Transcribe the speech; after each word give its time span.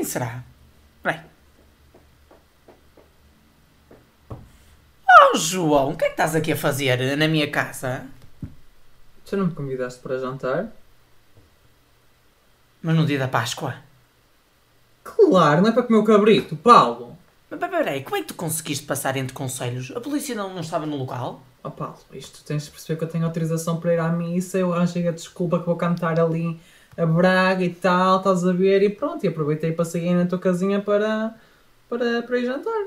Quem 0.00 0.06
será? 0.06 0.42
Bem. 1.04 1.20
Oh, 4.30 5.36
João, 5.36 5.90
o 5.90 5.94
que 5.94 6.04
é 6.04 6.06
que 6.06 6.14
estás 6.14 6.34
aqui 6.34 6.52
a 6.52 6.56
fazer 6.56 7.18
na 7.18 7.28
minha 7.28 7.50
casa? 7.50 8.06
Tu 9.26 9.36
não 9.36 9.48
me 9.48 9.54
convidaste 9.54 10.00
para 10.00 10.18
jantar? 10.18 10.72
Mas 12.80 12.96
no 12.96 13.04
dia 13.04 13.18
da 13.18 13.28
Páscoa. 13.28 13.74
Claro, 15.04 15.60
não 15.60 15.68
é 15.68 15.72
para 15.72 15.82
comer 15.82 15.98
o 15.98 16.04
cabrito, 16.04 16.56
Paulo. 16.56 17.18
Mas 17.50 17.60
peraí, 17.60 18.02
como 18.02 18.16
é 18.16 18.20
que 18.20 18.28
tu 18.28 18.34
conseguiste 18.34 18.86
passar 18.86 19.18
entre 19.18 19.34
conselhos? 19.34 19.92
A 19.94 20.00
polícia 20.00 20.34
não, 20.34 20.54
não 20.54 20.62
estava 20.62 20.86
no 20.86 20.96
local? 20.96 21.42
Oh 21.62 21.70
Paulo, 21.70 21.98
isto 22.12 22.42
tens 22.42 22.64
de 22.64 22.70
perceber 22.70 22.96
que 22.96 23.04
eu 23.04 23.08
tenho 23.08 23.26
autorização 23.26 23.78
para 23.78 23.92
ir 23.92 24.00
à 24.00 24.08
missa, 24.08 24.56
eu 24.56 24.72
arranjei 24.72 25.06
a 25.06 25.12
desculpa 25.12 25.60
que 25.60 25.66
vou 25.66 25.76
cantar 25.76 26.18
ali 26.18 26.58
a 26.96 27.06
Braga 27.06 27.64
e 27.64 27.70
tal, 27.70 28.18
estás 28.18 28.46
a 28.46 28.52
ver, 28.52 28.82
e 28.82 28.90
pronto, 28.90 29.24
e 29.24 29.28
aproveitei 29.28 29.72
para 29.72 29.84
sair 29.84 30.14
na 30.14 30.26
tua 30.26 30.38
casinha 30.38 30.80
para, 30.80 31.34
para, 31.88 32.22
para 32.22 32.38
ir 32.38 32.46
jantar. 32.46 32.86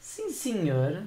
Sim, 0.00 0.30
senhor. 0.30 1.02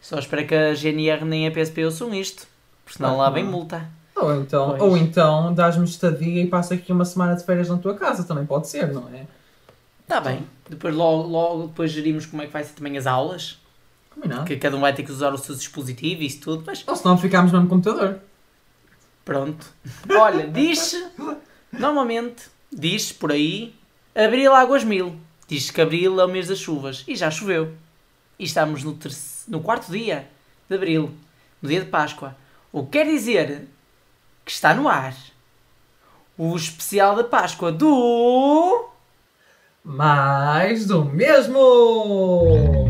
Só 0.00 0.18
espero 0.18 0.46
que 0.46 0.54
a 0.54 0.74
GNR 0.74 1.24
nem 1.24 1.46
a 1.46 1.50
PSP 1.50 1.84
ouçam 1.84 2.12
isto. 2.14 2.46
Porque 2.84 2.96
senão 2.98 3.14
Ah, 3.14 3.24
lá 3.24 3.30
vem 3.30 3.44
multa. 3.44 3.86
Ou 4.16 4.34
então, 4.40 4.70
Pois. 4.70 4.82
ou 4.82 4.96
então 4.96 5.54
dás-me 5.54 5.84
estadia 5.84 6.42
e 6.42 6.46
passo 6.46 6.74
aqui 6.74 6.92
uma 6.92 7.04
semana 7.04 7.36
de 7.36 7.44
férias 7.44 7.68
na 7.68 7.78
tua 7.78 7.94
casa, 7.94 8.24
também 8.24 8.44
pode 8.44 8.68
ser, 8.68 8.92
não 8.92 9.08
é? 9.08 9.26
Está 10.02 10.20
bem. 10.20 10.44
Depois 10.68 10.94
logo, 10.94 11.28
logo 11.28 11.66
depois 11.68 11.90
gerimos 11.92 12.26
como 12.26 12.42
é 12.42 12.46
que 12.46 12.52
vai 12.52 12.64
ser 12.64 12.74
também 12.74 12.98
as 12.98 13.06
aulas. 13.06 13.58
Combinado. 14.14 14.44
Que 14.44 14.56
cada 14.56 14.76
um 14.76 14.80
vai 14.80 14.92
ter 14.92 15.04
que 15.04 15.12
usar 15.12 15.32
o 15.32 15.38
seu 15.38 15.54
dispositivo 15.54 16.22
e 16.22 16.26
isso 16.26 16.40
tudo. 16.40 16.64
Mas 16.66 16.82
Ou 16.86 16.96
senão 16.96 17.16
ficámos 17.16 17.52
no 17.52 17.58
mesmo 17.58 17.70
computador. 17.70 18.18
Pronto. 19.24 19.66
Olha, 20.10 20.46
diz 20.46 20.94
Normalmente 21.72 22.44
diz 22.72 23.12
por 23.12 23.32
aí 23.32 23.74
Abril 24.14 24.54
Águas 24.54 24.84
Mil. 24.84 25.18
Diz 25.46 25.70
que 25.70 25.80
Abril 25.80 26.20
é 26.20 26.24
o 26.24 26.28
mês 26.28 26.48
das 26.48 26.58
chuvas. 26.58 27.04
E 27.06 27.16
já 27.16 27.30
choveu. 27.30 27.74
E 28.38 28.44
estamos 28.44 28.82
no, 28.82 28.98
no 29.48 29.60
quarto 29.60 29.90
dia 29.90 30.28
de 30.68 30.76
Abril. 30.76 31.14
No 31.60 31.68
dia 31.68 31.80
de 31.80 31.86
Páscoa. 31.86 32.36
O 32.72 32.84
que 32.84 32.92
quer 32.92 33.06
dizer 33.06 33.66
que 34.44 34.50
está 34.50 34.74
no 34.74 34.88
ar 34.88 35.14
o 36.36 36.56
especial 36.56 37.16
da 37.16 37.24
Páscoa 37.24 37.70
do... 37.70 38.88
Mais 39.82 40.86
do 40.86 41.04
mesmo! 41.04 42.89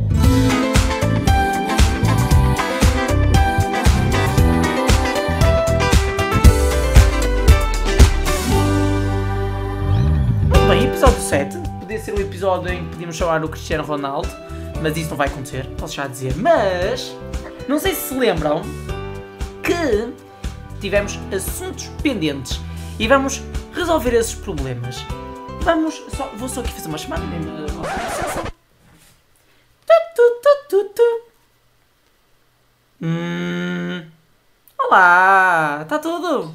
7. 11.30 11.56
Podia 11.78 12.00
ser 12.00 12.12
o 12.12 12.20
episódio 12.20 12.72
em 12.72 12.82
que 12.82 12.90
podíamos 12.90 13.14
chamar 13.14 13.44
o 13.44 13.48
Cristiano 13.48 13.84
Ronaldo, 13.84 14.28
mas 14.82 14.96
isso 14.96 15.10
não 15.10 15.16
vai 15.16 15.28
acontecer, 15.28 15.64
posso 15.78 15.94
já 15.94 16.08
dizer. 16.08 16.34
Mas, 16.36 17.14
não 17.68 17.78
sei 17.78 17.94
se 17.94 18.08
se 18.08 18.14
lembram 18.14 18.62
que 19.62 20.12
tivemos 20.80 21.16
assuntos 21.32 21.86
pendentes 22.02 22.58
e 22.98 23.06
vamos 23.06 23.40
resolver 23.72 24.12
esses 24.14 24.34
problemas. 24.34 24.96
Vamos, 25.60 26.02
só, 26.16 26.28
vou 26.36 26.48
só 26.48 26.62
aqui 26.62 26.72
fazer 26.72 26.88
uma 26.88 26.98
chamada 26.98 27.24
mesmo. 27.24 27.48
eh. 27.56 28.50
Hum, 33.02 34.04
olá, 34.80 35.78
está 35.82 35.96
tudo? 36.00 36.52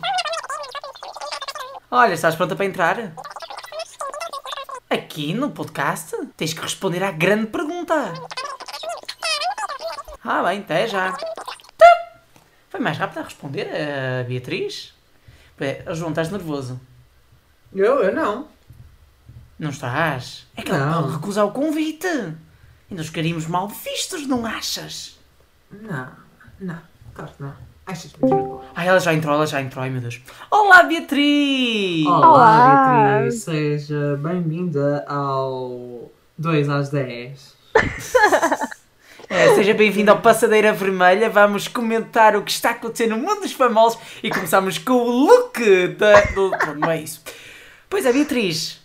Olha, 1.90 2.14
estás 2.14 2.36
pronta 2.36 2.58
para 2.58 2.66
entrar? 2.66 3.14
Aqui 4.96 5.34
no 5.34 5.52
podcast 5.52 6.16
tens 6.38 6.54
que 6.54 6.62
responder 6.62 7.04
à 7.04 7.12
grande 7.12 7.48
pergunta. 7.48 8.14
Ah, 10.24 10.42
bem, 10.42 10.60
até 10.62 10.88
já. 10.88 11.18
Foi 12.70 12.80
mais 12.80 12.98
rápido 12.98 13.18
a 13.18 13.24
responder 13.24 13.68
a 13.70 14.24
Beatriz. 14.24 14.94
É, 15.60 15.84
João, 15.94 16.12
estás 16.12 16.32
nervoso? 16.32 16.80
Eu, 17.74 18.04
eu 18.04 18.16
não. 18.16 18.48
Não 19.60 19.70
estás? 19.72 20.48
É 20.56 20.62
que 20.62 20.72
Não. 20.72 21.02
pode 21.04 21.16
recusar 21.16 21.46
o 21.46 21.52
convite. 21.52 22.08
E 22.90 22.96
nós 22.96 23.08
ficaríamos 23.08 23.48
mal 23.48 23.68
vistos, 23.68 24.26
não 24.26 24.46
achas? 24.46 25.20
Não, 25.70 26.10
não, 26.58 26.82
claro 27.14 27.32
que 27.34 27.44
não. 27.44 27.54
Mesmo? 27.88 28.62
Ai, 28.74 28.88
ela 28.88 29.00
já 29.00 29.14
entrou, 29.14 29.36
ela 29.36 29.46
já 29.46 29.62
entrou, 29.62 29.84
ai 29.84 29.90
meu 29.92 30.02
Deus. 30.02 30.20
Olá, 30.50 30.84
Beatriz! 30.84 32.06
Olá, 32.08 32.32
Olá. 32.32 33.20
Beatriz, 33.20 33.44
seja 33.44 34.20
bem-vinda 34.20 35.06
ao 35.08 36.12
2 36.38 36.70
às 36.70 36.90
10. 36.90 37.56
É, 39.28 39.56
seja 39.56 39.74
bem-vindo 39.74 40.12
ao 40.12 40.22
Passadeira 40.22 40.72
Vermelha. 40.72 41.32
Vamos 41.32 41.68
comentar 41.68 42.36
o 42.36 42.44
que 42.44 42.52
está 42.52 42.70
acontecendo 42.70 43.18
no 43.18 43.18
mundo 43.18 43.42
dos 43.42 43.54
famosos 43.54 44.00
e 44.22 44.30
começamos 44.30 44.78
com 44.78 44.94
o 44.94 45.10
look 45.26 45.88
da. 45.98 46.22
Do... 46.26 46.52
Não 46.78 46.92
é 46.92 47.02
isso. 47.02 47.24
Pois 47.90 48.06
é, 48.06 48.14
Beatriz, 48.14 48.80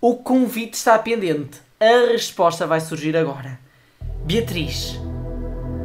o 0.00 0.14
convite 0.14 0.74
está 0.74 0.96
pendente. 0.96 1.60
A 1.80 2.12
resposta 2.12 2.68
vai 2.68 2.80
surgir 2.80 3.16
agora. 3.16 3.58
Beatriz, 4.24 4.96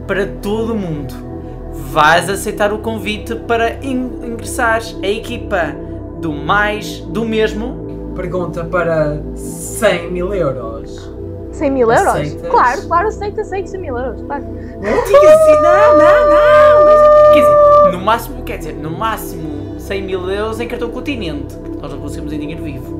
para 0.06 0.28
todo 0.28 0.74
o 0.74 0.78
mundo, 0.78 1.29
vais 1.74 2.30
aceitar 2.30 2.72
o 2.74 2.80
convite 2.80 3.36
para 3.36 3.74
in- 3.84 4.12
ingressares 4.24 4.96
a 5.04 5.08
equipa 5.08 5.76
do 6.20 6.32
mais 6.34 7.00
do 7.02 7.26
mesmo? 7.26 8.12
Pergunta 8.16 8.64
para 8.66 9.22
100 9.36 10.12
mil 10.12 10.34
euros. 10.34 11.10
100 11.52 11.72
mil 11.72 11.92
euros? 11.92 12.08
Aceitas? 12.08 12.50
Claro, 12.50 12.82
claro, 12.88 13.08
aceito, 13.08 13.42
aceito 13.42 13.70
100 13.70 13.82
mil 13.82 13.98
euros. 13.98 14.22
Claro. 14.22 14.44
Diga 14.44 15.34
assim, 15.34 15.62
não, 15.62 15.98
não, 15.98 16.30
não. 16.30 16.86
Mas, 16.86 17.34
quer 17.34 17.40
dizer, 17.42 17.92
no 17.92 18.00
máximo, 18.06 18.44
quer 18.44 18.58
dizer, 18.58 18.74
no 18.74 18.92
máximo 18.92 19.80
100 19.80 20.02
mil 20.04 20.30
euros 20.30 20.60
em 20.60 20.68
cartão 20.68 20.90
continente. 20.90 21.56
Nós 21.82 21.92
não 21.92 22.00
conseguimos 22.00 22.34
em 22.34 22.40
dinheiro 22.40 22.64
vivo. 22.64 23.00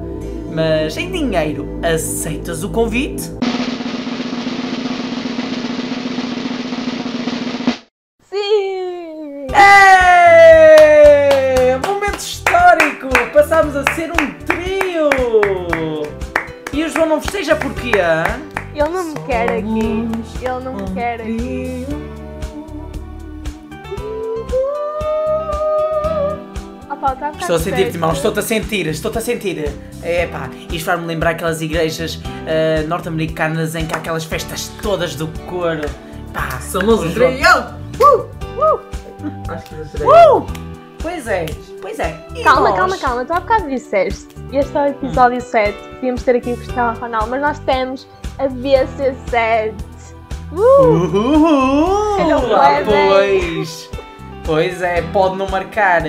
Mas 0.54 0.98
em 0.98 1.12
dinheiro, 1.12 1.68
aceitas 1.84 2.64
o 2.64 2.70
convite? 2.70 3.32
Aqui. 19.60 20.10
Ele 20.42 20.64
não 20.64 20.74
me 20.74 20.92
quer 20.94 21.22
aqui. 21.22 21.86
Opa, 26.90 27.16
tá 27.16 27.32
Estou 27.40 27.56
a 27.56 27.60
sentir-te, 27.60 27.96
irmão, 27.96 28.12
estou-te 28.12 28.40
a 28.40 28.42
sentir, 28.42 28.88
estou-te 28.88 29.18
a 29.18 29.22
sentir. 29.22 29.72
É 30.02 30.28
pá, 30.28 30.50
isto 30.72 30.86
faz-me 30.86 31.06
lembrar 31.06 31.32
aquelas 31.32 31.62
igrejas 31.62 32.20
ah, 32.26 32.84
norte-americanas 32.88 33.76
em 33.76 33.86
que 33.86 33.94
há 33.94 33.98
aquelas 33.98 34.24
festas 34.26 34.72
todas 34.82 35.16
do 35.16 35.28
couro. 35.48 35.88
Pá, 36.34 36.60
Somos 36.62 37.02
um! 37.02 37.06
Uh! 37.06 38.30
Uh! 38.60 38.80
Acho 39.50 39.66
que 39.66 39.76
exagerei. 39.76 40.08
Uh! 40.08 40.46
Pois 41.02 41.28
é, 41.28 41.46
pois 41.82 41.98
é. 41.98 42.20
E 42.36 42.44
Calma, 42.44 42.70
nós? 42.70 42.78
calma, 42.78 42.98
calma. 42.98 43.26
Tu 43.26 43.32
há 43.34 43.40
bocado 43.40 43.70
disseste. 43.70 44.28
Este 44.52 44.76
é 44.78 44.82
o 44.82 44.88
episódio 44.88 45.40
7. 45.40 45.78
Podíamos 45.96 46.24
ter 46.24 46.36
aqui 46.36 46.52
o 46.52 46.58
Cristiano 46.58 47.00
Ronaldo, 47.00 47.30
mas 47.30 47.42
nós 47.42 47.60
temos 47.60 48.06
a 48.40 48.48
BC7. 48.48 49.74
Uh! 50.52 50.58
Uhul! 50.58 52.56
Ah, 52.56 52.82
bem. 52.82 52.86
pois, 52.86 53.90
pois 54.46 54.82
é, 54.82 55.02
pode 55.14 55.36
não 55.36 55.48
marcar 55.48 56.02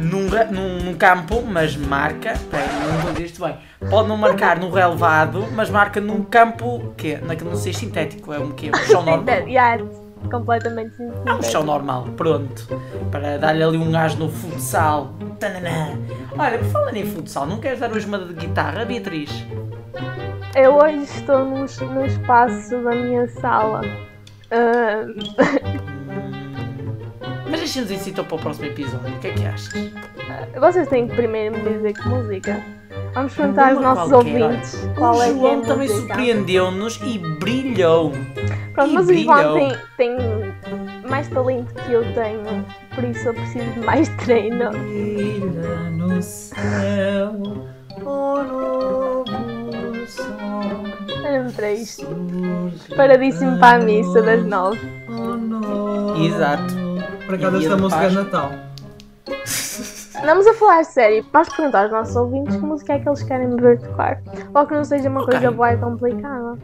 num, 0.00 0.28
ra- 0.28 0.46
num, 0.46 0.78
num 0.82 0.94
campo, 0.94 1.42
mas 1.46 1.76
marca. 1.76 2.34
Peraí, 2.50 2.66
não 2.92 2.98
vou 3.02 3.12
dizer 3.12 3.26
isto 3.26 3.44
bem. 3.44 3.56
Pode 3.88 4.08
não 4.08 4.16
marcar 4.16 4.58
num 4.58 4.70
relevado, 4.70 5.46
mas 5.52 5.70
marca 5.70 6.00
num 6.00 6.24
campo. 6.24 6.92
que 6.96 7.16
Naquele 7.18 7.50
não 7.50 7.56
sei 7.56 7.72
sintético, 7.72 8.32
é 8.32 8.38
um 8.40 8.50
quê? 8.50 8.70
Um 8.74 8.78
chão 8.86 9.02
normal. 9.04 9.24
Yeah, 9.46 9.84
completamente 10.30 10.94
É 11.26 11.32
um 11.34 11.42
chão 11.42 11.62
normal, 11.62 12.06
pronto. 12.16 12.66
Para 13.12 13.38
dar-lhe 13.38 13.62
ali 13.62 13.78
um 13.78 13.92
gás 13.92 14.16
no 14.16 14.28
futsal. 14.28 15.14
Tananã. 15.38 15.98
Olha, 16.36 16.58
por 16.58 16.66
falar 16.68 16.96
em 16.96 17.04
futsal, 17.06 17.46
não 17.46 17.58
queres 17.58 17.78
dar 17.80 17.92
hoje 17.92 18.06
uma 18.06 18.18
de 18.18 18.32
guitarra, 18.34 18.84
Beatriz? 18.84 19.30
Eu 20.54 20.74
hoje 20.74 21.02
estou 21.04 21.44
no, 21.44 21.64
no 21.94 22.06
espaço 22.06 22.82
da 22.82 22.90
minha 22.94 23.26
sala. 23.28 23.80
Ah, 24.50 25.06
Mas 27.50 27.60
deixa-nos 27.60 27.90
isso 27.90 28.10
então 28.10 28.24
para 28.24 28.36
o 28.36 28.38
próximo 28.38 28.66
episódio. 28.66 29.14
O 29.14 29.18
que 29.20 29.28
é 29.28 29.32
que 29.32 29.44
achas? 29.46 29.92
vocês 30.58 30.88
têm 30.88 31.08
que 31.08 31.16
primeiro 31.16 31.56
me 31.56 31.62
dizer 31.74 31.92
que 31.94 32.08
música. 32.08 32.62
Vamos 33.14 33.34
perguntar 33.34 33.72
aos 33.72 33.80
nossos 33.80 34.10
qualquer. 34.10 34.42
ouvintes 34.42 34.88
qual 34.96 35.16
o 35.16 35.22
é 35.22 35.24
que 35.26 35.30
é 35.30 35.34
João 35.34 35.62
também 35.62 35.88
surpreendeu-nos 35.88 37.00
e 37.02 37.18
brilhou. 37.18 38.12
Pronto, 38.74 38.90
e 38.90 38.94
mas 38.94 39.08
o 39.08 39.12
Ivan 39.12 39.34
brilhou. 39.54 39.54
tem, 39.96 40.16
tem 40.18 41.08
mais 41.08 41.28
talento 41.28 41.74
que 41.74 41.92
eu 41.92 42.02
tenho, 42.14 42.64
por 42.94 43.04
isso 43.04 43.28
eu 43.28 43.34
preciso 43.34 43.70
de 43.72 43.80
mais 43.80 44.08
treino. 44.16 44.70
Brilha 44.70 45.90
no 45.90 46.22
céu, 46.22 47.34
oh 48.04 48.71
é 51.60 51.74
isto. 51.74 52.06
Paradíssimo 52.96 53.58
para 53.58 53.82
a 53.82 53.84
missa 53.84 54.22
das 54.22 54.44
nove. 54.44 54.80
Oh, 55.08 55.36
não. 55.36 56.16
Exato. 56.24 56.74
Por 57.26 57.34
acaso 57.34 57.56
E 57.56 57.64
esta 57.64 57.76
música 57.76 58.02
é 58.02 58.08
de 58.08 58.16
Páscoa. 58.16 58.24
Natal. 58.24 58.52
Vamos 60.24 60.46
a 60.46 60.54
falar 60.54 60.84
sério. 60.84 61.26
Vamos 61.32 61.48
perguntar 61.48 61.82
aos 61.82 61.90
nossos 61.92 62.16
ouvintes 62.16 62.54
que 62.56 62.62
música 62.62 62.92
é 62.94 62.98
que 63.00 63.08
eles 63.08 63.22
querem 63.22 63.56
ver 63.56 63.80
tocar. 63.80 64.22
Ou 64.54 64.66
que 64.66 64.74
não 64.74 64.84
seja 64.84 65.08
uma 65.08 65.22
Ok. 65.22 65.32
coisa 65.32 65.50
boa 65.50 65.72
e 65.72 65.76
complicada. 65.76 66.58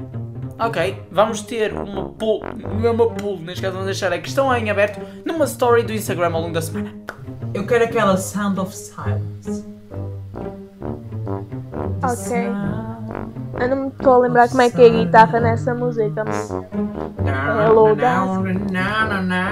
Ok, 0.61 1.03
vamos 1.13 1.43
ter 1.43 1.73
uma 1.73 2.09
poll, 2.09 2.43
não 2.57 2.85
é 2.85 2.91
uma 2.91 3.09
poll, 3.11 3.39
neste 3.39 3.63
caso 3.63 3.75
vamos 3.75 3.87
deixar 3.87 4.13
a 4.13 4.19
questão 4.19 4.53
em 4.57 4.69
aberto 4.69 5.01
numa 5.25 5.45
story 5.45 5.85
do 5.85 5.93
Instagram 5.93 6.35
ao 6.35 6.41
longo 6.41 6.53
da 6.53 6.61
semana. 6.61 6.93
Eu 7.55 7.65
quero 7.65 7.85
aquela 7.85 8.17
Sound 8.17 8.59
of 8.59 8.75
Silence. 8.77 9.65
Ok. 12.03 12.98
Eu 13.61 13.69
não 13.69 13.77
me 13.77 13.89
estou 13.89 14.15
a 14.15 14.19
lembrar 14.19 14.49
como 14.49 14.63
é 14.63 14.71
que 14.71 14.81
é 14.81 14.87
a 14.87 14.89
guitarra 14.89 15.41
nessa 15.41 15.75
música. 15.75 16.25
Hello, 17.67 17.97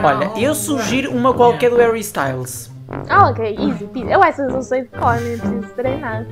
Olha, 0.02 0.30
eu 0.38 0.54
sugiro 0.54 1.10
uma 1.10 1.34
qualquer 1.34 1.70
do 1.70 1.76
Harry 1.76 2.00
Styles. 2.00 2.70
Ah, 3.08 3.30
ok, 3.30 3.56
easy 3.58 3.86
peasy. 3.86 4.12
Eu 4.12 4.22
essas 4.22 4.52
não 4.52 4.62
sei 4.62 4.82
de 4.82 4.88
cor, 4.88 5.20
nem 5.20 5.38
preciso 5.38 5.68
treinar. 5.74 6.24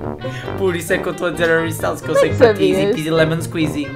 Por 0.56 0.76
isso 0.76 0.92
é 0.92 0.98
que 0.98 1.08
eu 1.08 1.12
estou 1.12 1.28
a 1.28 1.30
dizer 1.30 1.48
Harry 1.48 1.68
Styles, 1.70 2.00
que 2.00 2.08
eu 2.08 2.14
sei 2.14 2.34
que 2.34 2.44
é 2.44 2.54
ti 2.54 2.70
Easy? 2.70 2.86
Peasy 2.94 3.10
Lemon 3.10 3.40
Squeezy. 3.40 3.90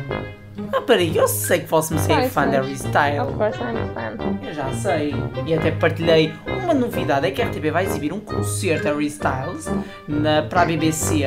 Ah, 0.72 0.81
peraí, 0.81 1.16
eu 1.16 1.28
sei 1.28 1.60
que 1.60 1.66
posso 1.69 1.94
me 1.94 2.00
ser 2.00 2.08
Claro, 2.08 2.31
fã. 2.31 2.46
Harry 2.50 2.72
Styles. 2.72 3.28
Of 3.28 3.34
course 3.38 3.58
I'm 3.60 3.94
fan. 3.94 4.46
Eu 4.46 4.55
já 4.55 4.72
sei. 4.72 5.14
E 5.46 5.55
até 5.55 5.70
partilhei 5.70 6.32
uma 6.64 6.75
novidade, 6.75 7.26
é 7.26 7.31
que 7.31 7.40
a 7.40 7.46
RTP 7.46 7.70
vai 7.70 7.84
exibir 7.87 8.12
um 8.12 8.20
concerto 8.20 8.84
Harry 8.88 9.06
Styles 9.06 9.70
na, 10.06 10.43
para 10.43 10.62
a 10.62 10.64
BBC, 10.66 11.22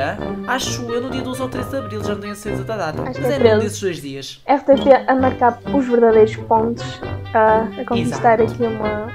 acho 0.47 0.81
eu 0.91 1.01
no 1.01 1.09
dia 1.09 1.21
12 1.21 1.41
ou 1.41 1.49
13 1.49 1.69
de 1.69 1.75
Abril, 1.77 2.03
já 2.03 2.13
não 2.13 2.21
tenho 2.21 2.33
a 2.33 2.35
certeza 2.35 2.63
da 2.63 2.77
data. 2.77 3.01
Acho 3.03 3.21
Mas 3.21 3.31
é 3.31 3.35
é 3.35 3.37
num 3.39 3.43
13. 3.45 3.59
desses 3.63 3.81
dois 3.81 4.01
dias. 4.01 4.41
FTP 4.45 4.93
a 5.07 5.15
marcar 5.15 5.59
os 5.73 5.87
verdadeiros 5.87 6.35
pontos 6.35 7.01
a, 7.33 7.67
a 7.81 7.85
conquistar 7.85 8.39
Exato. 8.39 8.53
aqui 8.63 8.63
uma. 8.75 9.07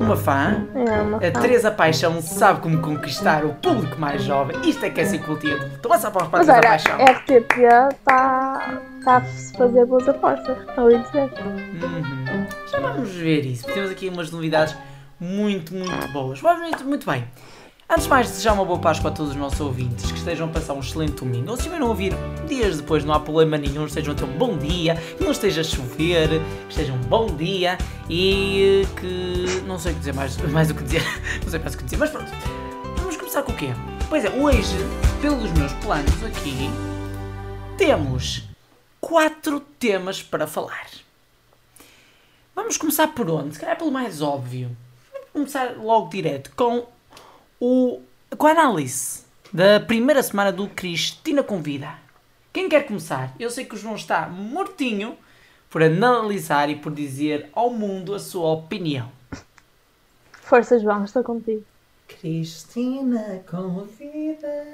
Uma 0.00 0.16
fã, 0.16 0.55
Uma 1.02 1.18
a. 1.18 1.40
Teresa 1.40 1.70
Paixão 1.70 2.20
sabe 2.20 2.60
como 2.60 2.80
conquistar 2.80 3.44
o 3.44 3.54
público 3.54 3.98
mais 3.98 4.22
jovem. 4.22 4.56
Isto 4.64 4.84
é 4.84 4.90
que 4.90 5.00
é 5.00 5.04
ser 5.04 5.18
cultivo. 5.18 5.64
Então 5.78 5.90
para 6.10 6.24
os 6.24 6.28
para 6.28 6.42
a 6.42 6.44
Teresa 6.44 6.60
Paixão. 6.60 6.96
a 7.00 7.10
RTP 7.10 7.58
está 7.90 8.82
tá 9.04 9.16
a 9.16 9.20
fazer 9.56 9.86
boas 9.86 10.08
apostas. 10.08 10.58
Ouvi 10.76 10.98
dizer. 10.98 11.30
Uhum. 11.44 12.46
Já 12.70 12.80
vamos 12.80 13.10
ver 13.10 13.46
isso. 13.46 13.66
Temos 13.66 13.90
aqui 13.90 14.08
umas 14.08 14.30
novidades 14.30 14.76
muito, 15.20 15.74
muito 15.74 16.08
boas. 16.08 16.40
Vamos 16.40 16.62
isso 16.62 16.84
muito 16.84 17.10
bem. 17.10 17.24
Antes 17.88 18.02
de 18.02 18.10
mais, 18.10 18.26
desejar 18.26 18.52
uma 18.52 18.64
boa 18.64 18.80
Páscoa 18.80 19.10
a 19.10 19.14
todos 19.14 19.30
os 19.30 19.36
nossos 19.36 19.60
ouvintes, 19.60 20.10
que 20.10 20.18
estejam 20.18 20.48
a 20.48 20.50
passar 20.50 20.74
um 20.74 20.80
excelente 20.80 21.12
domingo. 21.12 21.50
Ou 21.50 21.56
se 21.56 21.60
estiverem 21.60 21.86
a 21.86 21.88
ouvir 21.88 22.12
dias 22.48 22.78
depois, 22.78 23.04
não 23.04 23.14
há 23.14 23.20
problema 23.20 23.56
nenhum, 23.56 23.86
estejam 23.86 24.12
a 24.12 24.16
ter 24.16 24.24
um 24.24 24.36
bom 24.36 24.58
dia, 24.58 24.96
que 25.16 25.22
não 25.22 25.30
esteja 25.30 25.60
a 25.60 25.64
chover, 25.64 26.28
que 26.30 26.70
esteja 26.70 26.92
um 26.92 27.00
bom 27.02 27.26
dia 27.26 27.78
e 28.10 28.84
que. 29.00 29.62
não 29.68 29.78
sei 29.78 29.92
o 29.92 29.94
que 29.94 30.00
dizer 30.00 30.14
mais, 30.14 30.36
mais 30.36 30.68
o 30.68 30.74
que 30.74 30.82
dizer, 30.82 31.02
não 31.44 31.48
sei 31.48 31.60
mais 31.60 31.74
o 31.74 31.78
que 31.78 31.84
dizer, 31.84 31.96
mas 31.96 32.10
pronto. 32.10 32.32
Vamos 32.96 33.16
começar 33.16 33.44
com 33.44 33.52
o 33.52 33.56
quê? 33.56 33.68
Pois 34.08 34.24
é, 34.24 34.30
hoje, 34.30 34.76
pelos 35.22 35.52
meus 35.52 35.72
planos 35.74 36.24
aqui, 36.24 36.68
temos 37.78 38.48
quatro 39.00 39.60
temas 39.60 40.20
para 40.20 40.48
falar. 40.48 40.88
Vamos 42.52 42.76
começar 42.76 43.06
por 43.14 43.30
onde? 43.30 43.54
Se 43.54 43.60
calhar 43.60 43.78
pelo 43.78 43.92
mais 43.92 44.20
óbvio. 44.20 44.76
Vamos 45.12 45.30
começar 45.32 45.76
logo 45.76 46.10
direto 46.10 46.50
com 46.56 46.95
o 47.60 48.00
com 48.36 48.46
a 48.46 48.50
análise 48.50 49.24
da 49.52 49.80
primeira 49.80 50.22
semana 50.22 50.52
do 50.52 50.68
Cristina 50.68 51.42
Convida. 51.42 51.94
Quem 52.52 52.68
quer 52.68 52.86
começar? 52.86 53.34
Eu 53.38 53.50
sei 53.50 53.64
que 53.64 53.74
o 53.74 53.78
João 53.78 53.94
está 53.94 54.28
mortinho 54.28 55.16
por 55.70 55.82
analisar 55.82 56.68
e 56.70 56.76
por 56.76 56.92
dizer 56.92 57.48
ao 57.52 57.70
mundo 57.70 58.14
a 58.14 58.18
sua 58.18 58.50
opinião. 58.52 59.10
Força, 60.32 60.78
João, 60.78 61.04
estou 61.04 61.22
contigo. 61.22 61.64
Cristina 62.06 63.42
convida. 63.50 64.64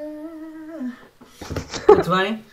Muito 1.88 2.10
bem. 2.10 2.44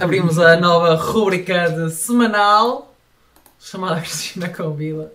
Abrimos 0.00 0.38
a 0.38 0.56
nova 0.56 0.94
rúbrica 0.94 1.70
de 1.70 1.90
semanal 1.90 2.94
chamada 3.58 4.00
Cristina 4.00 4.48
Convida. 4.48 5.12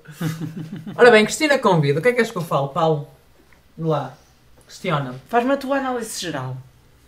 Ora 0.95 1.09
bem, 1.11 1.25
Cristina 1.25 1.57
Convida, 1.57 1.99
o 1.99 2.01
que 2.01 2.09
é 2.09 2.13
que 2.13 2.19
és 2.19 2.31
que 2.31 2.37
eu 2.37 2.41
falo, 2.41 2.69
Paulo? 2.69 3.07
Lá, 3.77 4.15
questiona-me. 4.71 5.19
Faz-me 5.27 5.51
a 5.51 5.57
tua 5.57 5.77
análise 5.77 6.19
geral. 6.19 6.55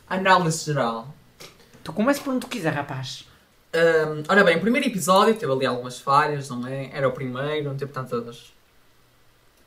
Análise 0.09 0.65
geral. 0.65 1.07
Tu 1.81 1.93
começa 1.93 2.21
por 2.21 2.31
onde 2.31 2.41
tu 2.41 2.47
quiser, 2.47 2.73
rapaz. 2.73 3.25
Hum, 3.73 4.23
ora 4.27 4.43
bem, 4.43 4.57
o 4.57 4.61
primeiro 4.61 4.87
episódio 4.87 5.33
teve 5.35 5.51
ali 5.51 5.65
algumas 5.65 5.99
falhas, 5.99 6.49
não 6.49 6.67
é? 6.67 6.91
Era 6.93 7.07
o 7.07 7.11
primeiro, 7.13 7.69
não 7.69 7.77
teve 7.77 7.91
tantas, 7.91 8.53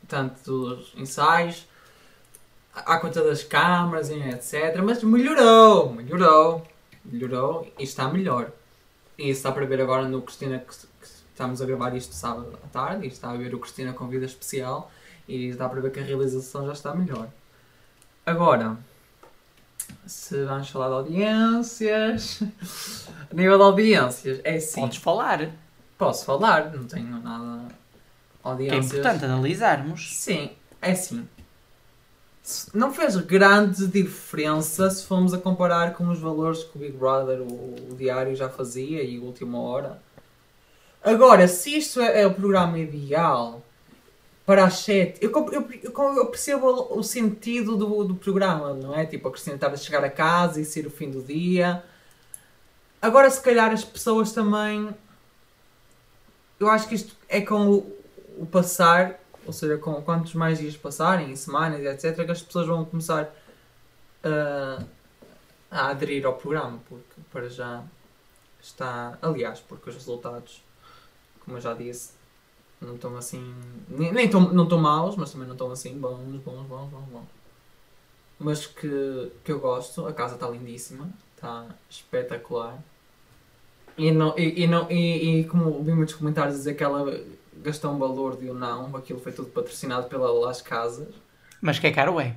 tantos 0.07 0.93
ensaios, 0.95 1.67
à 2.73 2.97
conta 2.99 3.23
das 3.23 3.43
câmaras 3.43 4.09
e 4.09 4.13
etc. 4.13 4.79
Mas 4.83 5.03
melhorou, 5.03 5.91
melhorou, 5.91 6.65
melhorou 7.03 7.73
e 7.79 7.83
está 7.83 8.07
melhor. 8.07 8.51
E 9.17 9.23
isso 9.29 9.39
está 9.39 9.51
para 9.51 9.65
ver 9.65 9.81
agora 9.81 10.07
no 10.07 10.21
Cristina, 10.21 10.59
que, 10.59 10.75
que 10.75 11.07
estamos 11.31 11.61
a 11.61 11.65
gravar 11.65 11.95
isto 11.95 12.13
sábado 12.13 12.57
à 12.63 12.67
tarde, 12.67 13.05
e 13.05 13.09
está 13.09 13.31
a 13.31 13.35
ver 13.35 13.53
o 13.55 13.59
Cristina 13.59 13.91
Convida 13.91 14.25
Especial, 14.25 14.91
e 15.27 15.51
dá 15.53 15.67
para 15.67 15.81
ver 15.81 15.91
que 15.91 15.99
a 15.99 16.03
realização 16.03 16.67
já 16.67 16.73
está 16.73 16.93
melhor. 16.93 17.27
Agora, 18.27 18.77
se 20.05 20.43
vamos 20.43 20.69
falar 20.69 20.87
de 20.87 20.93
audiências, 20.95 22.43
a 23.31 23.33
nível 23.33 23.57
de 23.57 23.63
audiências, 23.63 24.41
é 24.43 24.59
sim. 24.59 24.81
Podes 24.81 24.97
falar. 24.97 25.49
Posso 25.97 26.25
falar, 26.25 26.73
não 26.73 26.83
tenho 26.83 27.21
nada. 27.21 27.69
Que 27.69 27.73
é 27.73 28.49
Audiências. 28.49 28.85
importante 28.85 29.23
analisarmos. 29.23 30.13
Sim, 30.13 30.51
é 30.81 30.93
sim. 30.93 31.25
Não 32.73 32.93
fez 32.93 33.15
grande 33.15 33.87
diferença 33.87 34.89
se 34.89 35.05
formos 35.05 35.33
a 35.33 35.37
comparar 35.37 35.93
com 35.93 36.09
os 36.09 36.19
valores 36.19 36.65
que 36.65 36.77
o 36.77 36.81
Big 36.81 36.97
Brother, 36.97 37.39
o, 37.39 37.75
o 37.91 37.95
Diário, 37.95 38.35
já 38.35 38.49
fazia 38.49 39.01
e 39.03 39.19
Última 39.19 39.57
Hora. 39.57 40.01
Agora, 41.01 41.47
se 41.47 41.77
isto 41.77 42.01
é, 42.01 42.23
é 42.23 42.27
o 42.27 42.33
programa 42.33 42.77
ideal 42.77 43.63
para 44.47 44.63
as 44.63 44.75
sete, 44.75 45.19
eu, 45.21 45.29
comp- 45.29 45.51
eu, 45.51 45.69
eu, 45.83 46.25
percebo 46.27 46.67
o, 46.97 47.03
sentido 47.03 47.75
do, 47.75 48.05
do 48.05 48.15
programa, 48.15 48.73
não 48.73 48.95
é? 48.95 49.05
Tipo, 49.05 49.27
a 49.27 49.31
Cristina 49.31 49.55
estar 49.55 49.67
a 49.67 49.75
chegar 49.75 50.01
a 50.05 50.09
casa 50.09 50.61
e 50.61 50.63
ser 50.63 50.87
o 50.87 50.89
fim 50.89 51.11
do 51.11 51.21
dia. 51.21 51.83
Agora, 53.01 53.29
se 53.29 53.41
calhar, 53.41 53.69
as 53.73 53.83
pessoas 53.83 54.31
também. 54.31 54.89
Eu 56.57 56.69
acho 56.69 56.87
que 56.87 56.95
isto 56.95 57.13
é 57.27 57.41
com 57.41 57.69
o, 57.69 57.97
o 58.37 58.45
passar, 58.45 59.19
ou 59.45 59.51
seja, 59.51 59.77
com 59.77 60.01
quantos 60.01 60.33
mais 60.33 60.59
dias 60.59 60.77
passarem, 60.77 61.35
semanas, 61.35 61.81
etc., 61.81 62.23
que 62.25 62.31
as 62.31 62.41
pessoas 62.41 62.67
vão 62.67 62.85
começar 62.85 63.29
a, 64.23 64.81
a 65.69 65.89
aderir 65.89 66.25
ao 66.25 66.35
programa, 66.35 66.79
porque 66.87 67.21
para 67.33 67.49
já 67.49 67.83
está. 68.61 69.17
Aliás, 69.21 69.59
porque 69.59 69.89
os 69.89 69.95
resultados, 69.97 70.63
como 71.43 71.57
eu 71.57 71.61
já 71.61 71.73
disse, 71.73 72.16
não 72.81 72.95
estão 72.95 73.15
assim. 73.17 73.53
Nem, 73.89 74.11
nem 74.11 74.29
tão, 74.29 74.41
não 74.53 74.63
estão 74.63 74.77
maus, 74.77 75.15
mas 75.15 75.31
também 75.31 75.47
não 75.47 75.55
estão 75.55 75.71
assim 75.71 75.97
bons, 75.97 76.19
bons, 76.43 76.65
bons, 76.67 76.89
bons, 76.89 77.05
bons. 77.11 77.27
Mas 78.39 78.65
que, 78.65 79.31
que 79.43 79.51
eu 79.51 79.59
gosto, 79.59 80.05
a 80.05 80.13
casa 80.13 80.35
está 80.35 80.47
lindíssima, 80.47 81.09
está 81.35 81.65
espetacular. 81.89 82.77
E, 83.97 84.11
não, 84.11 84.37
e, 84.37 84.63
e, 84.63 84.67
não, 84.67 84.89
e, 84.91 85.39
e 85.39 85.43
como 85.45 85.81
vi 85.83 85.91
muitos 85.91 86.13
comentários 86.13 86.55
dizer 86.55 86.75
que 86.75 86.83
ela 86.83 87.19
gastou 87.63 87.91
um 87.91 87.97
valor 87.97 88.37
de 88.37 88.49
um 88.49 88.53
não, 88.53 88.95
aquilo 88.95 89.19
foi 89.19 89.31
tudo 89.31 89.49
patrocinado 89.49 90.07
pela 90.07 90.31
Las 90.31 90.61
Casas. 90.61 91.07
Mas 91.59 91.79
que 91.79 91.87
é 91.87 91.91
caro 91.91 92.19
é. 92.19 92.35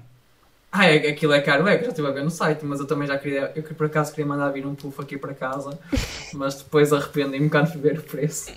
Ah, 0.73 0.87
é, 0.87 1.11
aquilo 1.11 1.33
é 1.33 1.41
caro, 1.41 1.67
é 1.67 1.77
que 1.77 1.85
já 1.85 1.91
estive 1.91 2.09
a 2.09 2.13
ver 2.13 2.23
no 2.23 2.31
site, 2.31 2.65
mas 2.65 2.79
eu 2.79 2.87
também 2.87 3.07
já 3.07 3.19
queria, 3.19 3.53
eu 3.57 3.63
por 3.63 3.87
acaso 3.87 4.13
queria 4.13 4.25
mandar 4.25 4.51
vir 4.51 4.65
um 4.65 4.75
puff 4.75 5.01
aqui 5.03 5.19
para 5.19 5.35
casa, 5.35 5.79
mas 6.33 6.55
depois 6.55 6.93
arrependi-me 6.93 7.51
quando 7.51 7.73
fui 7.73 7.81
ver 7.81 7.99
o 7.99 8.03
preço. 8.03 8.53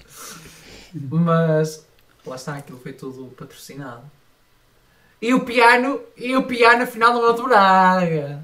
Mas 0.93 1.85
lá 2.25 2.35
está, 2.35 2.55
aquilo 2.55 2.79
foi 2.79 2.93
tudo 2.93 3.27
patrocinado. 3.38 4.03
E 5.21 5.33
o 5.33 5.45
piano, 5.45 6.00
e 6.17 6.35
o 6.35 6.43
piano 6.43 6.83
afinal 6.83 7.13
não 7.13 7.25
é 7.25 7.29
o 7.29 7.33
de 7.33 7.41
Braga. 7.43 8.43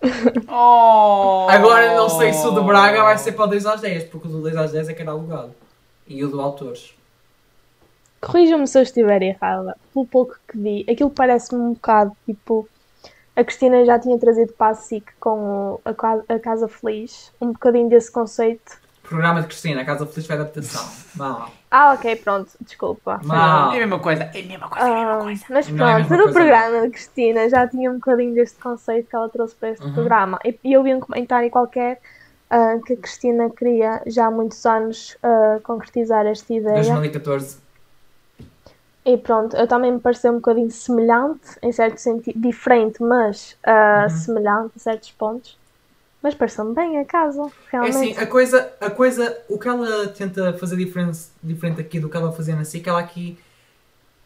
Oh! 0.48 1.46
Agora 1.50 1.94
não 1.96 2.08
sei 2.08 2.32
se 2.32 2.46
o 2.46 2.52
de 2.52 2.60
Braga 2.60 3.02
vai 3.02 3.18
ser 3.18 3.32
para 3.32 3.44
o 3.46 3.48
2 3.48 3.66
às 3.66 3.80
10, 3.80 4.04
porque 4.04 4.28
o 4.28 4.30
do 4.30 4.42
2 4.42 4.56
às 4.56 4.70
10 4.72 4.88
é 4.88 4.94
que 4.94 5.02
era 5.02 5.10
alugado. 5.10 5.52
E 6.06 6.22
o 6.24 6.28
do 6.28 6.40
autores. 6.40 6.94
Corrijam-me 8.20 8.66
se 8.66 8.78
eu 8.78 8.82
estiver 8.82 9.22
errada. 9.22 9.76
Pelo 9.92 10.06
pouco 10.06 10.36
que 10.48 10.56
vi, 10.58 10.86
aquilo 10.90 11.10
parece-me 11.10 11.60
um 11.60 11.72
bocado 11.74 12.12
tipo. 12.26 12.68
A 13.36 13.44
Cristina 13.44 13.84
já 13.84 13.98
tinha 13.98 14.18
trazido 14.18 14.52
para 14.52 14.72
a 14.72 14.74
SIC 14.74 15.04
com 15.20 15.38
o- 15.74 15.80
a, 15.84 16.34
a 16.34 16.38
Casa 16.40 16.66
Feliz 16.68 17.30
um 17.40 17.52
bocadinho 17.52 17.88
desse 17.88 18.10
conceito. 18.10 18.78
Programa 19.08 19.40
de 19.40 19.46
Cristina, 19.48 19.80
a 19.80 19.84
Casa 19.84 20.06
Feliz 20.06 20.26
foi 20.26 20.36
adaptação. 20.36 20.84
Vá 21.14 21.28
lá. 21.28 21.48
Ah, 21.70 21.92
ok, 21.94 22.16
pronto, 22.16 22.50
desculpa. 22.60 23.20
Mal. 23.24 23.72
É 23.72 23.76
a 23.76 23.80
mesma 23.80 23.98
coisa, 23.98 24.24
é 24.24 24.40
a 24.40 24.46
mesma 24.46 24.68
coisa, 24.68 24.86
é 24.86 24.90
a 24.90 24.94
mesma 24.94 25.12
Ah, 25.14 25.22
coisa. 25.22 25.44
mas 25.50 25.68
é 25.68 25.72
pronto, 25.72 26.10
no 26.16 26.32
programa 26.32 26.82
de 26.82 26.90
Cristina 26.90 27.48
já 27.48 27.66
tinha 27.68 27.90
um 27.90 27.94
bocadinho 27.94 28.34
deste 28.34 28.58
conceito 28.58 29.08
que 29.08 29.16
ela 29.16 29.28
trouxe 29.28 29.54
para 29.54 29.70
este 29.70 29.84
Uhum. 29.84 29.92
programa. 29.92 30.38
E, 30.44 30.58
e 30.64 30.72
eu 30.72 30.82
vi 30.82 30.94
um 30.94 31.00
comentário 31.00 31.50
qualquer 31.50 32.00
ah, 32.50 32.76
que 32.86 32.92
a 32.94 32.96
Cristina 32.96 33.50
queria 33.50 34.02
já 34.06 34.26
há 34.26 34.30
muitos 34.30 34.64
anos 34.66 35.16
ah, 35.22 35.58
concretizar 35.62 36.26
esta 36.26 36.52
ideia. 36.52 36.74
2014. 36.74 37.58
E 39.04 39.16
pronto, 39.16 39.56
eu 39.56 39.66
também 39.66 39.92
me 39.92 40.00
pareceu 40.00 40.32
um 40.32 40.36
bocadinho 40.36 40.70
semelhante, 40.70 41.48
em 41.62 41.72
certo 41.72 41.96
sentido, 41.98 42.38
diferente, 42.38 43.02
mas 43.02 43.56
ah, 43.64 44.02
Uhum. 44.02 44.08
semelhante 44.10 44.72
em 44.76 44.78
certos 44.78 45.10
pontos. 45.12 45.56
Mas 46.22 46.34
pareceu-me 46.34 46.74
bem 46.74 46.98
a 46.98 47.04
casa, 47.04 47.42
É 47.42 47.52
realmente. 47.72 47.96
assim, 47.96 48.16
a 48.16 48.26
coisa, 48.26 48.72
a 48.80 48.90
coisa, 48.90 49.38
o 49.48 49.58
que 49.58 49.68
ela 49.68 50.08
tenta 50.08 50.52
fazer 50.54 50.76
diferente, 50.76 51.20
diferente 51.42 51.80
aqui 51.80 52.00
do 52.00 52.08
que 52.08 52.16
ela 52.16 52.32
fazia 52.32 52.56
na 52.56 52.64
SIC, 52.64 52.86
ela 52.88 52.98
aqui, 52.98 53.38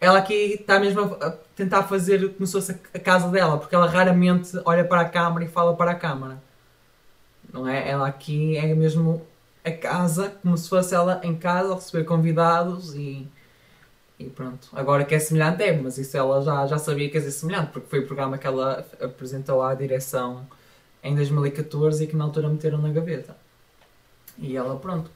ela 0.00 0.18
aqui 0.18 0.54
está 0.54 0.80
mesmo 0.80 1.16
a, 1.20 1.30
tentar 1.54 1.82
fazer 1.84 2.32
como 2.34 2.46
se 2.46 2.52
fosse 2.52 2.72
a, 2.72 2.76
a 2.94 2.98
casa 2.98 3.28
dela, 3.28 3.58
porque 3.58 3.74
ela 3.74 3.86
raramente 3.88 4.50
olha 4.64 4.84
para 4.84 5.02
a 5.02 5.08
câmara 5.08 5.44
e 5.44 5.48
fala 5.48 5.76
para 5.76 5.90
a 5.92 5.94
câmara. 5.94 6.42
Não 7.52 7.68
é? 7.68 7.88
Ela 7.88 8.08
aqui 8.08 8.56
é 8.56 8.74
mesmo 8.74 9.26
a 9.64 9.70
casa, 9.70 10.30
como 10.42 10.56
se 10.56 10.68
fosse 10.68 10.94
ela 10.94 11.20
em 11.22 11.36
casa, 11.36 11.72
a 11.72 11.74
receber 11.76 12.04
convidados 12.04 12.94
e, 12.94 13.28
e 14.18 14.24
pronto. 14.30 14.68
Agora 14.72 15.04
que 15.04 15.14
é 15.14 15.18
semelhante 15.18 15.62
é, 15.62 15.72
mas 15.76 15.98
isso 15.98 16.16
ela 16.16 16.42
já, 16.42 16.66
já 16.66 16.78
sabia 16.78 17.08
que 17.10 17.16
ia 17.16 17.22
ser 17.22 17.32
semelhante, 17.32 17.70
porque 17.72 17.88
foi 17.88 18.00
o 18.00 18.06
programa 18.06 18.38
que 18.38 18.46
ela 18.46 18.86
apresentou 19.00 19.62
à 19.62 19.74
direção 19.74 20.46
em 21.02 21.14
2014 21.14 22.04
e 22.04 22.06
que 22.06 22.16
na 22.16 22.24
altura 22.24 22.48
meteram 22.48 22.78
na 22.78 22.90
gaveta. 22.90 23.36
E 24.38 24.56
ela, 24.56 24.76
pronto, 24.76 25.10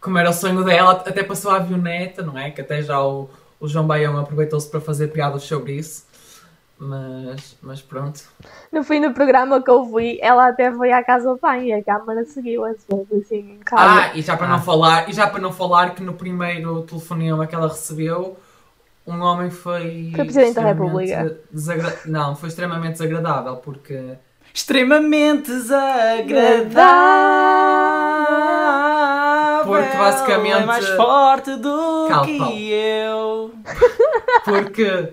como 0.00 0.18
era 0.18 0.30
o 0.30 0.32
sonho 0.32 0.64
dela, 0.64 0.92
até 0.92 1.22
passou 1.22 1.50
a 1.50 1.56
avioneta, 1.56 2.22
não 2.22 2.36
é? 2.38 2.50
Que 2.50 2.60
até 2.60 2.82
já 2.82 3.00
o, 3.02 3.28
o 3.60 3.68
João 3.68 3.86
Baião 3.86 4.18
aproveitou-se 4.18 4.68
para 4.70 4.80
fazer 4.80 5.08
piadas 5.08 5.42
sobre 5.42 5.72
isso. 5.72 6.08
Mas, 6.82 7.56
mas 7.60 7.82
pronto. 7.82 8.22
No 8.72 8.82
fim 8.82 9.02
do 9.02 9.12
programa 9.12 9.62
que 9.62 9.70
eu 9.70 9.84
vi, 9.94 10.18
ela 10.22 10.48
até 10.48 10.72
foi 10.72 10.90
à 10.90 11.04
casa 11.04 11.34
de 11.34 11.38
banho 11.38 11.64
e 11.64 11.72
a 11.74 11.84
câmara 11.84 12.24
seguiu 12.24 12.64
as 12.64 12.78
vezes 12.90 13.26
assim 13.26 13.52
em 13.52 13.58
casa. 13.58 13.82
Ah, 14.12 14.16
e 14.16 14.22
já 14.22 14.34
para 14.34 14.46
Ah. 14.46 14.50
não 14.56 14.62
falar, 14.62 15.06
e 15.10 15.12
já 15.12 15.26
para 15.26 15.40
não 15.40 15.52
falar 15.52 15.94
que 15.94 16.02
no 16.02 16.14
primeiro 16.14 16.80
telefonema 16.84 17.46
que 17.46 17.54
ela 17.54 17.68
recebeu, 17.68 18.38
um 19.06 19.20
homem 19.20 19.50
foi. 19.50 20.10
Foi 20.16 20.24
Presidente 20.24 20.54
da 20.54 20.62
República. 20.62 21.38
desagra- 21.52 21.98
Não, 22.06 22.34
foi 22.34 22.48
extremamente 22.48 22.92
desagradável 22.92 23.56
porque 23.56 24.14
Extremamente 24.52 25.50
desagradável. 28.30 29.64
Porque 29.64 29.96
basicamente- 29.96 30.62
É 30.62 30.66
mais 30.66 30.88
forte 30.90 31.56
do 31.56 32.06
Calma, 32.08 32.26
que 32.26 32.38
Paulo. 32.38 32.58
eu. 32.58 33.54
Porque, 34.44 35.08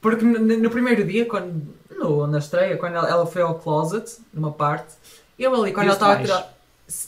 porque 0.00 0.24
no, 0.24 0.70
primeiro 0.70 1.04
dia, 1.04 1.26
quando, 1.26 1.74
no, 1.90 2.26
na 2.26 2.38
estreia, 2.38 2.76
quando 2.76 2.94
ela, 2.94 3.08
ela 3.08 3.26
foi 3.26 3.42
ao 3.42 3.56
closet, 3.56 4.18
numa 4.32 4.52
parte, 4.52 4.94
eu 5.38 5.52
ali, 5.54 5.72
quando 5.72 5.88
ela 5.88 5.96
Viu-se 5.96 6.12
estava 6.12 6.12
a 6.12 6.22
tirar. 6.22 6.54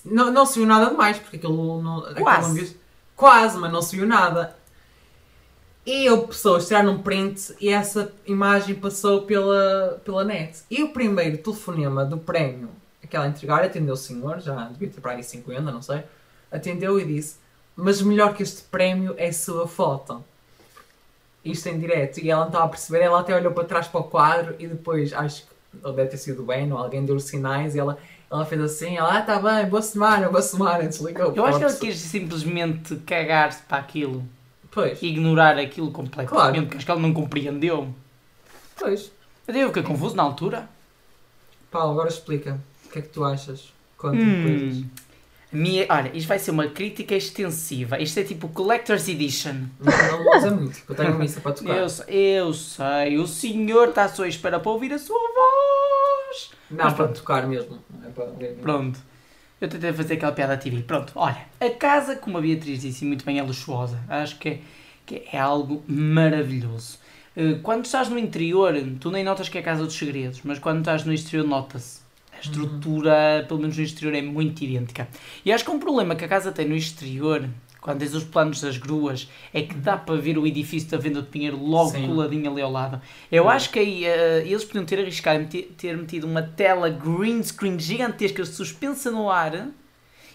Não, 0.05 0.31
não 0.33 0.45
se 0.45 0.59
viu 0.59 0.67
nada 0.67 0.91
demais, 0.91 1.17
porque 1.19 1.37
aquilo 1.37 1.81
não. 1.81 1.99
aquilo 2.01 2.21
Quase. 2.23 2.49
não 2.49 2.55
viu- 2.55 2.77
quase, 3.17 3.57
mas 3.59 3.73
não 3.73 3.81
se 3.83 3.97
viu 3.97 4.07
nada. 4.07 4.57
E 5.87 6.07
eu, 6.07 6.27
pessoas 6.27 6.67
tiraram 6.67 6.93
um 6.93 7.03
print 7.03 7.55
e 7.61 7.71
essa 7.71 8.13
imagem 8.27 8.75
passou 8.75 9.23
pela, 9.23 10.01
pela 10.05 10.25
net. 10.25 10.61
E 10.71 10.83
o 10.83 10.93
primeiro 10.93 11.39
telefonema 11.39 12.05
do 12.05 12.19
prémio, 12.19 12.69
aquela 13.03 13.27
entregar, 13.27 13.65
atendeu 13.65 13.95
o 13.95 13.97
senhor, 13.97 14.41
já 14.41 14.69
devia 14.69 14.89
ter 14.89 15.01
para 15.01 15.13
aí 15.13 15.23
50, 15.23 15.61
não 15.63 15.83
sei. 15.83 16.03
Atendeu 16.53 17.01
e 17.01 17.05
disse: 17.05 17.37
Mas 17.75 18.03
melhor 18.03 18.35
que 18.35 18.43
este 18.43 18.63
prémio 18.63 19.15
é 19.17 19.29
a 19.29 19.33
sua 19.33 19.67
foto 19.67 20.23
isto 21.45 21.69
em 21.69 21.79
direto 21.79 22.21
e 22.21 22.31
ela 22.31 22.43
não 22.43 22.49
estava 22.49 22.67
a 22.67 22.69
perceber, 22.69 23.01
ela 23.01 23.21
até 23.21 23.35
olhou 23.35 23.53
para 23.53 23.65
trás 23.65 23.89
para 23.89 24.01
o 24.01 24.05
quadro 24.05 24.55
e 24.59 24.67
depois 24.67 25.13
acho 25.13 25.43
que 25.43 25.51
ou 25.83 25.93
deve 25.93 26.11
ter 26.11 26.17
sido 26.17 26.43
bem, 26.43 26.73
ou 26.73 26.79
alguém 26.79 27.05
deu 27.05 27.15
os 27.15 27.25
sinais 27.25 27.75
e 27.75 27.79
ela, 27.79 27.97
ela 28.31 28.45
fez 28.45 28.61
assim, 28.61 28.97
ela, 28.97 29.19
ah, 29.19 29.23
tá 29.23 29.39
bem, 29.39 29.67
boa 29.67 29.81
semana, 29.81 30.29
boa 30.29 30.43
semana, 30.43 30.89
desligou. 30.89 31.33
Eu 31.35 31.45
acho 31.45 31.59
que 31.59 31.65
ele 31.65 31.77
quis 31.77 31.97
simplesmente 31.97 32.97
cagar-se 32.97 33.63
para 33.63 33.79
aquilo, 33.79 34.25
Pois, 34.71 35.03
ignorar 35.03 35.59
aquilo 35.59 35.91
completamente, 35.91 36.29
Claro. 36.31 36.55
porque 36.63 36.77
acho 36.77 36.87
que 36.87 36.93
ele 36.93 37.01
não 37.01 37.13
compreendeu. 37.13 37.93
pois. 38.79 39.11
Eu 39.49 39.69
fiquei 39.69 39.83
confuso 39.83 40.15
na 40.15 40.23
altura. 40.23 40.69
Paulo, 41.71 41.93
agora 41.93 42.09
explica. 42.09 42.61
O 42.87 42.89
que 42.91 42.99
é 43.01 43.03
que 43.03 43.09
tu 43.09 43.25
achas? 43.25 43.73
Conta-me 43.97 44.43
coisas. 44.61 44.77
Hum. 44.79 44.85
Minha, 45.53 45.85
olha, 45.91 46.13
isto 46.17 46.29
vai 46.29 46.39
ser 46.39 46.53
uma 46.53 46.69
crítica 46.69 47.15
extensiva. 47.17 48.01
Isto 48.01 48.21
é 48.21 48.23
tipo 48.23 48.49
Collector's 48.51 49.09
Edition. 49.09 49.65
Não, 49.81 50.25
não 50.25 50.31
dizer 50.37 50.51
muito, 50.53 50.81
eu 50.89 50.95
tenho 50.95 51.19
missa 51.19 51.41
para 51.41 51.53
tocar. 51.53 51.77
Eu, 51.77 51.89
sei- 51.89 52.07
eu 52.39 52.55
sei, 52.55 53.19
o 53.19 53.27
senhor 53.27 53.89
está 53.89 54.09
só 54.09 54.23
à 54.23 54.29
espera 54.29 54.61
para 54.61 54.71
ouvir 54.71 54.93
a 54.93 54.99
sua 54.99 55.19
voz. 55.19 56.51
Não, 56.71 56.85
Mas 56.85 56.95
para 56.95 57.05
pronto. 57.07 57.17
tocar 57.19 57.47
mesmo. 57.49 57.79
É 58.07 58.09
para. 58.11 58.27
Pronto. 58.63 59.01
Eu 59.61 59.69
tentei 59.69 59.93
fazer 59.93 60.15
aquela 60.15 60.33
piada 60.33 60.57
TV. 60.57 60.83
Pronto, 60.83 61.13
olha, 61.15 61.47
a 61.61 61.71
casa, 61.71 62.17
como 62.17 62.39
a 62.39 62.41
Beatriz 62.41 62.81
disse 62.81 63.05
muito 63.05 63.25
bem, 63.25 63.39
é 63.39 63.43
luxuosa. 63.43 63.99
Acho 64.09 64.39
que 64.39 64.49
é, 64.49 64.59
que 65.05 65.23
é 65.33 65.39
algo 65.39 65.83
maravilhoso. 65.87 66.99
Eh, 67.37 67.59
Quando 67.63 67.85
estás 67.85 68.09
no 68.09 68.19
interior, 68.19 68.75
tu 68.99 69.11
nem 69.11 69.23
notas 69.23 69.49
que 69.49 69.59
é 69.59 69.61
a 69.61 69.65
casa 69.65 69.85
dos 69.85 69.95
segredos, 69.95 70.41
mas 70.45 70.59
quando 70.59 70.79
estás 70.81 71.05
no 71.05 71.13
exterior, 71.13 71.47
nota-se. 71.47 72.01
A 72.33 72.41
estrutura, 72.41 73.45
pelo 73.47 73.61
menos 73.61 73.77
no 73.77 73.83
exterior, 73.83 74.15
é 74.15 74.23
muito 74.23 74.65
idêntica. 74.65 75.07
E 75.45 75.53
acho 75.53 75.63
que 75.65 75.71
um 75.71 75.79
problema 75.79 76.15
que 76.15 76.25
a 76.25 76.29
casa 76.29 76.51
tem 76.51 76.67
no 76.67 76.75
exterior, 76.75 77.47
quando 77.81 77.99
tens 78.01 78.15
os 78.15 78.25
planos 78.25 78.61
das 78.61 78.77
gruas, 78.77 79.29
é 79.55 79.63
que 79.63 79.75
dá 79.75 79.97
para 79.97 80.17
ver 80.17 80.37
o 80.39 80.47
edifício 80.47 80.91
da 80.91 80.99
Venda 80.99 81.23
de 81.23 81.29
Pinheiro 81.29 81.57
logo 81.63 81.91
Sim. 81.91 82.07
coladinho 82.07 82.51
ali 82.51 82.61
ao 82.63 82.71
lado. 82.71 83.01
Eu 83.33 83.45
Sim. 83.45 83.49
acho 83.51 83.71
que 83.71 83.79
aí 83.79 84.05
eh, 84.05 84.43
eles 84.47 84.65
podiam 84.65 84.85
ter 84.85 84.99
arriscado 84.99 85.47
ter 85.77 85.97
metido 85.97 86.27
uma 86.27 86.43
tela 86.43 86.91
green 86.91 87.43
screen 87.43 87.79
gigantesca 87.79 88.45
suspensa 88.45 89.11
no 89.11 89.31
ar 89.31 89.69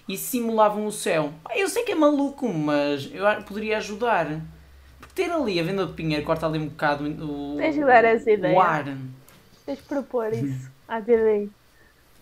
e 0.08 0.18
simulavam 0.18 0.86
o 0.86 0.92
céu. 0.92 1.34
Eu 1.56 1.68
sei 1.70 1.84
que 1.84 1.92
é 1.92 1.96
maluco, 1.96 2.48
mas 2.52 3.10
eu 3.14 3.25
que 3.38 3.44
poderia 3.44 3.78
ajudar. 3.78 4.42
Porque 5.00 5.14
ter 5.24 5.32
ali 5.32 5.60
a 5.60 5.64
Venda 5.64 5.86
de 5.86 5.94
Pinheiro 5.94 6.24
corta 6.25 6.46
ali 6.48 6.60
um 6.60 6.68
bocado 6.68 7.06
o, 7.06 7.58
Tens 7.58 7.75
de 7.75 7.82
dar 7.82 8.04
essa 8.06 8.32
ideia. 8.32 8.56
o 8.56 8.60
ar. 8.62 8.86
Tens 9.66 9.78
de 9.78 9.84
propor 9.84 10.32
isso 10.34 10.70
à 10.88 11.02
TV. 11.02 11.50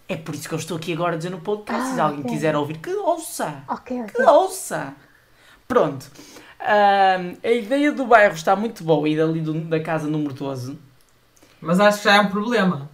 É 0.07 0.17
por 0.17 0.35
isso 0.35 0.47
que 0.49 0.53
eu 0.53 0.59
estou 0.59 0.77
aqui 0.77 0.91
agora 0.93 1.13
a 1.13 1.17
dizer 1.17 1.29
no 1.29 1.39
podcast. 1.39 1.93
Se 1.93 1.99
Ah, 1.99 2.03
alguém 2.05 2.19
ok. 2.21 2.31
quiser 2.31 2.55
ouvir, 2.55 2.77
que 2.77 2.93
ouça. 2.93 3.63
Ok, 3.69 4.03
Que 4.03 4.21
ok. 4.21 4.25
ouça! 4.25 4.93
Pronto. 5.73 6.05
A 6.59 7.49
ideia 7.51 7.91
do 7.91 8.05
bairro 8.05 8.35
está 8.35 8.55
muito 8.55 8.83
boa 8.83 9.09
e 9.09 9.17
dali 9.17 9.41
do- 9.41 9.59
da 9.61 9.79
casa 9.79 10.07
número 10.07 10.31
12. 10.35 10.77
Mas 11.59 11.79
acho 11.79 11.97
que 11.97 12.03
já 12.03 12.15
é 12.17 12.21
um 12.21 12.29
problema. 12.29 12.89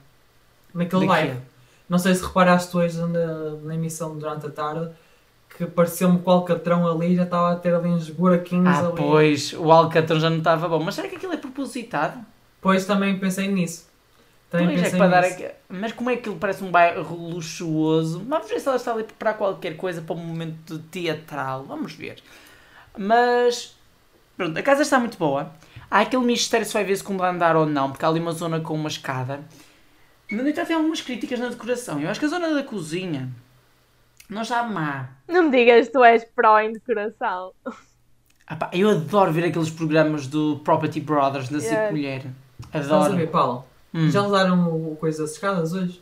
Naquele 0.73 1.05
bairro. 1.05 1.41
Não 1.89 1.97
sei 1.99 2.15
se 2.15 2.23
reparaste 2.23 2.75
hoje 2.77 2.97
na, 3.01 3.51
na 3.63 3.75
emissão 3.75 4.17
durante 4.17 4.45
a 4.45 4.49
tarde 4.49 4.89
que 5.57 5.65
pareceu-me 5.65 6.19
que 6.19 6.29
o 6.29 6.31
Alcatrão 6.31 6.87
ali 6.87 7.15
já 7.17 7.23
estava 7.23 7.51
a 7.51 7.55
ter 7.57 7.73
ali 7.75 7.89
uns 7.89 8.09
buraquinhos 8.09 8.67
Ah, 8.77 8.79
ali. 8.87 8.95
pois, 8.95 9.51
o 9.53 9.69
Alcatrão 9.71 10.19
já 10.21 10.29
não 10.29 10.37
estava 10.37 10.69
bom. 10.69 10.79
Mas 10.81 10.95
será 10.95 11.09
que 11.09 11.17
aquilo 11.17 11.33
é 11.33 11.37
propositado? 11.37 12.17
Pois 12.61 12.85
também 12.85 13.19
pensei 13.19 13.49
nisso. 13.49 13.89
Também 14.49 14.67
Pois 14.67 14.79
é 14.79 14.83
pensei 14.83 14.91
que 14.93 14.97
para 15.05 15.07
dar 15.21 15.21
nisso. 15.27 15.43
aqui- 15.43 15.51
Mas 15.67 15.91
como 15.91 16.09
é 16.11 16.15
que 16.15 16.29
ele 16.29 16.37
parece 16.39 16.63
um 16.63 16.71
bairro 16.71 17.15
luxuoso? 17.29 18.23
Vamos 18.25 18.47
ver 18.49 18.59
se 18.61 18.67
ela 18.69 18.77
está 18.77 18.93
ali 18.93 19.01
a 19.01 19.05
preparar 19.05 19.37
qualquer 19.37 19.75
coisa 19.75 20.01
para 20.01 20.15
um 20.15 20.19
momento 20.19 20.79
teatral. 20.91 21.65
Vamos 21.65 21.93
ver. 21.93 22.21
Mas. 22.97 23.75
Pronto, 24.37 24.57
a 24.57 24.61
casa 24.63 24.81
está 24.83 24.99
muito 24.99 25.17
boa. 25.17 25.51
Há 25.91 26.01
aquele 26.01 26.23
mistério 26.23 26.65
se 26.65 26.73
vai 26.73 26.83
ver 26.83 26.95
segundo 26.95 27.23
andar 27.23 27.55
ou 27.55 27.65
não, 27.65 27.91
porque 27.91 28.05
há 28.05 28.07
ali 28.07 28.19
uma 28.19 28.31
zona 28.31 28.59
com 28.59 28.73
uma 28.75 28.89
escada. 28.89 29.41
No 30.31 30.47
entanto, 30.47 30.67
tem 30.67 30.75
algumas 30.75 31.01
críticas 31.01 31.39
na 31.39 31.49
decoração. 31.49 31.99
Eu 31.99 32.09
acho 32.09 32.19
que 32.19 32.25
a 32.27 32.29
zona 32.29 32.53
da 32.53 32.63
cozinha 32.63 33.29
não 34.29 34.43
está 34.43 34.61
má. 34.63 35.09
Não 35.27 35.43
me 35.43 35.51
digas 35.51 35.87
que 35.87 35.93
tu 35.93 36.03
és 36.03 36.23
pró 36.35 36.59
em 36.59 36.73
decoração. 36.73 37.51
Ah 38.45 38.55
pá, 38.55 38.69
eu 38.73 38.89
adoro 38.89 39.31
ver 39.31 39.45
aqueles 39.45 39.69
programas 39.69 40.27
do 40.27 40.59
Property 40.63 40.99
Brothers 41.01 41.49
da 41.49 41.57
Yeah. 41.57 41.87
Cic 41.87 41.91
Mulher. 41.91 42.25
Estás 42.65 42.91
a 42.91 42.95
Adoro. 42.95 43.15
ver, 43.17 43.27
Paulo? 43.31 43.65
Hum. 43.93 44.09
Já 44.11 44.21
usaram 44.21 44.69
o, 44.69 44.93
o 44.93 44.95
coisa 44.95 45.23
das 45.23 45.31
escadas 45.33 45.73
hoje? 45.73 46.01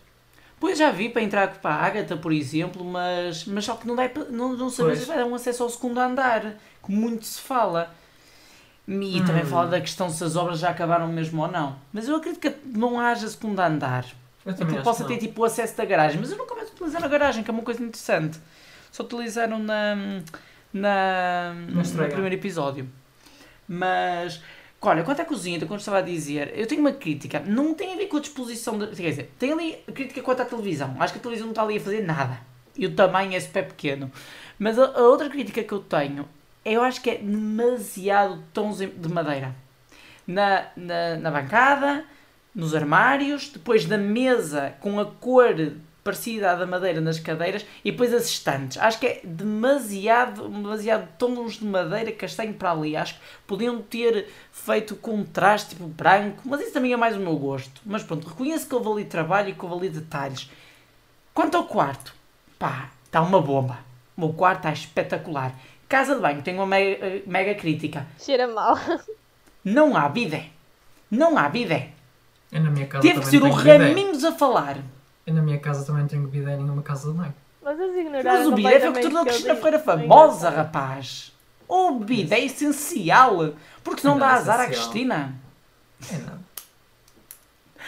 Pois 0.59 0.77
já 0.77 0.91
vi 0.91 1.07
para 1.07 1.21
entrar 1.21 1.47
para 1.61 1.75
a 1.75 1.85
Ágata, 1.85 2.17
por 2.17 2.33
exemplo, 2.33 2.83
mas, 2.83 3.45
mas 3.45 3.63
só 3.63 3.75
que 3.75 3.87
não, 3.87 3.95
dá, 3.95 4.09
não, 4.29 4.53
não 4.57 4.69
sabemos 4.69 4.99
se 4.99 5.05
vai 5.05 5.17
dar 5.17 5.25
um 5.25 5.35
acesso 5.35 5.61
ao 5.63 5.69
segundo 5.69 5.99
andar, 5.99 6.55
como 6.87 6.99
muito 7.01 7.25
se 7.25 7.39
fala. 7.39 7.93
E 8.87 9.21
também 9.25 9.43
Hum. 9.43 9.47
fala 9.47 9.67
da 9.67 9.81
questão 9.81 10.09
se 10.09 10.23
as 10.23 10.35
obras 10.37 10.59
já 10.59 10.69
acabaram 10.69 11.07
mesmo 11.07 11.41
ou 11.41 11.51
não. 11.51 11.75
Mas 11.91 12.07
eu 12.07 12.15
acredito 12.15 12.39
que 12.39 12.55
não 12.77 12.99
haja 12.99 13.27
segundo 13.27 13.59
andar. 13.59 14.05
Eu 14.45 14.53
E 14.53 14.55
também 14.55 14.77
que 14.77 14.83
possa 14.83 15.03
que 15.03 15.13
ter 15.13 15.19
tipo 15.19 15.41
o 15.41 15.45
acesso 15.45 15.75
da 15.75 15.83
garagem. 15.83 16.19
Mas 16.21 16.31
eu 16.31 16.37
nunca 16.37 16.55
mais 16.55 16.69
utilizaram 16.71 17.05
a 17.05 17.09
garagem, 17.09 17.43
que 17.43 17.49
é 17.51 17.53
uma 17.53 17.63
coisa 17.63 17.83
interessante. 17.83 18.39
Só 18.89 19.03
utilizaram 19.03 19.59
na, 19.59 19.95
na, 20.73 21.53
no 21.53 21.83
primeiro 22.07 22.35
episódio. 22.35 22.87
Mas, 23.67 24.41
olha, 24.81 25.03
quanto 25.03 25.21
à 25.21 25.25
cozinha, 25.25 25.59
quando 25.65 25.79
estava 25.79 25.97
a 25.97 26.01
dizer, 26.01 26.53
eu 26.57 26.65
tenho 26.65 26.79
uma 26.79 26.93
crítica. 26.93 27.41
Não 27.41 27.73
tem 27.73 27.93
a 27.93 27.97
ver 27.97 28.05
com 28.07 28.15
a 28.17 28.21
disposição. 28.21 28.77
De, 28.79 28.87
quer 28.87 29.09
dizer, 29.09 29.33
tem 29.37 29.51
ali 29.51 29.77
a 29.87 29.91
crítica 29.91 30.21
quanto 30.21 30.41
à 30.41 30.45
televisão. 30.45 30.95
Acho 30.99 31.11
que 31.13 31.19
a 31.19 31.21
televisão 31.21 31.47
não 31.47 31.51
está 31.51 31.63
ali 31.63 31.75
a 31.77 31.81
fazer 31.81 32.05
nada. 32.05 32.39
E 32.77 32.85
o 32.85 32.95
tamanho 32.95 33.33
é 33.35 33.39
super 33.41 33.67
pequeno. 33.67 34.09
Mas 34.57 34.79
a, 34.79 34.85
a 34.85 35.01
outra 35.01 35.29
crítica 35.29 35.61
que 35.63 35.73
eu 35.73 35.79
tenho, 35.79 36.25
eu 36.73 36.81
acho 36.81 37.01
que 37.01 37.09
é 37.09 37.17
demasiado 37.17 38.43
tons 38.53 38.77
de 38.77 39.09
madeira. 39.09 39.55
Na, 40.25 40.65
na, 40.75 41.15
na 41.17 41.31
bancada, 41.31 42.03
nos 42.53 42.75
armários, 42.75 43.49
depois 43.49 43.85
da 43.85 43.97
mesa 43.97 44.73
com 44.81 44.99
a 44.99 45.05
cor 45.05 45.55
parecida 46.07 46.51
à 46.51 46.55
da 46.55 46.65
madeira 46.65 47.01
nas 47.01 47.19
cadeiras 47.19 47.65
e 47.83 47.91
depois 47.91 48.13
as 48.13 48.25
estantes. 48.25 48.77
Acho 48.77 48.97
que 48.97 49.07
é 49.07 49.21
demasiado, 49.25 50.47
demasiado 50.47 51.05
tons 51.17 51.55
de 51.55 51.65
madeira 51.65 52.13
castanho 52.13 52.53
para 52.53 52.71
ali. 52.71 52.95
Acho 52.95 53.15
que 53.15 53.19
podiam 53.45 53.81
ter 53.81 54.29
feito 54.53 54.95
contraste 54.95 55.71
tipo 55.71 55.85
branco, 55.85 56.43
mas 56.45 56.61
isso 56.61 56.71
também 56.71 56.93
é 56.93 56.97
mais 56.97 57.17
o 57.17 57.19
meu 57.19 57.35
gosto. 57.35 57.81
Mas 57.85 58.03
pronto, 58.03 58.25
reconheço 58.25 58.69
que 58.69 58.73
houve 58.73 58.89
ali 58.89 59.05
trabalho 59.05 59.49
e 59.49 59.53
que 59.53 59.65
houve 59.65 59.75
ali 59.75 59.89
detalhes. 59.89 60.49
Quanto 61.33 61.57
ao 61.57 61.65
quarto, 61.65 62.15
pá, 62.57 62.89
está 63.03 63.21
uma 63.21 63.41
bomba. 63.41 63.79
O 64.15 64.21
meu 64.21 64.33
quarto 64.33 64.59
está 64.59 64.71
espetacular. 64.71 65.53
Casa 65.87 66.15
de 66.15 66.21
banho, 66.21 66.41
tenho 66.41 66.57
uma 66.57 66.65
mega, 66.65 67.05
eh, 67.05 67.21
mega 67.25 67.55
crítica. 67.55 68.05
Cheira 68.19 68.47
mal. 68.47 68.77
Não 69.63 69.95
há 69.95 70.07
bidé. 70.09 70.47
Não 71.09 71.37
há 71.37 71.47
bidé. 71.47 71.91
Eu 72.51 72.61
na 72.61 72.69
minha 72.71 72.87
casa 72.87 73.01
Teve 73.01 73.19
que 73.21 73.25
ser 73.27 73.41
o. 73.43 73.49
Raminhos 73.49 74.23
a 74.25 74.31
falar. 74.33 74.77
Eu 75.25 75.33
na 75.33 75.41
minha 75.41 75.59
casa 75.59 75.85
também 75.85 76.05
tenho 76.07 76.27
bidé 76.27 76.55
em 76.55 76.69
uma 76.69 76.81
casa 76.81 77.11
de 77.11 77.17
banho. 77.17 77.33
Mas 77.61 77.79
eles 77.79 77.97
ignoraram 77.97 78.39
Mas 78.39 78.47
o 78.47 78.51
bidé 78.53 78.79
foi 78.79 78.89
o 78.89 78.93
que 78.93 79.01
tornou 79.01 79.21
a 79.21 79.25
Cristina 79.25 79.55
Foi 79.55 79.79
famosa, 79.79 80.49
rapaz. 80.49 81.33
O 81.67 81.91
bidé 81.99 82.39
é 82.39 82.45
essencial. 82.45 83.53
Porque 83.83 84.01
senão 84.01 84.15
Não 84.15 84.19
dá 84.21 84.33
é 84.33 84.37
azar 84.37 84.59
à. 84.61 84.65
Cristina. 84.67 85.35
É 86.11 86.17
nada. 86.17 86.39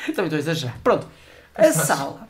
Também 0.07 0.25
estou 0.25 0.35
a 0.37 0.39
exagerar. 0.39 0.77
Pronto. 0.83 1.07
A 1.55 1.71
sala. 1.71 2.27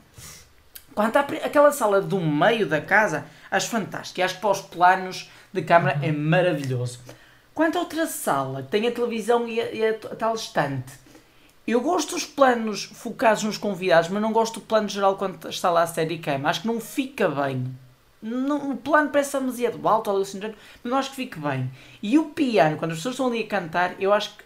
Quanto 0.94 1.16
à, 1.18 1.24
pri- 1.24 1.38
aquela 1.44 1.72
sala 1.72 2.02
do 2.02 2.20
meio 2.20 2.68
da 2.68 2.82
casa, 2.82 3.26
acho 3.50 3.70
fantástica. 3.70 4.26
Acho 4.26 4.36
que 4.36 4.42
para 4.42 4.50
os 4.52 4.62
planos 4.62 5.30
de 5.52 5.62
câmara 5.62 6.00
é 6.02 6.12
maravilhoso. 6.12 7.00
Quanto 7.54 7.78
à 7.78 7.82
outra 7.82 8.08
sala, 8.08 8.64
que 8.64 8.70
tem 8.70 8.88
a 8.88 8.92
televisão 8.92 9.48
e 9.48 9.60
a, 9.60 9.72
e 9.72 9.86
a 9.86 9.90
a 9.92 10.16
tal 10.16 10.36
estante. 10.36 10.94
Eu 11.68 11.82
gosto 11.82 12.16
dos 12.16 12.26
planos 12.26 12.86
focados 12.86 13.44
nos 13.44 13.58
convidados, 13.58 14.10
mas 14.10 14.22
não 14.22 14.34
gosto 14.34 14.60
do 14.60 14.66
plano 14.66 14.88
geral 14.88 15.18
quando 15.18 15.50
está 15.50 15.70
lá 15.70 15.84
a 15.84 15.88
série 15.88 16.18
cama. 16.18 16.50
Acho 16.50 16.62
que 16.62 16.68
não 16.68 16.80
fica 16.80 17.28
bem. 17.28 17.72
O 18.22 18.76
plano 18.78 19.10
parece 19.12 19.38
alto, 19.38 20.10
algo 20.10 20.22
assim, 20.22 20.40
do 20.40 20.42
género, 20.42 20.58
mas 20.84 20.92
não 20.92 20.98
acho 20.98 21.12
que 21.12 21.16
fique 21.16 21.40
bem. 21.40 21.72
E 22.02 22.18
o 22.18 22.26
piano, 22.32 22.78
quando 22.78 22.92
as 22.92 22.98
pessoas 22.98 23.14
estão 23.14 23.28
ali 23.28 23.44
a 23.44 23.48
cantar, 23.48 24.02
eu 24.02 24.12
acho 24.12 24.36
que 24.36 24.44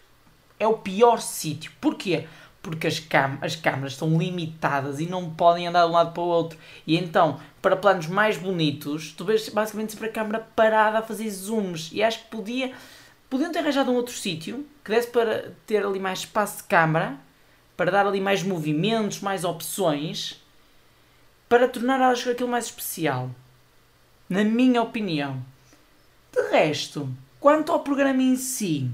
é 0.59 0.67
o 0.67 0.77
pior 0.77 1.21
sítio. 1.21 1.71
Porquê? 1.79 2.27
Porque 2.63 2.87
as, 2.87 2.99
as 3.41 3.55
câmaras 3.55 3.93
estão 3.93 4.17
limitadas 4.17 4.99
e 4.99 5.05
não 5.05 5.29
podem 5.29 5.67
andar 5.67 5.83
de 5.83 5.89
um 5.89 5.93
lado 5.93 6.13
para 6.13 6.23
o 6.23 6.27
outro. 6.27 6.57
E 6.87 6.97
então, 6.97 7.39
para 7.61 7.75
planos 7.75 8.07
mais 8.07 8.37
bonitos, 8.37 9.11
tu 9.11 9.23
vês 9.23 9.47
basicamente 9.49 9.91
sempre 9.91 10.07
a 10.07 10.11
câmara 10.11 10.47
parada 10.55 10.97
a 10.97 11.03
fazer 11.03 11.29
zooms. 11.29 11.91
E 11.93 12.01
acho 12.01 12.23
que 12.23 12.29
podia, 12.29 12.71
podiam 13.29 13.51
ter 13.51 13.59
arranjado 13.59 13.91
um 13.91 13.95
outro 13.95 14.15
sítio 14.15 14.65
que 14.83 14.89
desse 14.89 15.09
para 15.09 15.51
ter 15.67 15.85
ali 15.85 15.99
mais 15.99 16.19
espaço 16.19 16.57
de 16.57 16.63
câmara, 16.63 17.17
para 17.77 17.91
dar 17.91 18.07
ali 18.07 18.19
mais 18.19 18.41
movimentos, 18.41 19.19
mais 19.19 19.43
opções, 19.43 20.41
para 21.49 21.67
tornar 21.67 22.01
acho, 22.01 22.31
aquilo 22.31 22.49
mais 22.49 22.65
especial. 22.65 23.29
Na 24.27 24.43
minha 24.43 24.81
opinião. 24.81 25.43
De 26.31 26.49
resto, 26.49 27.07
quanto 27.39 27.71
ao 27.71 27.81
programa 27.81 28.23
em 28.23 28.35
si, 28.35 28.89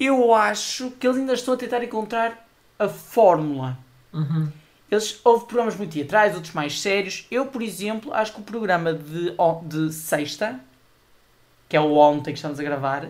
eu 0.00 0.34
acho 0.34 0.90
que 0.92 1.06
eles 1.06 1.18
ainda 1.18 1.34
estão 1.34 1.54
a 1.54 1.56
tentar 1.56 1.84
encontrar 1.84 2.43
a 2.78 2.88
fórmula. 2.88 3.78
Uhum. 4.12 4.48
Eles, 4.90 5.18
houve 5.24 5.46
programas 5.46 5.76
muito 5.76 5.92
teatrais, 5.92 6.34
outros 6.34 6.52
mais 6.52 6.80
sérios. 6.80 7.26
Eu, 7.30 7.46
por 7.46 7.62
exemplo, 7.62 8.12
acho 8.14 8.32
que 8.34 8.40
o 8.40 8.44
programa 8.44 8.92
de, 8.92 9.34
de 9.64 9.92
sexta, 9.92 10.60
que 11.68 11.76
é 11.76 11.80
o 11.80 11.94
ontem 11.94 12.32
que 12.32 12.38
estamos 12.38 12.60
a 12.60 12.62
gravar, 12.62 13.08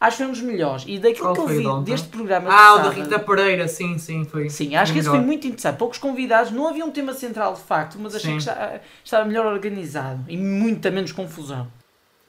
acho 0.00 0.16
que 0.16 0.22
foi 0.22 0.26
um 0.26 0.32
dos 0.32 0.42
melhores. 0.42 0.84
E 0.86 0.98
daquilo 0.98 1.26
Qual 1.28 1.34
que 1.34 1.40
eu 1.40 1.44
foi 1.46 1.56
o 1.56 1.58
vi 1.60 1.66
ontem? 1.66 1.92
deste 1.92 2.08
programa. 2.08 2.50
Ah, 2.52 2.74
o 2.74 2.76
de 2.78 2.82
da 2.84 2.90
sábado- 2.90 3.02
Rita 3.04 3.18
Pereira, 3.20 3.68
sim, 3.68 3.96
sim, 3.98 4.24
foi. 4.24 4.50
Sim, 4.50 4.76
acho 4.76 4.92
que 4.92 4.98
esse 4.98 5.08
melhor. 5.08 5.20
foi 5.20 5.26
muito 5.26 5.46
interessante. 5.46 5.76
Poucos 5.78 5.98
convidados, 5.98 6.50
não 6.52 6.68
havia 6.68 6.84
um 6.84 6.90
tema 6.90 7.14
central 7.14 7.54
de 7.54 7.60
facto, 7.60 7.96
mas 7.98 8.14
achei 8.14 8.30
Sim. 8.32 8.36
que 8.36 8.42
está- 8.42 8.80
estava 9.02 9.24
melhor 9.24 9.46
organizado 9.46 10.22
e 10.28 10.36
muita 10.36 10.90
menos 10.90 11.12
confusão. 11.12 11.68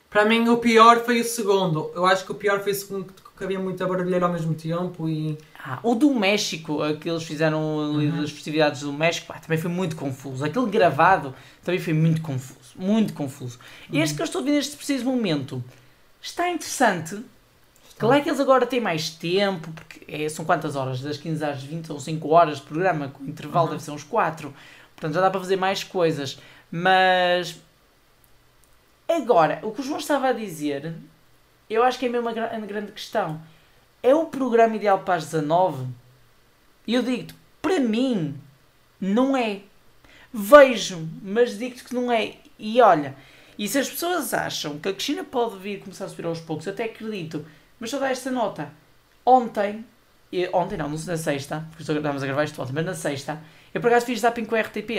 Para 0.09 0.23
mim, 0.25 0.47
o 0.47 0.57
pior 0.57 0.99
foi 1.03 1.19
o 1.19 1.23
segundo. 1.25 1.91
Eu 1.95 2.05
acho 2.05 2.23
que 2.23 2.31
o 2.31 2.35
pior 2.35 2.59
foi 2.61 2.71
o 2.71 2.75
segundo, 2.75 3.11
que 3.35 3.43
havia 3.43 3.59
muita 3.59 3.85
barulheira 3.87 4.25
ao 4.27 4.31
mesmo 4.31 4.53
tempo 4.53 5.09
e. 5.09 5.35
Ah, 5.65 5.79
o 5.81 5.95
do 5.95 6.13
México, 6.13 6.79
que 6.99 7.09
eles 7.09 7.23
fizeram 7.23 7.95
ali 7.95 8.07
Uhum. 8.07 8.21
das 8.21 8.31
festividades 8.31 8.81
do 8.81 8.91
México, 8.91 9.27
pá, 9.27 9.39
também 9.39 9.57
foi 9.57 9.71
muito 9.71 9.95
confuso. 9.95 10.43
Aquele 10.43 10.65
gravado 10.69 11.33
também 11.63 11.79
foi 11.79 11.93
muito 11.93 12.21
confuso. 12.21 12.59
Muito 12.75 13.13
confuso. 13.13 13.57
E 13.89 13.95
Uhum. 13.97 14.03
este 14.03 14.15
que 14.15 14.21
eu 14.21 14.25
estou 14.25 14.41
a 14.41 14.43
ver 14.43 14.51
neste 14.51 14.75
preciso 14.75 15.05
momento 15.05 15.63
está 16.21 16.49
interessante. 16.49 17.23
Claro 17.97 18.21
que 18.21 18.27
eles 18.29 18.41
agora 18.41 18.65
têm 18.65 18.81
mais 18.81 19.09
tempo, 19.11 19.71
porque 19.71 20.03
é- 20.07 20.27
são 20.27 20.43
quantas 20.43 20.75
horas? 20.75 20.99
Das 20.99 21.15
15 21.17 21.45
às 21.45 21.63
20 21.63 21.91
ou 21.93 21.99
5 21.99 22.27
horas 22.29 22.57
de 22.57 22.63
programa, 22.63 23.07
com 23.07 23.23
intervalo 23.23 23.67
Uhum. 23.67 23.71
deve 23.73 23.83
ser 23.83 23.91
uns 23.91 24.03
4. 24.03 24.53
Portanto 24.95 25.13
já 25.13 25.21
dá 25.21 25.29
para 25.29 25.39
fazer 25.39 25.55
mais 25.55 25.81
coisas. 25.83 26.37
Mas 26.69 27.55
agora, 29.07 29.59
o 29.63 29.71
que 29.71 29.81
o 29.81 29.83
João 29.83 29.99
estava 29.99 30.27
a 30.29 30.33
dizer, 30.33 30.93
eu 31.69 31.83
acho 31.83 31.99
que 31.99 32.05
é 32.05 32.09
mesmo 32.09 32.27
a, 32.27 32.33
gra- 32.33 32.51
a 32.53 32.59
grande 32.59 32.91
questão. 32.91 33.39
É 34.03 34.13
o 34.13 34.25
programa 34.25 34.75
ideal 34.75 34.99
para 34.99 35.15
as 35.15 35.23
19? 35.25 35.87
E 36.85 36.93
eu 36.93 37.01
digo-te, 37.01 37.33
para 37.61 37.79
mim, 37.79 38.37
não 38.99 39.35
é. 39.35 39.61
Vejo, 40.33 41.07
mas 41.21 41.57
digo-te 41.57 41.85
que 41.85 41.95
não 41.95 42.11
é. 42.11 42.35
E 42.59 42.81
olha, 42.81 43.15
e 43.57 43.67
se 43.67 43.79
as 43.79 43.89
pessoas 43.89 44.33
acham 44.33 44.77
que 44.77 44.89
a 44.89 44.93
Cristina 44.93 45.23
pode 45.23 45.57
vir 45.57 45.79
começar 45.79 46.05
a 46.05 46.09
subir 46.09 46.25
aos 46.25 46.41
poucos, 46.41 46.67
até 46.67 46.83
acredito, 46.85 47.45
mas 47.79 47.89
só 47.89 47.99
dá 47.99 48.09
esta 48.09 48.29
nota. 48.29 48.69
Ontem, 49.25 49.85
e- 50.31 50.49
ontem 50.51 50.77
não, 50.77 50.89
na 50.89 51.17
sexta, 51.17 51.65
porque 51.69 51.83
estamos 51.83 52.23
a 52.23 52.25
gravar 52.25 52.43
isto 52.43 52.61
ontem, 52.61 52.73
mas 52.73 52.85
na 52.85 52.93
sexta, 52.93 53.41
eu 53.73 53.79
por 53.79 53.87
acaso 53.87 54.05
fiz 54.05 54.19
zapping 54.19 54.45
com 54.45 54.55
a 54.55 54.59
RTP 54.61 54.89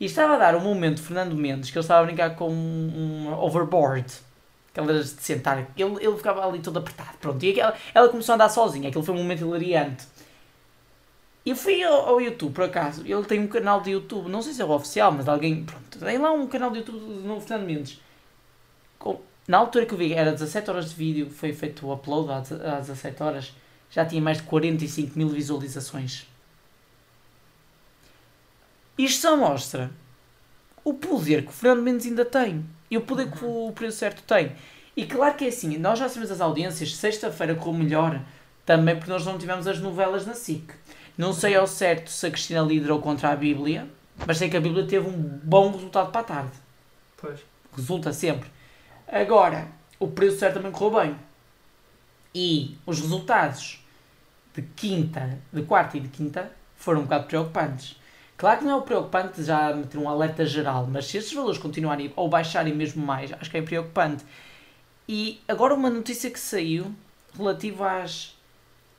e 0.00 0.04
estava 0.04 0.34
a 0.34 0.38
dar 0.38 0.56
um 0.56 0.60
momento 0.60 1.00
Fernando 1.00 1.36
Mendes 1.36 1.70
que 1.70 1.78
ele 1.78 1.84
estava 1.84 2.02
a 2.02 2.04
brincar 2.06 2.34
com 2.34 2.50
um, 2.50 3.28
um 3.28 3.32
overboard. 3.38 4.06
Aquelas 4.72 5.14
de 5.14 5.22
sentar, 5.22 5.58
ele, 5.76 5.96
ele 6.00 6.16
ficava 6.16 6.46
ali 6.46 6.60
todo 6.60 6.78
apertado. 6.78 7.16
Pronto, 7.20 7.44
e 7.44 7.50
aquela, 7.50 7.76
ela 7.94 8.08
começou 8.08 8.32
a 8.32 8.36
andar 8.36 8.48
sozinha, 8.48 8.88
aquilo 8.88 9.04
foi 9.04 9.14
um 9.14 9.18
momento 9.18 9.40
hilariante. 9.42 10.06
Eu 11.44 11.56
fui 11.56 11.82
ao, 11.82 12.08
ao 12.08 12.20
YouTube, 12.20 12.54
por 12.54 12.64
acaso, 12.64 13.02
ele 13.06 13.24
tem 13.24 13.40
um 13.40 13.48
canal 13.48 13.80
de 13.80 13.90
YouTube, 13.90 14.30
não 14.30 14.40
sei 14.40 14.52
se 14.54 14.62
é 14.62 14.64
o 14.64 14.70
oficial, 14.70 15.10
mas 15.12 15.28
alguém, 15.28 15.64
pronto, 15.64 15.98
tem 15.98 16.16
lá 16.18 16.32
um 16.32 16.46
canal 16.46 16.70
de 16.70 16.78
YouTube 16.78 16.98
do 17.00 17.20
novo 17.28 17.40
Fernando 17.40 17.66
Mendes. 17.66 18.00
Com- 18.98 19.20
na 19.46 19.58
altura 19.58 19.84
que 19.84 19.92
eu 19.92 19.98
vi, 19.98 20.12
era 20.14 20.30
17 20.32 20.70
horas 20.70 20.90
de 20.90 20.94
vídeo, 20.94 21.28
foi 21.28 21.52
feito 21.52 21.84
o 21.86 21.92
upload 21.92 22.30
às, 22.32 22.52
às 22.52 22.86
17 22.86 23.22
horas, 23.22 23.52
já 23.90 24.06
tinha 24.06 24.22
mais 24.22 24.38
de 24.38 24.44
45 24.44 25.18
mil 25.18 25.28
visualizações. 25.28 26.26
Isto 28.96 29.22
só 29.22 29.36
mostra 29.36 29.90
o 30.84 30.94
poder 30.94 31.42
que 31.42 31.48
o 31.48 31.52
Fernando 31.52 31.82
Mendes 31.82 32.06
ainda 32.06 32.24
tem 32.24 32.64
e 32.92 32.96
o 32.98 33.00
poder 33.00 33.30
que 33.30 33.42
o 33.42 33.72
Preço 33.74 33.96
Certo 33.96 34.22
tem. 34.22 34.52
E 34.94 35.06
claro 35.06 35.34
que 35.34 35.46
é 35.46 35.48
assim, 35.48 35.78
nós 35.78 35.98
já 35.98 36.10
sabemos 36.10 36.30
as 36.30 36.42
audiências, 36.42 36.94
sexta-feira 36.94 37.54
correu 37.54 37.72
melhor, 37.72 38.22
também 38.66 38.94
porque 38.94 39.10
nós 39.10 39.24
não 39.24 39.38
tivemos 39.38 39.66
as 39.66 39.78
novelas 39.78 40.26
na 40.26 40.34
SIC. 40.34 40.74
Não 41.16 41.32
sei 41.32 41.56
ao 41.56 41.66
certo 41.66 42.10
se 42.10 42.26
a 42.26 42.30
Cristina 42.30 42.60
liderou 42.60 43.00
contra 43.00 43.30
a 43.30 43.36
Bíblia, 43.36 43.88
mas 44.26 44.36
sei 44.36 44.50
que 44.50 44.58
a 44.58 44.60
Bíblia 44.60 44.86
teve 44.86 45.08
um 45.08 45.40
bom 45.42 45.72
resultado 45.72 46.12
para 46.12 46.20
a 46.20 46.24
tarde. 46.24 46.52
Pois. 47.16 47.40
Resulta 47.74 48.12
sempre. 48.12 48.50
Agora, 49.08 49.68
o 49.98 50.08
preço 50.08 50.38
certo 50.38 50.56
também 50.56 50.70
correu 50.70 51.00
bem. 51.00 51.16
E 52.34 52.76
os 52.84 53.00
resultados 53.00 53.82
de 54.54 54.60
quinta, 54.60 55.38
de 55.50 55.62
quarta 55.62 55.96
e 55.96 56.00
de 56.00 56.08
quinta 56.08 56.52
foram 56.76 57.00
um 57.00 57.04
bocado 57.04 57.26
preocupantes. 57.26 57.96
Claro 58.42 58.58
que 58.58 58.64
não 58.64 58.72
é 58.72 58.74
o 58.74 58.82
preocupante 58.82 59.40
já 59.40 59.72
meter 59.72 59.96
um 59.98 60.08
alerta 60.08 60.44
geral, 60.44 60.84
mas 60.90 61.06
se 61.06 61.16
estes 61.16 61.32
valores 61.32 61.58
continuarem 61.60 62.12
ou 62.16 62.28
baixarem 62.28 62.74
mesmo 62.74 63.06
mais, 63.06 63.32
acho 63.32 63.48
que 63.48 63.56
é 63.56 63.62
preocupante. 63.62 64.24
E 65.08 65.40
agora 65.46 65.72
uma 65.72 65.88
notícia 65.88 66.28
que 66.28 66.40
saiu 66.40 66.92
relativa 67.38 68.02
às, 68.02 68.36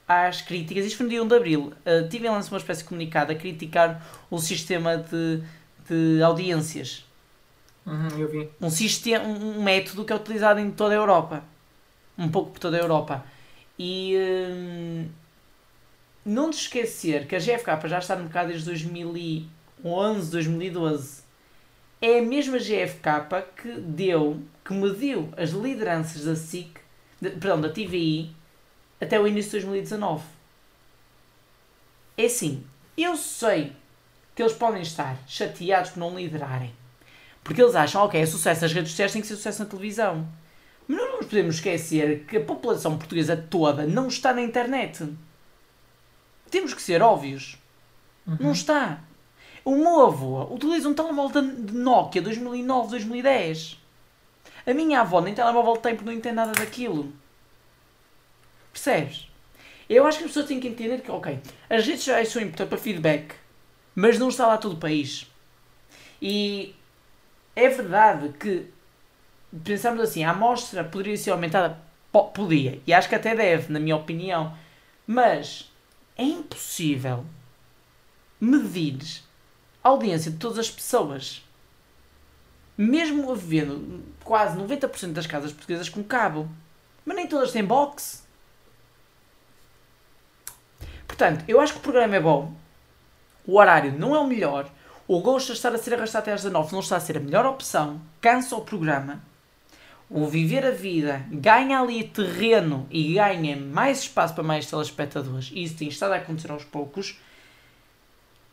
às 0.07 0.41
críticas, 0.41 0.85
isto 0.85 0.95
foi 0.95 1.07
no 1.07 1.09
dia 1.09 1.21
1 1.21 1.27
de 1.27 1.35
Abril, 1.35 1.73
uh, 1.85 2.07
tive 2.07 2.25
em 2.25 2.29
lance 2.29 2.49
uma 2.49 2.57
espécie 2.57 2.83
de 2.83 2.87
comunicado 2.87 3.33
a 3.33 3.35
criticar 3.35 4.01
o 4.31 4.39
sistema 4.39 4.95
de, 4.95 5.43
de 5.89 6.23
audiências 6.23 7.03
Uhum, 7.85 8.17
eu 8.17 8.29
vi. 8.29 8.49
um 8.61 8.69
sistema, 8.69 9.25
um 9.25 9.61
método 9.61 10.05
que 10.05 10.13
é 10.13 10.15
utilizado 10.15 10.61
em 10.61 10.71
toda 10.71 10.93
a 10.93 10.97
Europa. 10.97 11.43
Um 12.17 12.29
pouco 12.29 12.51
por 12.51 12.59
toda 12.59 12.77
a 12.77 12.79
Europa. 12.79 13.25
E 13.77 14.15
hum, 14.17 15.09
não 16.25 16.49
te 16.49 16.57
esquecer 16.59 17.27
que 17.27 17.35
a 17.35 17.39
GFK 17.39 17.87
já 17.87 17.99
está 17.99 18.15
no 18.15 18.23
mercado 18.23 18.47
desde 18.47 18.65
2011, 18.65 20.31
2012. 20.31 21.23
É 22.01 22.19
a 22.19 22.21
mesma 22.21 22.57
GFK 22.59 23.41
que 23.55 23.71
deu, 23.79 24.41
que 24.63 24.73
mediu 24.73 25.29
as 25.37 25.51
lideranças 25.51 26.25
da 26.25 26.35
SIC, 26.35 26.79
de- 27.21 27.29
perdão, 27.31 27.61
da 27.61 27.69
TVI, 27.69 28.35
até 28.99 29.19
o 29.19 29.27
início 29.27 29.51
de 29.51 29.65
2019. 29.65 30.23
É 32.17 32.25
assim, 32.25 32.63
eu 32.97 33.15
sei 33.17 33.71
que 34.35 34.41
eles 34.41 34.53
podem 34.53 34.81
estar 34.81 35.17
chateados 35.27 35.91
por 35.91 35.99
não 35.99 36.15
liderarem. 36.15 36.73
Porque 37.43 37.61
eles 37.61 37.75
acham, 37.75 38.03
ok, 38.03 38.19
é 38.21 38.25
sucesso 38.25 38.61
nas 38.61 38.73
redes 38.73 38.91
sociais, 38.91 39.11
tem 39.11 39.21
que 39.21 39.27
ser 39.27 39.35
sucesso 39.35 39.63
na 39.63 39.69
televisão. 39.69 40.27
Mas 40.87 40.97
não 40.97 41.17
nos 41.17 41.25
podemos 41.25 41.55
esquecer 41.55 42.25
que 42.25 42.37
a 42.37 42.41
população 42.43 42.97
portuguesa 42.97 43.35
toda 43.37 43.85
não 43.85 44.07
está 44.07 44.33
na 44.33 44.41
internet. 44.41 45.07
Temos 46.53 46.71
que 46.75 46.81
ser 46.83 47.01
óbvios. 47.01 47.57
Uhum. 48.27 48.37
Não 48.39 48.51
está. 48.51 48.99
O 49.65 49.75
meu 49.75 50.05
avô 50.05 50.43
utiliza 50.53 50.87
um 50.87 50.93
telemóvel 50.93 51.41
de 51.41 51.73
Nokia 51.73 52.21
2009, 52.21 52.89
2010. 52.91 53.79
A 54.67 54.71
minha 54.71 55.01
avó 55.01 55.19
nem 55.19 55.33
telemóvel 55.33 55.77
tem 55.77 55.95
porque 55.95 56.05
não 56.11 56.15
entende 56.15 56.35
nada 56.35 56.51
daquilo. 56.51 57.11
Percebes? 58.71 59.27
Eu 59.89 60.05
acho 60.05 60.19
que 60.19 60.25
as 60.25 60.29
pessoas 60.29 60.45
têm 60.45 60.59
que 60.59 60.67
entender 60.67 61.01
que, 61.01 61.09
ok, 61.09 61.39
as 61.67 61.85
redes 61.87 62.03
sociais 62.03 62.29
são 62.29 62.39
importantes 62.39 62.69
para 62.69 62.77
feedback, 62.77 63.33
mas 63.95 64.19
não 64.19 64.29
está 64.29 64.45
lá 64.45 64.57
todo 64.59 64.73
o 64.73 64.77
país. 64.79 65.25
E 66.21 66.75
é 67.55 67.67
verdade 67.67 68.29
que, 68.37 68.67
pensamos 69.63 70.01
assim, 70.01 70.23
a 70.23 70.31
amostra 70.31 70.83
poderia 70.83 71.17
ser 71.17 71.31
aumentada? 71.31 71.79
Po- 72.11 72.25
Podia. 72.25 72.79
E 72.85 72.93
acho 72.93 73.09
que 73.09 73.15
até 73.15 73.35
deve, 73.35 73.73
na 73.73 73.79
minha 73.79 73.95
opinião. 73.95 74.55
Mas 75.07 75.72
é 76.17 76.23
impossível 76.23 77.25
medir 78.39 79.23
a 79.83 79.89
audiência 79.89 80.31
de 80.31 80.37
todas 80.37 80.59
as 80.59 80.69
pessoas. 80.69 81.43
Mesmo 82.77 83.31
havendo 83.31 84.03
quase 84.23 84.57
90% 84.57 85.13
das 85.13 85.27
casas 85.27 85.51
portuguesas 85.51 85.89
com 85.89 86.03
cabo. 86.03 86.49
Mas 87.05 87.15
nem 87.15 87.27
todas 87.27 87.51
têm 87.51 87.63
box. 87.63 88.25
Portanto, 91.07 91.45
eu 91.47 91.59
acho 91.59 91.73
que 91.73 91.79
o 91.79 91.83
programa 91.83 92.15
é 92.15 92.19
bom. 92.19 92.53
O 93.45 93.57
horário 93.57 93.91
não 93.91 94.15
é 94.15 94.19
o 94.19 94.27
melhor. 94.27 94.69
O 95.07 95.19
gosto 95.19 95.47
de 95.47 95.53
estar 95.53 95.73
a 95.73 95.77
ser 95.77 95.93
arrastado 95.93 96.23
até 96.23 96.33
às 96.33 96.43
19 96.43 96.71
não 96.71 96.79
está 96.79 96.95
a 96.95 96.99
ser 96.99 97.17
a 97.17 97.19
melhor 97.19 97.45
opção. 97.45 98.01
Cansa 98.21 98.55
o 98.55 98.61
programa. 98.61 99.21
O 100.15 100.27
viver 100.27 100.63
a 100.63 100.69
vida 100.69 101.25
ganha 101.31 101.79
ali 101.79 102.03
terreno 102.03 102.85
e 102.91 103.15
ganha 103.15 103.57
mais 103.57 104.01
espaço 104.01 104.35
para 104.35 104.43
mais 104.43 104.67
telespectadores. 104.67 105.49
E 105.51 105.63
isso 105.63 105.75
tem 105.75 105.87
estado 105.87 106.11
a 106.11 106.17
acontecer 106.17 106.51
aos 106.51 106.63
poucos. 106.63 107.17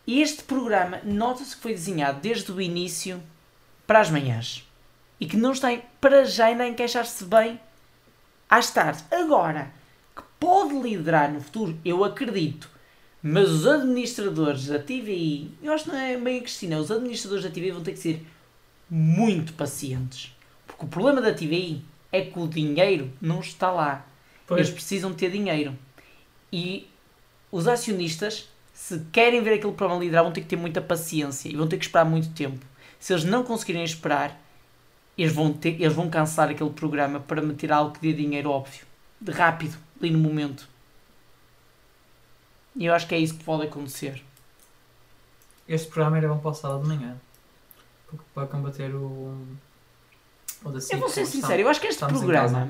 Este 0.06 0.42
programa, 0.42 1.02
nota-se 1.04 1.54
que 1.54 1.60
foi 1.60 1.74
desenhado 1.74 2.18
desde 2.22 2.50
o 2.50 2.62
início 2.62 3.22
para 3.86 4.00
as 4.00 4.08
manhãs. 4.08 4.66
E 5.20 5.26
que 5.26 5.36
não 5.36 5.52
está, 5.52 5.68
para 6.00 6.24
já, 6.24 6.46
ainda 6.46 6.66
encaixar-se 6.66 7.24
bem 7.24 7.60
às 8.48 8.70
tardes. 8.70 9.04
Agora, 9.10 9.70
que 10.16 10.22
pode 10.40 10.80
liderar 10.80 11.30
no 11.30 11.42
futuro, 11.42 11.78
eu 11.84 12.02
acredito. 12.02 12.70
Mas 13.22 13.50
os 13.50 13.66
administradores 13.66 14.68
da 14.68 14.78
TVI, 14.78 15.52
eu 15.62 15.74
acho 15.74 15.84
que 15.84 15.90
não 15.90 15.98
é 15.98 16.16
bem 16.16 16.38
a 16.38 16.40
Cristina, 16.40 16.78
os 16.78 16.90
administradores 16.90 17.44
da 17.44 17.50
TVI 17.50 17.72
vão 17.72 17.82
ter 17.82 17.92
que 17.92 17.98
ser 17.98 18.26
muito 18.88 19.52
pacientes. 19.52 20.39
Porque 20.80 20.86
o 20.86 20.88
problema 20.88 21.20
da 21.20 21.34
TVI 21.34 21.84
é 22.10 22.22
que 22.22 22.38
o 22.38 22.48
dinheiro 22.48 23.12
não 23.20 23.40
está 23.40 23.70
lá. 23.70 24.06
Pois. 24.46 24.60
Eles 24.60 24.72
precisam 24.72 25.12
ter 25.12 25.30
dinheiro. 25.30 25.76
E 26.50 26.88
os 27.52 27.68
acionistas, 27.68 28.48
se 28.72 28.98
querem 29.12 29.42
ver 29.42 29.54
aquele 29.54 29.74
programa 29.74 30.02
liderar, 30.02 30.24
vão 30.24 30.32
ter 30.32 30.40
que 30.40 30.46
ter 30.46 30.56
muita 30.56 30.80
paciência 30.80 31.50
e 31.50 31.54
vão 31.54 31.68
ter 31.68 31.76
que 31.76 31.84
esperar 31.84 32.06
muito 32.06 32.30
tempo. 32.30 32.64
Se 32.98 33.12
eles 33.12 33.24
não 33.24 33.44
conseguirem 33.44 33.84
esperar, 33.84 34.40
eles 35.18 35.34
vão, 35.34 35.52
ter, 35.52 35.74
eles 35.74 35.92
vão 35.92 36.08
cancelar 36.08 36.50
aquele 36.50 36.70
programa 36.70 37.20
para 37.20 37.42
meter 37.42 37.70
algo 37.70 37.92
que 37.92 38.00
dê 38.00 38.14
dinheiro 38.14 38.50
óbvio. 38.50 38.86
De 39.20 39.32
rápido, 39.32 39.76
ali 40.00 40.10
no 40.10 40.18
momento. 40.18 40.66
E 42.74 42.86
eu 42.86 42.94
acho 42.94 43.06
que 43.06 43.14
é 43.14 43.18
isso 43.18 43.36
que 43.36 43.44
pode 43.44 43.66
acontecer. 43.66 44.24
Este 45.68 45.88
programa 45.88 46.16
era 46.16 46.28
bom 46.28 46.38
para 46.38 46.50
o 46.50 46.54
sábado 46.54 46.82
de 46.84 46.88
manhã. 46.88 47.20
Para 48.34 48.46
combater 48.46 48.94
o. 48.94 49.46
da 50.64 50.78
Eu 50.90 50.98
vou 50.98 51.08
ser 51.08 51.26
sincero, 51.26 51.62
eu 51.62 51.68
acho 51.68 51.80
que 51.80 51.86
este 51.86 52.04
programa. 52.04 52.68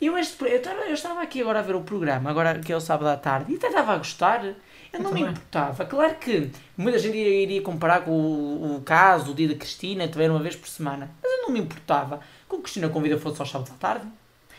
Eu, 0.00 0.16
este, 0.16 0.42
eu, 0.44 0.56
estava, 0.56 0.80
eu 0.80 0.94
estava 0.94 1.20
aqui 1.22 1.42
agora 1.42 1.58
a 1.58 1.62
ver 1.62 1.76
o 1.76 1.82
programa, 1.82 2.30
agora 2.30 2.58
que 2.58 2.72
é 2.72 2.76
o 2.76 2.80
sábado 2.80 3.08
à 3.08 3.16
tarde, 3.16 3.52
e 3.52 3.56
até 3.56 3.68
estava 3.68 3.92
a 3.92 3.98
gostar. 3.98 4.44
Eu 4.44 4.54
Eu 4.92 5.00
não 5.00 5.10
me 5.12 5.20
também. 5.20 5.32
importava. 5.32 5.84
Claro 5.84 6.14
que 6.16 6.50
muita 6.76 6.98
gente 6.98 7.16
iria, 7.16 7.42
iria 7.42 7.62
comparar 7.62 8.00
com 8.00 8.10
o, 8.10 8.76
o 8.76 8.80
caso, 8.80 9.32
o 9.32 9.34
dia 9.34 9.48
da 9.48 9.54
Cristina, 9.54 10.08
que 10.08 10.18
uma 10.18 10.40
vez 10.40 10.56
por 10.56 10.68
semana. 10.68 11.10
Mas 11.22 11.30
eu 11.32 11.42
não 11.42 11.50
me 11.50 11.60
importava 11.60 12.20
que 12.48 12.54
o 12.56 12.58
Cristina 12.60 12.88
Convida 12.88 13.18
fosse 13.18 13.40
aos 13.40 13.50
sábados 13.50 13.72
à 13.72 13.76
tarde. 13.76 14.06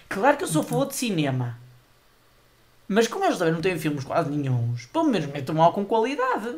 Claro 0.08 0.38
que 0.38 0.44
eu 0.44 0.48
sou 0.48 0.62
a 0.62 0.66
favor 0.66 0.88
de 0.88 0.96
cinema. 0.96 1.58
Mas 2.88 3.08
como 3.08 3.26
eles 3.26 3.38
também 3.38 3.54
não 3.54 3.62
têm 3.62 3.80
filmes 3.80 4.04
quase 4.04 4.30
nenhuns, 4.30 4.86
pelo 4.88 5.06
menos 5.06 5.28
metam 5.32 5.62
algo 5.62 5.76
com 5.76 5.86
qualidade. 5.86 6.58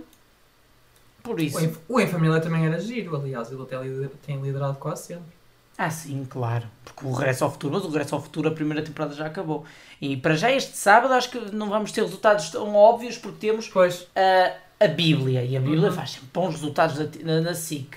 Por 1.22 1.40
isso. 1.40 1.58
O 1.58 1.62
em, 1.62 1.78
o 1.88 2.00
Em 2.02 2.08
Família 2.08 2.42
também 2.42 2.66
era 2.66 2.80
giro, 2.80 3.16
aliás, 3.16 3.52
ele 3.52 3.62
até 3.62 3.78
tem 4.26 4.42
liderado 4.42 4.78
quase 4.78 5.04
sempre. 5.04 5.32
Ah, 5.78 5.90
sim, 5.90 6.26
claro. 6.30 6.66
Porque 6.86 7.06
o 7.06 7.12
Regresso 7.12 7.44
ao 7.44 7.52
Futuro, 7.52 7.74
mas 7.74 7.84
o 7.84 7.88
Regresso 7.88 8.14
ao 8.16 8.22
Futuro, 8.22 8.48
a 8.50 8.52
primeira 8.52 8.84
temporada 8.84 9.14
já 9.16 9.26
acabou. 9.26 9.66
E 10.00 10.16
para 10.16 10.36
já 10.36 10.52
este 10.52 10.78
sábado 10.78 11.14
acho 11.14 11.32
que 11.32 11.40
não 11.56 11.70
vamos 11.70 11.92
ter 11.92 12.02
resultados 12.02 12.50
tão 12.52 12.76
óbvios 12.76 13.18
porque 13.18 13.48
temos 13.48 13.68
Pois, 13.68 14.08
a, 14.16 14.86
a 14.86 14.88
Bíblia. 14.88 15.44
E 15.44 15.58
a 15.58 15.60
Bíblia 15.60 15.90
Uhum. 15.90 15.96
faz 15.96 16.12
sempre 16.12 16.30
bons 16.34 16.52
resultados 16.52 17.00
na, 17.00 17.08
na, 17.24 17.42
na 17.42 17.54
SIC. 17.56 17.96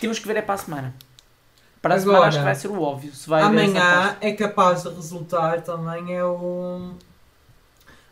Temos 0.00 0.18
que 0.18 0.26
ver 0.26 0.38
é 0.38 0.42
para 0.42 0.54
a 0.54 0.58
semana. 0.58 0.94
Para 1.80 1.94
a 1.94 1.98
Agora, 1.98 2.16
semana 2.16 2.26
acho 2.28 2.38
que 2.38 2.44
vai 2.44 2.54
ser 2.56 2.68
o 2.68 2.82
óbvio. 2.82 3.14
Se 3.14 3.28
vai 3.28 3.42
amanhã 3.42 4.16
é 4.20 4.32
capaz 4.32 4.82
de 4.82 4.88
resultar 4.88 5.60
também 5.62 6.14
é 6.16 6.24
o. 6.24 6.90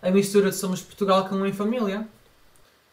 a 0.00 0.10
mistura 0.12 0.50
de 0.50 0.56
Somos 0.56 0.80
Portugal 0.80 1.28
com 1.28 1.34
o 1.34 1.46
Em 1.46 1.52
Família. 1.52 2.06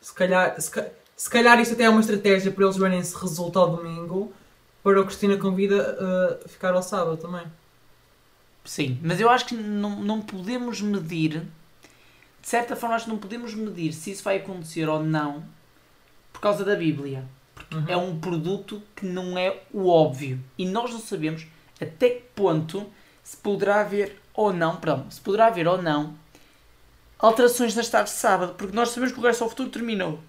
Se 0.01 0.13
calhar, 0.13 0.59
se, 0.59 0.71
se 1.15 1.29
calhar 1.29 1.59
isto 1.59 1.75
até 1.75 1.83
é 1.83 1.89
uma 1.89 2.01
estratégia 2.01 2.51
para 2.51 2.63
eles 2.63 2.75
verem 2.77 3.03
se 3.03 3.15
resulta 3.15 3.59
ao 3.59 3.75
domingo 3.77 4.33
para 4.83 5.01
o 5.01 5.05
Cristina 5.05 5.37
Convida 5.37 5.97
uh, 6.45 6.49
ficar 6.49 6.73
ao 6.73 6.83
sábado 6.83 7.17
também. 7.17 7.45
Sim, 8.65 8.99
mas 9.01 9.19
eu 9.19 9.29
acho 9.29 9.45
que 9.45 9.55
não, 9.55 9.99
não 10.01 10.21
podemos 10.21 10.81
medir, 10.81 11.41
de 12.41 12.47
certa 12.47 12.75
forma, 12.75 12.95
acho 12.95 13.05
que 13.05 13.11
não 13.11 13.17
podemos 13.17 13.53
medir 13.53 13.93
se 13.93 14.11
isso 14.11 14.23
vai 14.23 14.37
acontecer 14.37 14.87
ou 14.87 15.03
não 15.03 15.43
por 16.31 16.39
causa 16.39 16.63
da 16.63 16.75
Bíblia. 16.75 17.25
Uhum. 17.71 17.85
é 17.87 17.97
um 17.97 18.19
produto 18.19 18.81
que 18.95 19.05
não 19.05 19.37
é 19.37 19.61
o 19.73 19.87
óbvio. 19.87 20.39
E 20.57 20.65
nós 20.65 20.91
não 20.91 20.99
sabemos 20.99 21.47
até 21.81 22.09
que 22.09 22.23
ponto 22.35 22.85
se 23.23 23.37
poderá 23.37 23.81
haver 23.81 24.19
ou 24.33 24.53
não, 24.53 24.75
perdão, 24.77 25.09
se 25.09 25.21
poderá 25.21 25.47
haver 25.47 25.67
ou 25.67 25.81
não 25.81 26.15
alterações 27.17 27.73
nas 27.73 27.87
tardes 27.87 28.13
de 28.13 28.19
sábado, 28.19 28.55
porque 28.55 28.75
nós 28.75 28.89
sabemos 28.89 29.13
que 29.13 29.19
o 29.19 29.21
Regresso 29.21 29.43
ao 29.43 29.49
Futuro 29.49 29.69
terminou. 29.69 30.19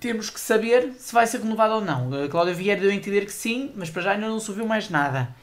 Temos 0.00 0.30
que 0.30 0.38
saber 0.38 0.92
se 0.98 1.12
vai 1.12 1.26
ser 1.26 1.40
renovado 1.40 1.74
ou 1.74 1.80
não. 1.80 2.24
A 2.24 2.28
Cláudia 2.28 2.54
Vieira 2.54 2.80
deu 2.80 2.90
a 2.90 2.94
entender 2.94 3.24
que 3.24 3.32
sim, 3.32 3.72
mas 3.74 3.90
para 3.90 4.02
já 4.02 4.12
ainda 4.12 4.28
não 4.28 4.38
se 4.38 4.50
ouviu 4.50 4.66
mais 4.66 4.88
nada. 4.88 5.34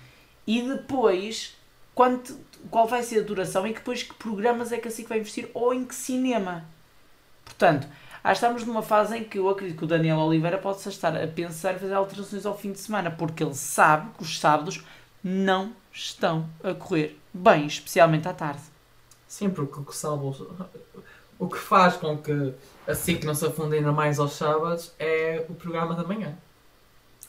E 0.48 0.62
depois, 0.62 1.56
quanto, 1.94 2.38
qual 2.70 2.88
vai 2.88 3.04
ser 3.04 3.20
a 3.20 3.24
duração 3.24 3.68
e 3.68 3.74
depois 3.74 4.04
que 4.04 4.14
programas 4.14 4.72
é 4.72 4.78
que 4.78 4.88
a 4.88 4.92
SIC 4.92 5.08
vai 5.10 5.20
investir 5.20 5.50
ou 5.54 5.74
em 5.74 5.84
que 5.84 5.96
cinema. 5.96 6.66
Portanto, 7.44 7.88
que 8.24 8.32
estamos 8.32 8.64
numa 8.64 8.82
fase 8.82 9.18
em 9.18 9.24
que 9.24 9.38
eu 9.38 9.50
acredito 9.50 9.78
que 9.78 9.84
o 9.84 9.88
Daniel 9.88 10.18
Oliveira 10.18 10.58
pode 10.58 10.88
estar 10.88 11.16
a 11.16 11.28
pensar 11.28 11.76
em 11.76 11.80
fazer 11.80 11.94
alterações 11.94 12.46
ao 12.46 12.58
fim 12.58 12.72
de 12.72 12.80
semana, 12.80 13.12
porque 13.12 13.44
ele 13.44 13.54
sabe 13.54 14.10
que 14.18 14.24
os 14.24 14.40
sábados 14.40 14.84
não 15.24 15.74
estão 15.92 16.50
a 16.64 16.74
correr 16.74 17.20
bem, 17.34 17.68
especialmente 17.68 18.28
à 18.28 18.34
tarde. 18.34 18.62
Sim, 19.28 19.50
porque 19.50 19.80
o 19.80 19.84
que 19.84 19.94
o 21.38 21.48
que 21.48 21.58
faz 21.58 21.98
com 21.98 22.18
que 22.18 22.54
a 22.88 22.94
SIC 22.96 23.24
não 23.24 23.34
se 23.36 23.46
afunde 23.46 23.76
ainda 23.78 23.92
mais 23.92 24.20
aos 24.20 24.34
sábados 24.34 24.94
é 25.00 25.46
o 25.50 25.54
programa 25.56 25.94
da 25.96 26.04
manhã. 26.04 26.36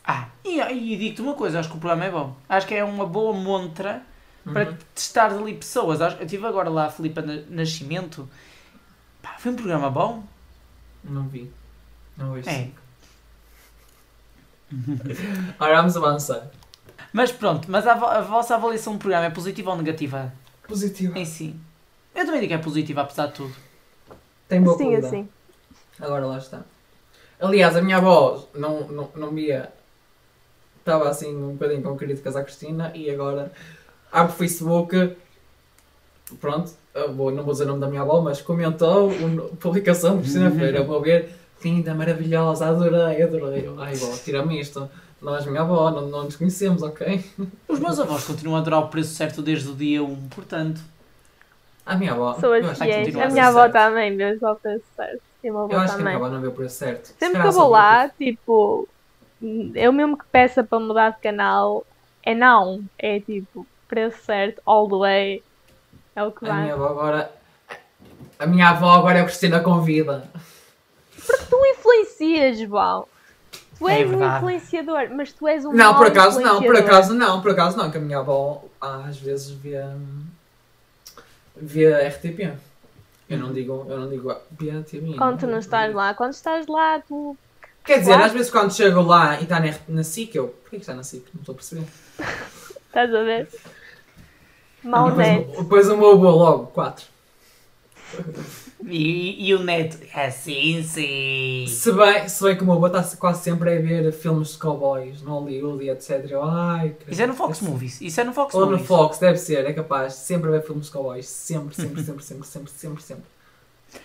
Ah, 0.04 0.28
e, 0.44 0.60
e 0.60 0.96
digo-te 0.96 1.20
uma 1.22 1.34
coisa, 1.34 1.58
acho 1.58 1.68
que 1.70 1.76
o 1.76 1.80
programa 1.80 2.04
é 2.04 2.10
bom. 2.10 2.36
Acho 2.48 2.66
que 2.66 2.74
é 2.74 2.84
uma 2.84 3.04
boa 3.06 3.32
montra 3.32 4.02
para 4.44 4.70
Uhum. 4.70 4.76
testar 4.94 5.32
ali 5.32 5.54
pessoas. 5.54 6.00
Acho- 6.00 6.18
Eu 6.18 6.26
tive 6.26 6.46
agora 6.46 6.70
lá 6.70 6.86
a 6.86 6.90
Filipa 6.90 7.20
Na- 7.22 7.42
Nascimento. 7.48 8.28
Pá, 9.20 9.34
foi 9.38 9.50
um 9.52 9.56
programa 9.56 9.90
bom. 9.90 10.22
Não 11.02 11.26
vi. 11.28 11.50
Não 12.16 12.32
vi. 12.34 12.48
É. 12.48 12.68
Ora, 15.58 15.76
vamos 15.76 15.96
avançar. 15.96 16.48
Mas 17.12 17.30
pronto, 17.32 17.70
mas 17.70 17.86
a, 17.86 17.92
a 17.92 18.20
vossa 18.20 18.54
avaliação 18.54 18.94
do 18.94 18.98
programa 18.98 19.26
é 19.26 19.30
positiva 19.30 19.70
ou 19.70 19.76
negativa 19.76 20.32
Positivo. 20.68 21.16
em 21.16 21.24
si? 21.24 21.54
Eu 22.14 22.24
também 22.24 22.40
digo 22.40 22.48
que 22.50 22.54
é 22.54 22.58
positiva, 22.62 23.02
apesar 23.02 23.26
de 23.28 23.34
tudo. 23.34 23.54
Tem 24.48 24.60
boa 24.62 24.76
Sim, 24.76 24.84
qualidade. 24.84 25.06
assim. 25.16 25.28
Agora 26.00 26.26
lá 26.26 26.38
está. 26.38 26.62
Aliás, 27.40 27.76
a 27.76 27.82
minha 27.82 27.98
avó 27.98 28.46
não, 28.54 28.88
não, 28.88 29.08
não 29.14 29.30
via. 29.30 29.70
Estava 30.78 31.08
assim 31.08 31.34
um 31.34 31.52
bocadinho 31.52 31.82
com 31.82 31.96
críticas 31.96 32.36
à 32.36 32.42
Cristina 32.42 32.92
e 32.94 33.10
agora 33.10 33.50
abre 34.12 34.32
o 34.32 34.36
Facebook. 34.36 35.16
Pronto, 36.40 36.72
vou, 37.14 37.30
não 37.30 37.42
vou 37.42 37.52
dizer 37.52 37.64
o 37.64 37.68
nome 37.68 37.80
da 37.80 37.88
minha 37.88 38.02
avó, 38.02 38.20
mas 38.20 38.40
comentou 38.40 39.10
uma 39.10 39.42
publicação 39.60 40.16
de 40.16 40.22
Cristina 40.22 40.50
Feira. 40.50 40.82
Vou 40.82 41.00
ver. 41.00 41.30
Linda, 41.64 41.94
maravilhosa, 41.94 42.66
adorei, 42.66 43.22
adorei. 43.22 43.68
Ai, 43.78 43.94
avó, 43.94 44.12
tira-me 44.22 44.60
isto. 44.60 44.88
Nós, 45.20 45.44
minha 45.46 45.62
avó, 45.62 45.90
não, 45.90 46.08
não 46.08 46.24
nos 46.24 46.36
conhecemos, 46.36 46.82
ok? 46.82 47.24
Os 47.66 47.80
meus 47.80 47.98
avós 47.98 48.22
continuam 48.22 48.56
a 48.56 48.60
adorar 48.60 48.80
o 48.80 48.88
preço 48.88 49.14
certo 49.14 49.42
desde 49.42 49.68
o 49.68 49.74
dia 49.74 50.04
1, 50.04 50.28
portanto. 50.28 50.80
A 51.86 51.96
minha 51.96 52.12
avó. 52.12 52.34
Pessoas 52.34 52.64
eu 52.64 52.70
acho, 52.70 52.80
que 52.80 52.86
fiéis. 52.86 53.16
A 53.16 53.28
minha 53.28 53.46
avó 53.48 53.60
certo. 53.62 53.72
também, 53.72 54.16
vê 54.16 54.38
só 54.38 54.52
o 54.52 54.56
preço 54.56 54.84
certo. 54.96 55.20
Eu 55.42 55.58
acho 55.60 55.68
que 55.68 55.74
a 55.74 55.78
minha 55.78 55.88
também. 55.96 56.14
avó 56.16 56.28
não 56.28 56.40
vê 56.40 56.48
o 56.48 56.52
preço 56.52 56.74
certo. 56.76 57.06
Se 57.06 57.14
Sempre 57.18 57.40
que 57.40 57.46
eu 57.46 57.52
vou 57.52 57.66
vê 57.66 57.72
lá, 57.72 58.08
tipo, 58.08 58.88
eu 59.74 59.92
mesmo 59.92 60.18
que 60.18 60.24
peça 60.26 60.64
para 60.64 60.80
mudar 60.80 61.10
de 61.10 61.20
canal, 61.20 61.86
é 62.22 62.34
não. 62.34 62.82
É 62.98 63.20
tipo, 63.20 63.64
preço 63.86 64.18
certo, 64.24 64.60
all 64.66 64.88
the 64.88 64.96
way. 64.96 65.42
É 66.16 66.24
o 66.24 66.32
que 66.32 66.48
A 66.48 66.52
minha 66.54 66.64
vai. 66.64 66.70
avó 66.72 66.86
agora. 66.88 67.32
A 68.38 68.46
minha 68.46 68.68
avó 68.70 68.90
agora 68.90 69.18
é 69.18 69.22
a 69.22 69.24
Cristina 69.24 69.60
Convida. 69.60 70.28
Tu 71.48 71.56
influencias 71.66 72.06
influencias, 72.16 72.58
João. 72.58 73.06
Tu 73.78 73.88
É 73.88 74.00
és 74.00 74.06
um 74.06 74.10
verdade. 74.10 74.36
influenciador, 74.36 75.08
mas 75.14 75.32
tu 75.32 75.46
és 75.46 75.64
um 75.64 75.72
Não, 75.72 75.94
por 75.94 76.06
acaso 76.06 76.40
não, 76.40 76.62
por 76.62 76.76
acaso 76.76 77.14
não, 77.14 77.42
por 77.42 77.50
acaso 77.50 77.76
não, 77.76 77.90
que 77.90 77.98
a 77.98 78.00
minha 78.00 78.18
avó 78.18 78.64
às 78.80 79.18
vezes 79.18 79.50
via, 79.50 79.94
via 81.56 82.08
RTP. 82.08 82.52
Eu 83.28 83.38
não 83.38 83.52
digo, 83.52 83.86
eu 83.88 83.98
não 84.00 84.08
digo 84.08 84.34
via 84.52 84.82
TV. 84.82 85.14
Quando 85.16 85.40
tu 85.40 85.46
não 85.46 85.58
estás 85.58 85.92
lá, 85.94 86.14
quando 86.14 86.32
estás 86.32 86.66
lá, 86.66 87.00
tu. 87.00 87.36
Quer 87.84 87.98
dizer, 88.00 88.12
Claro. 88.12 88.24
às 88.26 88.32
vezes 88.32 88.50
quando 88.50 88.72
chego 88.74 89.02
lá 89.02 89.38
e 89.40 89.44
está 89.44 89.58
na, 89.60 89.74
na 89.88 90.04
SIC, 90.04 90.34
eu. 90.34 90.48
Porquê 90.48 90.76
que 90.76 90.82
está 90.82 90.94
na 90.94 91.02
SIC? 91.02 91.24
Não 91.34 91.40
estou 91.40 91.52
a 91.52 91.56
perceber. 91.56 91.86
Estás 92.86 93.14
a 93.14 93.22
ver? 93.22 93.48
Mau 94.82 95.08
depois, 95.10 95.28
net. 95.28 95.50
o- 95.58 95.62
depois 95.62 95.88
o 95.88 95.96
meu 95.96 96.12
avô 96.12 96.30
logo, 96.30 96.66
4. 96.68 97.04
E, 98.84 99.48
e 99.48 99.54
o 99.54 99.62
neto, 99.62 99.96
assim 100.14 100.82
sim. 100.82 101.64
Se 101.66 101.90
bem, 101.92 102.28
se 102.28 102.44
bem 102.44 102.56
que 102.56 102.62
o 102.62 102.66
meu 102.66 102.74
avô 102.74 102.86
está 102.88 103.02
quase 103.16 103.42
sempre 103.42 103.74
a 103.74 103.80
ver 103.80 104.12
filmes 104.12 104.52
de 104.52 104.58
cowboys 104.58 105.22
no 105.22 105.38
Hollywood 105.38 105.82
e 105.84 105.88
etc. 105.90 106.26
Eu, 106.28 106.42
ai, 106.44 106.94
Isso 107.08 107.22
é 107.22 107.26
no 107.26 107.34
Fox 107.34 107.56
Esse- 107.58 107.64
Movies. 107.68 108.00
Isso 108.02 108.20
é 108.20 108.24
no 108.24 108.32
Fox 108.34 108.54
Ou 108.54 108.60
no 108.66 108.72
Movies. 108.72 108.86
Fox, 108.86 109.18
deve 109.18 109.38
ser, 109.38 109.64
é 109.64 109.72
capaz. 109.72 110.12
Sempre 110.14 110.48
a 110.48 110.52
ver 110.52 110.62
filmes 110.62 110.86
de 110.86 110.92
cowboys. 110.92 111.26
Sempre, 111.26 111.74
sempre, 111.74 112.02
sempre, 112.04 112.22
sempre, 112.24 112.46
sempre, 112.46 112.70
sempre, 112.70 113.02
sempre. 113.02 113.24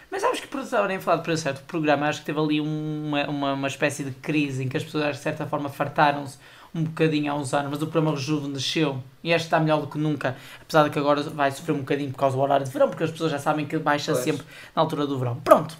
Mas 0.09 0.21
sabes 0.21 0.39
que 0.39 0.47
por 0.47 0.61
estarem 0.61 0.97
a 0.97 1.01
falar 1.01 1.17
de 1.17 1.23
preço 1.23 1.43
certo, 1.43 1.59
o 1.59 1.63
programa 1.65 2.07
acho 2.07 2.21
que 2.21 2.25
teve 2.27 2.39
ali 2.39 2.61
uma, 2.61 3.27
uma, 3.29 3.53
uma 3.53 3.67
espécie 3.67 4.03
de 4.05 4.11
crise 4.11 4.63
em 4.63 4.69
que 4.69 4.77
as 4.77 4.83
pessoas 4.83 5.17
de 5.17 5.21
certa 5.21 5.45
forma 5.45 5.67
fartaram-se 5.69 6.37
um 6.73 6.83
bocadinho 6.83 7.31
há 7.31 7.35
uns 7.35 7.53
anos, 7.53 7.69
mas 7.71 7.81
o 7.81 7.87
programa 7.87 8.15
rejuvenesceu 8.15 9.01
e 9.23 9.31
este 9.31 9.45
está 9.45 9.59
melhor 9.59 9.81
do 9.81 9.87
que 9.87 9.97
nunca, 9.97 10.37
apesar 10.61 10.83
de 10.85 10.89
que 10.89 10.97
agora 10.99 11.21
vai 11.23 11.51
sofrer 11.51 11.73
um 11.73 11.79
bocadinho 11.79 12.11
por 12.11 12.17
causa 12.17 12.35
do 12.37 12.41
horário 12.41 12.65
de 12.65 12.71
verão, 12.71 12.89
porque 12.89 13.03
as 13.03 13.11
pessoas 13.11 13.31
já 13.31 13.39
sabem 13.39 13.65
que 13.65 13.77
baixa 13.77 14.13
Pois. 14.13 14.23
sempre 14.23 14.45
na 14.75 14.81
altura 14.81 15.05
do 15.05 15.19
verão. 15.19 15.35
Pronto, 15.43 15.75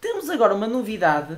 temos 0.00 0.28
agora 0.30 0.54
uma 0.54 0.66
novidade 0.66 1.36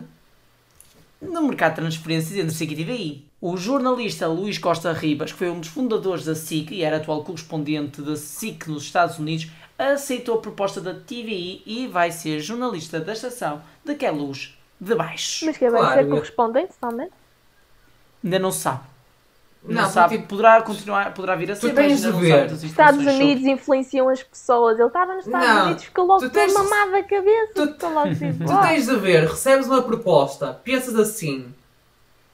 no 1.21 1.43
mercado 1.43 1.75
de 1.75 1.81
transferências 1.81 2.39
entre 2.39 2.55
SIC 2.55 2.71
e 2.73 2.77
TVI. 2.77 3.25
O 3.41 3.57
jornalista 3.57 4.27
Luís 4.29 4.59
Costa 4.59 4.93
Ribas, 4.93 5.33
que 5.33 5.39
foi 5.39 5.51
um 5.51 5.61
dos 5.61 5.69
fundadores 5.69 6.25
da 6.25 6.35
SIC 6.35 6.71
e 6.73 6.83
era 6.83 6.97
atual 6.99 7.25
correspondente 7.25 8.01
da 8.03 8.17
SIC 8.17 8.69
nos 8.69 8.85
Estados 8.85 9.19
Unidos, 9.19 9.49
aceitou 9.77 10.37
a 10.37 10.41
proposta 10.41 10.81
da 10.81 10.95
TVI 10.95 11.63
e 11.67 11.87
vai 11.87 12.11
ser 12.11 12.41
jornalista 12.41 13.01
da 13.01 13.13
estação 13.13 13.61
de 13.85 13.95
Que 13.95 14.09
Luz 14.11 14.57
de 14.81 14.95
Baixo. 14.95 15.47
Mas 15.47 15.57
que 15.57 15.69
vai 15.71 15.81
Claro, 15.81 16.03
ser 16.03 16.09
correspondente 16.09 16.73
também? 16.81 17.09
Ainda 18.23 18.39
não 18.39 18.51
se 18.51 18.61
sabe. 18.61 18.81
Não, 19.63 19.83
Não, 19.83 19.91
sabe, 19.91 20.17
tipo, 20.17 20.29
poderá 20.29 20.63
continuar, 20.63 21.13
poderá 21.13 21.35
vir 21.35 21.51
a 21.51 21.57
ser, 21.57 21.75
tens 21.75 21.93
mas 21.93 22.05
ainda 22.05 22.07
de 22.07 22.13
não 22.13 22.21
ver. 22.21 22.31
sabe 22.49 22.53
Os 22.55 22.63
Estados 22.63 23.07
Unidos 23.07 23.45
influenciam 23.45 24.09
as 24.09 24.23
pessoas. 24.23 24.79
Ele 24.79 24.87
estava 24.87 25.15
nos 25.15 25.27
Estados 25.27 25.49
Não, 25.49 25.65
Unidos, 25.67 25.85
ficou 25.85 26.07
logo 26.07 26.21
tu 26.21 26.31
tens 26.31 26.53
de- 26.53 26.59
mamado 26.59 26.93
da 26.93 27.03
cabeça. 27.03 27.53
tu- 27.55 27.67
Ficou 27.73 27.91
logo 27.93 28.15
tipo, 28.15 28.45
Tu 28.47 28.61
tens 28.63 28.87
de 28.87 28.97
ver, 28.97 29.27
recebes 29.29 29.67
uma 29.67 29.83
proposta, 29.83 30.55
pensas 30.65 30.95
assim, 30.95 31.53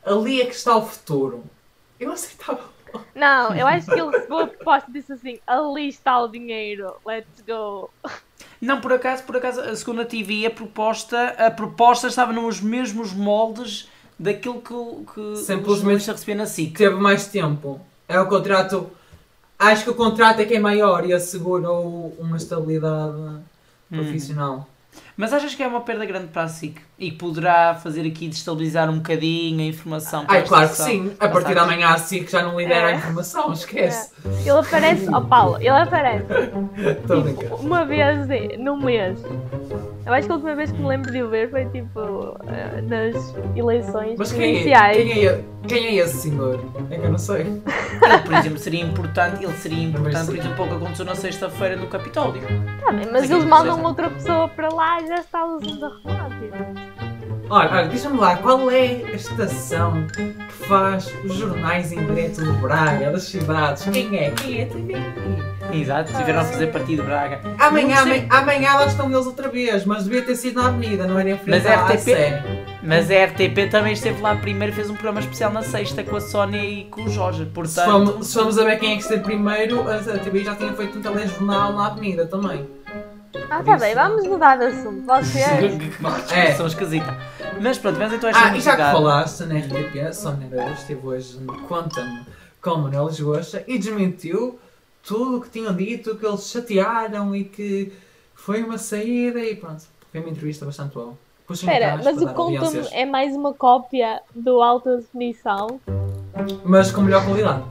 ali 0.05 0.43
é 0.43 0.47
que 0.47 0.55
está 0.55 0.77
o 0.77 0.87
futuro. 0.87 1.45
Eu 1.99 2.13
aceitava. 2.13 2.61
Não, 3.15 3.55
eu 3.57 3.67
acho 3.67 3.87
que 3.87 3.99
ele 3.99 4.11
recebeu 4.15 4.39
a 4.41 4.47
proposta 4.47 4.91
e 4.91 4.93
disse 4.93 5.13
assim: 5.15 5.39
ali 5.47 5.89
está 5.89 6.21
o 6.21 6.29
dinheiro, 6.29 6.95
let's 7.07 7.43
go. 7.47 7.91
Não, 8.61 8.81
por 8.81 8.93
acaso, 8.93 9.23
por 9.25 9.37
acaso, 9.37 9.61
a 9.63 9.75
segunda 9.75 10.05
TV, 10.05 10.47
a 10.47 10.51
proposta, 10.51 11.31
a 11.39 11.51
proposta 11.51 12.07
estava 12.07 12.33
nos 12.33 12.61
mesmos 12.61 13.13
moldes 13.13 13.89
daquilo 14.19 14.61
que, 14.61 14.73
o- 14.73 15.05
que 15.15 15.37
Simplesmente- 15.37 16.11
recebia 16.11 16.35
na 16.35 16.47
SIC. 16.47 16.77
Teve 16.77 16.97
mais 16.97 17.27
tempo. 17.27 17.81
É 18.09 18.19
o 18.21 18.27
contrato. 18.27 18.89
Acho 19.59 19.85
que 19.85 19.91
o 19.91 19.95
contrato 19.95 20.41
é 20.41 20.45
que 20.45 20.55
é 20.55 20.59
maior 20.61 21.07
e 21.07 21.13
assegura 21.13 21.71
uma 21.71 22.37
estabilidade 22.37 23.17
profissional. 23.89 24.69
Mas 25.17 25.33
achas 25.33 25.55
que 25.55 25.63
é 25.63 25.67
uma 25.67 25.81
perda 25.81 26.05
grande 26.05 26.27
para 26.29 26.43
a 26.43 26.49
SIC? 26.49 26.81
E 26.99 27.11
que 27.11 27.17
poderá 27.17 27.75
fazer 27.75 28.07
aqui 28.07 28.29
destabilizar 28.29 28.89
um 28.91 28.97
bocadinho 28.97 29.61
a 29.61 29.65
informação? 29.65 30.25
Ai, 30.29 30.43
claro 30.45 30.69
que 30.69 30.77
sim. 30.77 31.13
A 31.19 31.29
partir 31.29 31.53
de 31.53 31.59
amanhã 31.59 31.89
a 31.89 31.99
SIC 31.99 32.29
já 32.31 32.43
não 32.43 32.59
lidera 32.59 32.89
a 32.89 32.91
É. 32.93 32.97
informação, 32.97 33.53
esquece. 33.53 34.11
Ele 34.41 34.51
aparece, 34.51 35.09
ó 35.13 35.21
Paulo, 35.21 35.57
ele 35.59 35.69
aparece 35.71 36.27
Estou 37.01 37.21
a 37.21 37.23
tipo, 37.23 37.37
brincar. 37.39 37.55
uma 37.57 37.85
vez 37.85 38.59
no 38.59 38.77
mês. 38.77 39.19
Eu 40.07 40.13
acho 40.13 40.27
que 40.27 40.33
a 40.33 40.35
última 40.35 40.55
vez 40.55 40.71
que 40.71 40.79
me 40.79 40.87
lembro 40.87 41.11
de 41.11 41.23
o 41.23 41.31
ver 41.31 41.51
foi 41.51 41.65
tipo 41.67 42.37
eh, 42.47 42.83
nas 42.83 43.35
eleições 43.57 44.17
Mas 44.19 44.33
quem 44.33 44.43
é, 44.43 44.51
iniciais. 44.51 44.97
quem, 44.97 45.27
é, 45.27 45.45
quem 45.67 45.87
é 45.87 45.95
esse 45.95 46.19
senhor? 46.19 46.61
É 46.91 46.99
que 46.99 47.07
eu 47.07 47.11
não 47.11 47.19
sei. 47.19 47.41
Ele, 48.05 48.19
por 48.25 48.35
exemplo, 48.35 48.59
seria 48.59 48.83
importante, 48.83 49.45
ele 49.45 49.55
seria 49.55 49.83
importante, 49.83 50.27
por 50.27 50.37
exemplo, 50.37 50.57
para 50.57 50.65
o 50.65 50.69
que 50.69 50.75
aconteceu 50.75 51.05
na 51.07 51.15
sexta-feira 51.15 51.77
no 51.77 51.87
Capitólio. 51.87 52.43
Tá 52.85 52.93
bem, 52.93 53.09
mas 53.11 53.31
eles 53.31 53.45
mandam 53.45 53.83
outra 53.83 54.11
pessoa 54.11 54.49
para 54.49 54.69
lá 54.69 55.01
e 55.01 55.07
já 55.07 55.15
está 55.15 55.47
os 55.47 55.83
arrumados. 55.83 56.37
tipo. 56.39 57.05
Olha, 57.51 57.71
olha 57.71 57.89
diz-me 57.89 58.19
lá, 58.19 58.37
qual 58.37 58.71
é 58.71 59.05
a 59.05 59.13
estação 59.13 60.07
que 60.09 60.35
faz 60.67 61.13
os 61.25 61.35
jornais 61.35 61.93
em 61.93 62.05
direto 62.07 62.43
de 62.43 62.53
Braga, 62.61 63.11
das 63.11 63.25
cidades? 63.25 63.85
Quem 63.85 64.17
é? 64.19 64.31
Quem 64.33 64.63
é? 64.63 65.54
Exato, 65.81 66.13
tiveram 66.13 66.41
a 66.41 66.45
fazer 66.45 66.69
partido 66.69 67.03
de 67.03 67.09
Braga. 67.09 67.41
Amanhã, 67.59 68.01
amanhã, 68.01 68.27
amanhã 68.31 68.75
lá 68.75 68.87
estão 68.87 69.11
eles 69.13 69.27
outra 69.27 69.49
vez, 69.49 69.85
mas 69.85 70.05
devia 70.05 70.23
ter 70.23 70.37
sido 70.37 70.61
na 70.61 70.69
avenida, 70.69 71.07
não 71.07 71.19
era 71.19 71.31
em 71.31 71.39
frente 71.39 71.51
Mas 71.51 71.67
à 71.67 71.87
RTP 71.87 71.99
sé. 71.99 72.43
Mas 72.83 73.11
a 73.11 73.25
RTP 73.25 73.71
também 73.71 73.95
esteve 73.95 74.21
lá 74.21 74.37
primeiro 74.37 74.73
e 74.73 74.77
fez 74.77 74.91
um 74.91 74.95
programa 74.95 75.21
especial 75.21 75.51
na 75.51 75.63
sexta 75.63 76.03
com 76.03 76.17
a 76.17 76.21
Sónia 76.21 76.63
e 76.63 76.85
com 76.85 77.05
o 77.05 77.09
Jorge. 77.09 77.45
Se 77.45 77.51
Portanto, 77.51 77.91
formos, 77.91 78.27
se 78.27 78.35
formos 78.35 78.59
a 78.59 78.65
ver 78.65 78.79
quem 78.79 78.93
é 78.93 78.97
que 78.97 79.03
esteve 79.03 79.23
primeiro, 79.23 79.89
a 79.89 79.95
a 79.97 80.19
TV 80.19 80.45
já 80.45 80.55
tinha 80.55 80.73
feito 80.75 80.99
um 80.99 81.03
telejornal 81.03 81.73
na 81.73 81.87
avenida 81.87 82.27
também. 82.27 82.69
Ah, 83.51 83.63
tá 83.63 83.77
bem, 83.77 83.95
vamos 83.95 84.27
mudar 84.27 84.57
de 84.57 84.67
assunto. 84.67 85.05
Vocês. 85.07 85.95
É. 86.35 86.53
são 86.55 86.67
esquisita. 86.67 87.17
Mas 87.61 87.79
pronto, 87.79 87.99
vemos 87.99 88.15
então 88.15 88.29
esta 88.29 88.45
Ah, 88.45 88.57
e 88.57 88.61
já 88.61 88.77
que 88.77 88.83
falaste 88.83 89.45
na 89.45 89.59
RTP, 89.59 90.01
a 90.09 90.13
Sónia 90.13 90.49
Araújo 90.53 90.75
esteve 90.75 91.07
hoje 91.07 91.39
no 91.41 91.63
Conta-me 91.63 92.27
com 92.61 92.71
o 92.71 92.79
Manuel 92.83 93.07
Lisboa 93.09 93.41
e 93.67 93.79
desmentiu 93.79 94.59
tudo 95.07 95.39
o 95.39 95.41
que 95.41 95.51
tinham 95.51 95.75
dito, 95.75 96.17
que 96.17 96.27
eles 96.27 96.49
chatearam 96.51 97.35
e 97.35 97.45
que 97.45 97.93
foi 98.35 98.63
uma 98.63 98.79
saída 98.79 99.41
e 99.41 99.55
pronto. 99.57 99.85
Foi 100.11 100.21
uma 100.21 100.31
entrevista 100.31 100.65
bastante 100.65 100.95
boa. 100.95 101.13
Espera, 101.51 102.01
mas 102.03 102.17
o 102.23 102.27
Conta-me 102.29 102.57
audiências. 102.57 102.89
é 102.93 103.05
mais 103.05 103.37
uma 103.37 103.53
cópia 103.53 104.23
do 104.35 104.63
Alta 104.63 104.97
Definição. 104.97 105.79
Mas 106.65 106.91
com 106.91 107.03
melhor 107.03 107.25
qualidade. 107.25 107.65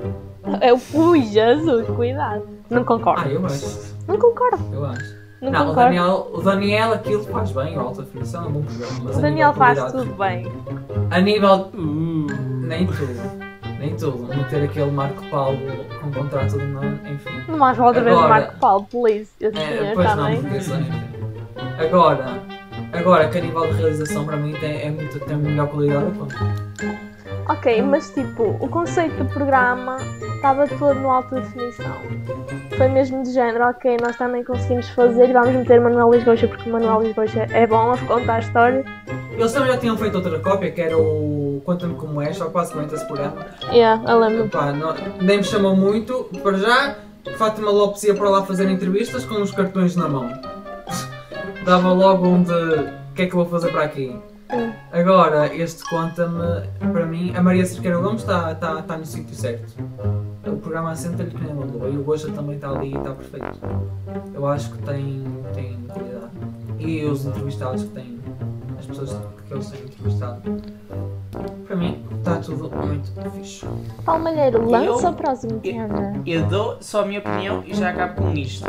É 0.61 0.71
o 0.73 0.79
Ui, 0.93 1.23
Jesus, 1.23 1.87
cuidado. 1.87 2.47
Não 2.69 2.83
concordo. 2.83 3.23
Ah, 3.25 3.29
eu 3.29 3.45
acho. 3.45 3.95
Não 4.07 4.19
concordo. 4.19 4.63
Eu 4.71 4.85
acho. 4.85 5.15
Não, 5.41 5.51
Não, 5.51 5.61
o 5.63 5.67
concordo. 5.69 5.89
Daniel, 5.89 6.31
o 6.33 6.41
Daniel 6.41 6.93
aquilo 6.93 7.23
faz 7.25 7.51
bem, 7.51 7.75
o 7.77 7.81
alta 7.81 8.03
definição 8.03 8.43
é 8.43 8.47
um 8.47 8.51
bom 8.51 8.63
programa. 8.63 8.99
Mas 9.03 9.17
o 9.17 9.21
Daniel 9.21 9.53
faz 9.53 9.91
tudo 9.91 10.13
bem. 10.13 10.45
A 11.09 11.19
nível. 11.19 11.71
Uh, 11.73 12.27
Nem 12.67 12.85
tudo. 12.85 13.52
Nem 13.83 13.97
tudo. 13.97 14.33
Meter 14.33 14.63
aquele 14.63 14.91
Marco 14.91 15.21
Paulo 15.29 15.59
com 16.01 16.09
contrato 16.09 16.57
de 16.57 16.63
ano, 16.63 16.99
enfim. 17.05 17.43
Não 17.49 17.57
mais 17.57 17.77
outra 17.77 18.01
vez 18.01 18.17
Marco 18.17 18.57
Paulo, 18.57 18.87
please. 18.89 19.29
Esse 19.41 19.57
É, 19.57 19.91
pois 19.93 20.07
não, 20.07 20.15
também. 20.15 20.41
porque 20.41 20.55
é. 21.81 21.85
Agora, 21.85 22.41
agora 22.93 23.27
que 23.27 23.37
a 23.39 23.41
nível 23.41 23.67
de 23.67 23.73
realização 23.73 24.25
para 24.25 24.37
mim 24.37 24.53
tem, 24.53 24.83
é 24.83 24.89
muito, 24.89 25.19
tem 25.19 25.35
melhor 25.35 25.67
qualidade 25.67 26.11
do 26.11 26.25
que 26.27 27.03
Ok, 27.49 27.81
mas 27.81 28.09
tipo, 28.13 28.55
o 28.61 28.69
conceito 28.69 29.21
do 29.21 29.25
programa 29.25 29.97
estava 30.35 30.65
todo 30.65 30.97
no 31.01 31.09
alta 31.09 31.41
definição. 31.41 31.97
Foi 32.77 32.87
mesmo 32.87 33.21
de 33.23 33.33
género, 33.33 33.65
ok, 33.65 33.97
nós 34.01 34.15
também 34.15 34.45
conseguimos 34.45 34.87
fazer 34.91 35.29
e 35.29 35.33
vamos 35.33 35.53
meter 35.53 35.81
Manuel 35.81 36.11
Lisboa 36.11 36.37
porque 36.37 36.69
o 36.69 36.71
Manuel 36.71 37.01
Lisboa 37.01 37.25
é 37.51 37.67
bom 37.67 37.91
a 37.91 37.97
contar 37.97 38.35
a 38.35 38.39
história. 38.39 38.85
Eles 39.37 39.51
também 39.51 39.71
já 39.71 39.77
tinham 39.77 39.97
feito 39.97 40.15
outra 40.15 40.39
cópia, 40.39 40.71
que 40.71 40.81
era 40.81 40.97
o 40.97 41.61
Conta-me 41.65 41.95
Como 41.95 42.21
És, 42.21 42.37
só 42.37 42.49
basicamente 42.49 42.93
esse 42.93 43.05
programa. 43.05 43.45
Yeah, 43.71 44.03
eu 44.11 44.19
lembro. 44.19 44.45
Epá, 44.45 44.71
não- 44.71 44.93
nem 45.21 45.37
me 45.37 45.43
chamou 45.43 45.75
muito, 45.75 46.29
para 46.41 46.57
já, 46.57 46.95
Fátima 47.37 47.71
Lopes 47.71 48.03
ia 48.03 48.13
para 48.13 48.29
lá 48.29 48.43
fazer 48.45 48.69
entrevistas 48.69 49.25
com 49.25 49.41
os 49.41 49.51
cartões 49.51 49.95
na 49.95 50.07
mão. 50.07 50.29
Dava 51.65 51.91
logo 51.93 52.27
um 52.27 52.43
de 52.43 52.51
o 52.51 53.13
que 53.15 53.23
é 53.23 53.25
que 53.27 53.33
eu 53.33 53.37
vou 53.39 53.45
fazer 53.45 53.71
para 53.71 53.83
aqui. 53.83 54.15
Hum. 54.51 54.71
Agora, 54.91 55.53
este 55.55 55.87
conta-me, 55.89 56.67
para 56.91 57.05
mim, 57.05 57.33
a 57.35 57.41
Maria 57.41 57.65
Cerqueira 57.65 57.97
Gomes 57.97 58.21
está 58.21 58.51
está 58.51 58.79
está 58.79 58.97
no 58.97 59.05
sítio 59.05 59.35
certo. 59.35 59.73
O 60.45 60.57
programa 60.57 60.91
assenta-lhe 60.91 61.31
que 61.31 61.41
nem 61.43 61.53
uma 61.53 61.65
lua 61.65 61.89
e 61.89 61.97
o 61.97 62.03
Gosta 62.03 62.29
também 62.31 62.55
está 62.55 62.69
ali 62.69 62.93
e 62.93 62.97
está 62.97 63.11
perfeito. 63.11 63.59
Eu 64.33 64.45
acho 64.45 64.71
que 64.71 64.77
tem, 64.83 65.23
tem 65.53 65.77
qualidade. 65.87 66.31
E 66.79 67.03
os 67.05 67.25
entrevistados 67.25 67.83
que 67.83 67.89
têm, 67.89 68.19
as 68.79 68.85
pessoas 68.85 69.17
que 69.47 69.53
eles 69.53 69.69
têm 69.69 69.81
entrevistado, 69.83 70.41
para 71.67 71.75
mim, 71.75 72.03
está 72.17 72.37
tudo 72.37 72.69
muito 72.75 73.11
fixe. 73.31 73.65
Paulo 74.05 74.23
Malheiro, 74.23 74.69
lança 74.69 75.07
Eu- 75.07 75.11
o 75.11 75.15
próximo 75.15 75.59
tema. 75.59 76.13
eu 76.25 76.45
dou 76.47 76.77
só 76.81 77.01
a 77.01 77.05
minha 77.05 77.19
opinião 77.19 77.63
e 77.65 77.73
já 77.73 77.89
acabo 77.89 78.21
com 78.21 78.33
isto. 78.33 78.65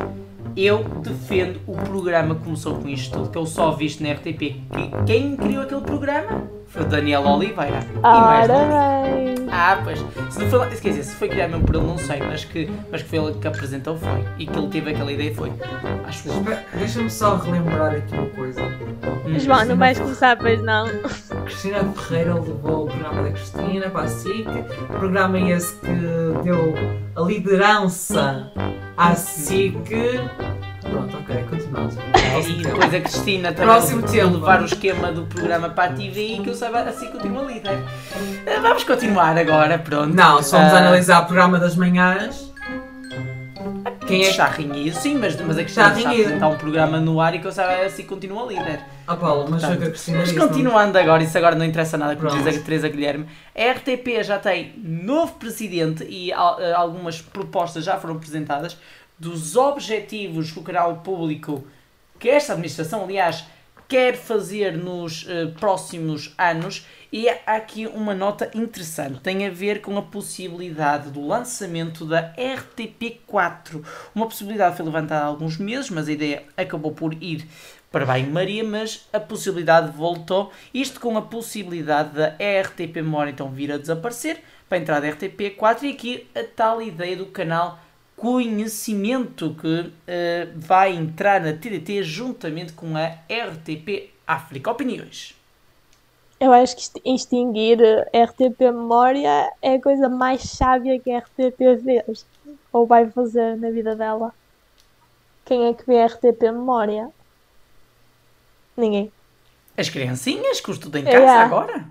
Eu 0.57 0.85
defendo 1.03 1.61
o 1.67 1.73
programa 1.73 2.35
que 2.37 2.45
começou 2.45 2.77
com 2.77 2.88
isto 2.88 3.12
tudo, 3.19 3.31
que 3.31 3.38
eu 3.38 3.45
só 3.47 3.73
visto 3.73 4.03
na 4.03 4.11
RTP. 4.11 4.38
Que- 4.71 5.05
Quem 5.07 5.37
criou 5.37 5.62
aquele 5.64 5.81
programa 5.81 6.43
foi 6.75 6.83
o 6.83 6.87
Daniel 6.87 7.23
Oliveira. 7.25 7.81
Parabéns! 8.03 9.41
Ah, 9.51 9.81
pois. 9.85 9.99
Se 10.31 10.41
não 10.41 10.49
foi, 10.51 10.59
lá- 10.59 10.67
quer 10.67 10.89
dizer, 10.89 11.05
se 11.05 11.15
foi 11.15 11.29
criado 11.29 11.51
mesmo 11.51 11.65
por 11.65 11.77
ele, 11.77 11.87
não 11.87 11.97
sei, 11.97 12.19
mas 12.21 12.45
que, 12.45 12.69
mas 12.91 13.03
que 13.03 13.09
foi 13.09 13.19
ele 13.21 13.35
que 13.39 13.47
apresentou, 13.47 13.97
foi. 13.97 14.25
E 14.39 14.47
que 14.47 14.59
ele 14.59 14.67
teve 14.69 14.91
aquela 14.91 15.13
ideia, 15.13 15.33
foi. 15.33 15.53
Acho. 16.09 16.29
Espera, 16.29 16.65
Deixa-me 16.75 17.09
só 17.09 17.37
relembrar 17.37 17.95
aqui 17.95 18.15
uma 18.15 18.27
coisa. 18.31 18.61
Hum. 18.63 19.39
João, 19.39 19.65
não 19.65 19.77
vais 19.77 19.99
começar, 19.99 20.37
pois 20.37 20.61
não. 20.61 20.87
Cristina 21.45 21.85
Ferreira 21.95 22.35
levou 22.35 22.85
o 22.85 22.87
programa 22.89 23.23
da 23.23 23.31
Cristina 23.31 23.89
para 23.91 24.03
a 24.03 24.09
SIC, 24.09 24.45
programa 24.99 25.39
esse 25.39 25.75
que 25.77 26.43
deu 26.43 26.75
a 27.15 27.21
liderança 27.23 28.51
à 28.97 29.15
SIC. 29.15 30.21
Pronto, 30.90 31.16
ok, 31.16 31.44
continuamos. 31.51 31.94
E 32.47 32.62
depois 32.62 32.94
a 32.94 33.01
Cristina 33.01 33.53
também 33.53 33.66
Próximo 33.75 34.01
vai 34.03 34.11
tema. 34.11 34.31
levar 34.33 34.62
o 34.62 34.64
esquema 34.66 35.12
do 35.12 35.23
programa 35.27 35.68
para 35.70 35.92
a 35.92 35.94
TVI 35.94 36.40
que 36.42 36.51
eu 36.51 36.55
saiba 36.55 36.81
assim 36.83 37.07
continua 37.09 37.42
líder. 37.44 37.79
Eh, 38.47 38.61
Vamos 38.61 38.85
continuar 38.85 39.37
agora, 39.38 39.79
pronto. 39.79 40.14
Não, 40.14 40.42
só 40.42 40.59
vamos 40.59 40.75
Ah, 40.75 40.79
analisar 40.79 41.23
o 41.23 41.27
programa 41.27 41.59
das 41.59 41.75
manhãs. 41.77 42.53
Quem 44.07 44.20
é 44.20 44.25
que. 44.25 44.31
Está 44.33 44.47
renhido, 44.49 44.94
sim, 44.97 45.16
mas, 45.16 45.35
mas 45.40 45.57
a 45.57 45.62
Cristina 45.62 45.87
Está 45.87 45.97
está 45.99 46.09
a 46.09 46.12
renhido. 46.12 46.23
apresentar 46.29 46.49
um 46.49 46.59
programa 46.59 47.01
no 47.01 47.20
ar 47.20 47.35
e 47.35 47.38
que 47.38 47.47
eu 47.47 47.53
saiba 47.53 47.87
assim 47.87 48.03
continua 48.03 48.47
líder. 48.47 48.81
Ah, 49.07 49.16
Paulo, 49.16 49.47
mas 49.51 49.64
foi 49.64 49.77
que 49.79 49.85
a 49.85 49.88
Cristina 49.90 50.18
Mas 50.18 50.29
disse. 50.29 50.38
não- 50.38 50.49
continuando 50.49 50.99
agora, 50.99 51.23
isso 51.23 51.38
agora 51.38 51.55
não 51.55 51.64
interessa 51.64 51.97
nada, 51.97 52.14
como 52.14 52.29
Pronto. 52.29 52.44
diz 52.44 52.59
a 52.59 52.62
Teresa 52.62 52.88
Guilherme, 52.88 53.27
a 53.57 53.62
RTP 53.73 54.23
já 54.23 54.38
tem 54.38 54.75
novo 54.83 55.33
presidente 55.35 56.05
e 56.09 56.31
al- 56.33 56.61
eh, 56.61 56.73
algumas 56.75 57.23
propostas 57.23 57.83
já 57.85 57.97
foram 57.97 58.16
apresentadas 58.16 58.77
dos 59.18 59.57
objetivos 59.57 60.50
que 60.50 60.59
o 60.59 60.62
canal 60.62 60.96
público, 60.98 61.64
que 62.18 62.29
esta 62.29 62.53
administração, 62.53 63.05
aliás, 63.05 63.44
quer 63.88 64.16
fazer 64.16 64.77
nos 64.77 65.27
eh, 65.29 65.46
próximos 65.59 66.35
anos. 66.38 66.87
E 67.12 67.29
há 67.29 67.55
aqui 67.55 67.87
uma 67.87 68.12
nota 68.12 68.50
interessante, 68.55 69.20
tem 69.20 69.46
a 69.46 69.50
ver 69.50 69.81
com 69.81 69.96
a 69.96 70.03
possibilidade 70.03 71.11
do 71.11 71.24
lançamento 71.24 72.05
da 72.05 72.35
RTP4. 72.35 73.85
Uma 74.12 74.27
possibilidade 74.27 74.77
foi 74.77 74.85
levantada 74.85 75.24
há 75.24 75.29
alguns 75.29 75.57
meses, 75.57 75.90
mas 75.90 76.09
a 76.09 76.12
ideia 76.12 76.42
acabou 76.57 76.92
por 76.92 77.14
ir 77.22 77.46
para 77.92 78.05
bem 78.05 78.27
Maria, 78.27 78.64
mas 78.64 79.09
a 79.12 79.20
possibilidade 79.20 79.96
voltou. 79.96 80.50
Isto 80.72 80.98
com 80.98 81.16
a 81.16 81.22
possibilidade 81.22 82.14
da 82.14 82.31
RTP 82.31 82.96
Memória 82.96 83.31
então 83.31 83.48
vir 83.48 83.70
a 83.70 83.79
desaparecer 83.79 84.42
para 84.68 84.79
entrar 84.79 85.00
da 85.00 85.07
RTP4 85.07 85.83
e 85.85 85.90
aqui 85.90 86.27
a 86.35 86.42
tal 86.42 86.83
ideia 86.83 87.16
do 87.16 87.27
canal 87.27 87.79
Conhecimento 88.25 89.55
que 89.61 89.93
eh, 90.07 90.49
vai 90.57 90.97
entrar 90.97 91.43
na 91.43 91.53
TDT 91.53 92.03
juntamente 92.03 92.73
com 92.73 92.97
a 92.97 93.09
RTP 93.29 94.15
África. 94.27 94.71
Opiniões? 94.71 95.35
Eu 96.41 96.51
acho 96.51 96.75
que 96.75 97.03
extinguir 97.05 97.79
a 97.83 98.25
RTP 98.25 98.61
Memória 98.61 99.53
é 99.61 99.75
a 99.75 99.83
coisa 99.83 100.09
mais 100.09 100.41
sábia 100.41 100.99
que 100.99 101.11
a 101.11 101.19
RTP 101.19 101.59
fez. 101.85 102.27
Ou 102.73 102.87
vai 102.87 103.11
fazer 103.11 103.59
na 103.59 103.71
vida 103.71 103.95
dela. 103.95 104.33
Quem 105.45 105.67
é 105.67 105.75
que 105.75 105.85
vê 105.87 106.01
a 106.01 106.07
RTP 106.07 106.45
Memória? 106.45 107.11
Ninguém. 108.75 109.13
As 109.77 109.91
criancinhas 109.91 110.63
que 110.63 110.71
estudam 110.71 111.03
em 111.03 111.07
É. 111.07 111.13
casa 111.13 111.41
agora? 111.45 111.85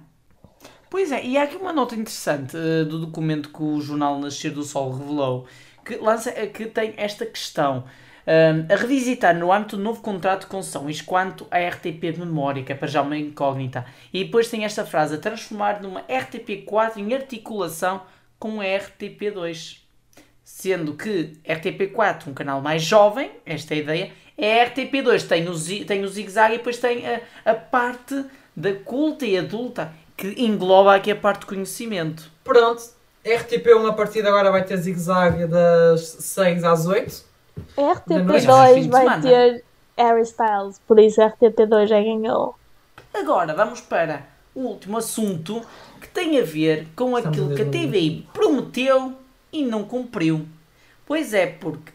Pois 0.89 1.11
é, 1.11 1.23
e 1.23 1.37
há 1.37 1.43
aqui 1.43 1.57
uma 1.57 1.73
nota 1.73 1.95
interessante 1.95 2.57
eh, 2.57 2.85
do 2.85 2.99
documento 2.99 3.49
que 3.49 3.61
o 3.61 3.79
jornal 3.81 4.19
Nascer 4.19 4.51
do 4.51 4.63
Sol 4.63 4.91
revelou, 4.91 5.47
que 5.85 5.95
lança 5.97 6.29
eh, 6.31 6.47
que 6.47 6.65
tem 6.65 6.93
esta 6.97 7.25
questão. 7.25 7.83
Ahm, 8.25 8.65
a 8.71 8.75
revisitar 8.77 9.35
no 9.37 9.51
âmbito 9.51 9.75
do 9.75 9.83
novo 9.83 10.01
contrato 10.01 10.41
de 10.41 10.47
concessão, 10.47 10.89
isto 10.89 11.03
quanto 11.05 11.45
à 11.51 11.57
RTP 11.59 12.17
Memória, 12.17 12.63
que 12.63 12.71
é 12.71 12.75
para 12.75 12.87
já 12.87 13.01
uma 13.01 13.17
incógnita. 13.17 13.85
E 14.13 14.23
depois 14.23 14.49
tem 14.49 14.63
esta 14.63 14.85
frase, 14.85 15.15
a 15.15 15.17
transformar 15.17 15.81
numa 15.81 16.03
RTP4 16.03 16.97
em 16.97 17.13
articulação 17.13 18.01
com 18.39 18.61
a 18.61 18.63
RTP2. 18.65 19.79
Sendo 20.45 20.93
que 20.95 21.33
RTP4, 21.45 22.27
um 22.27 22.33
canal 22.33 22.61
mais 22.61 22.81
jovem, 22.83 23.31
esta 23.45 23.73
é 23.73 23.77
a 23.77 23.79
ideia, 23.81 24.11
é 24.37 24.61
a 24.61 24.69
RTP2, 24.69 25.27
tem 25.27 25.47
o, 25.47 25.53
zi- 25.53 25.85
tem 25.85 26.03
o 26.03 26.07
zigue-zague 26.07 26.55
e 26.55 26.57
depois 26.57 26.77
tem 26.77 27.05
a, 27.07 27.21
a 27.45 27.53
parte 27.55 28.25
da 28.55 28.73
culta 28.73 29.25
e 29.25 29.37
adulta, 29.37 29.93
que 30.17 30.27
engloba 30.37 30.95
aqui 30.95 31.11
a 31.11 31.15
parte 31.15 31.41
de 31.41 31.45
conhecimento. 31.47 32.29
Pronto, 32.43 32.81
RTP1 33.23 33.89
a 33.89 33.93
partir 33.93 34.21
de 34.21 34.27
agora 34.27 34.51
vai 34.51 34.63
ter 34.63 34.77
zigue-zague 34.77 35.47
das 35.47 36.01
6 36.01 36.63
às 36.63 36.85
8. 36.85 37.23
A 37.77 37.81
Mas 38.25 38.43
fim 38.43 38.49
RTP2 38.49 38.81
de 38.81 38.89
vai 38.89 39.21
ter 39.21 39.63
Harry 39.97 40.21
Styles, 40.21 40.79
por 40.87 40.99
isso 40.99 41.21
a 41.21 41.31
RTP2 41.31 41.87
já 41.87 42.01
ganhou. 42.01 42.55
Agora 43.13 43.53
vamos 43.53 43.79
para 43.79 44.25
o 44.53 44.61
último 44.61 44.97
assunto 44.97 45.61
que 46.01 46.07
tem 46.07 46.39
a 46.39 46.43
ver 46.43 46.87
com 46.95 47.17
Estamos 47.17 47.37
aquilo 47.37 47.55
que 47.55 47.61
a 47.61 47.65
TVI 47.65 48.27
prometeu 48.33 49.13
e 49.51 49.63
não 49.63 49.83
cumpriu. 49.83 50.45
Pois 51.05 51.33
é, 51.33 51.47
porque 51.47 51.91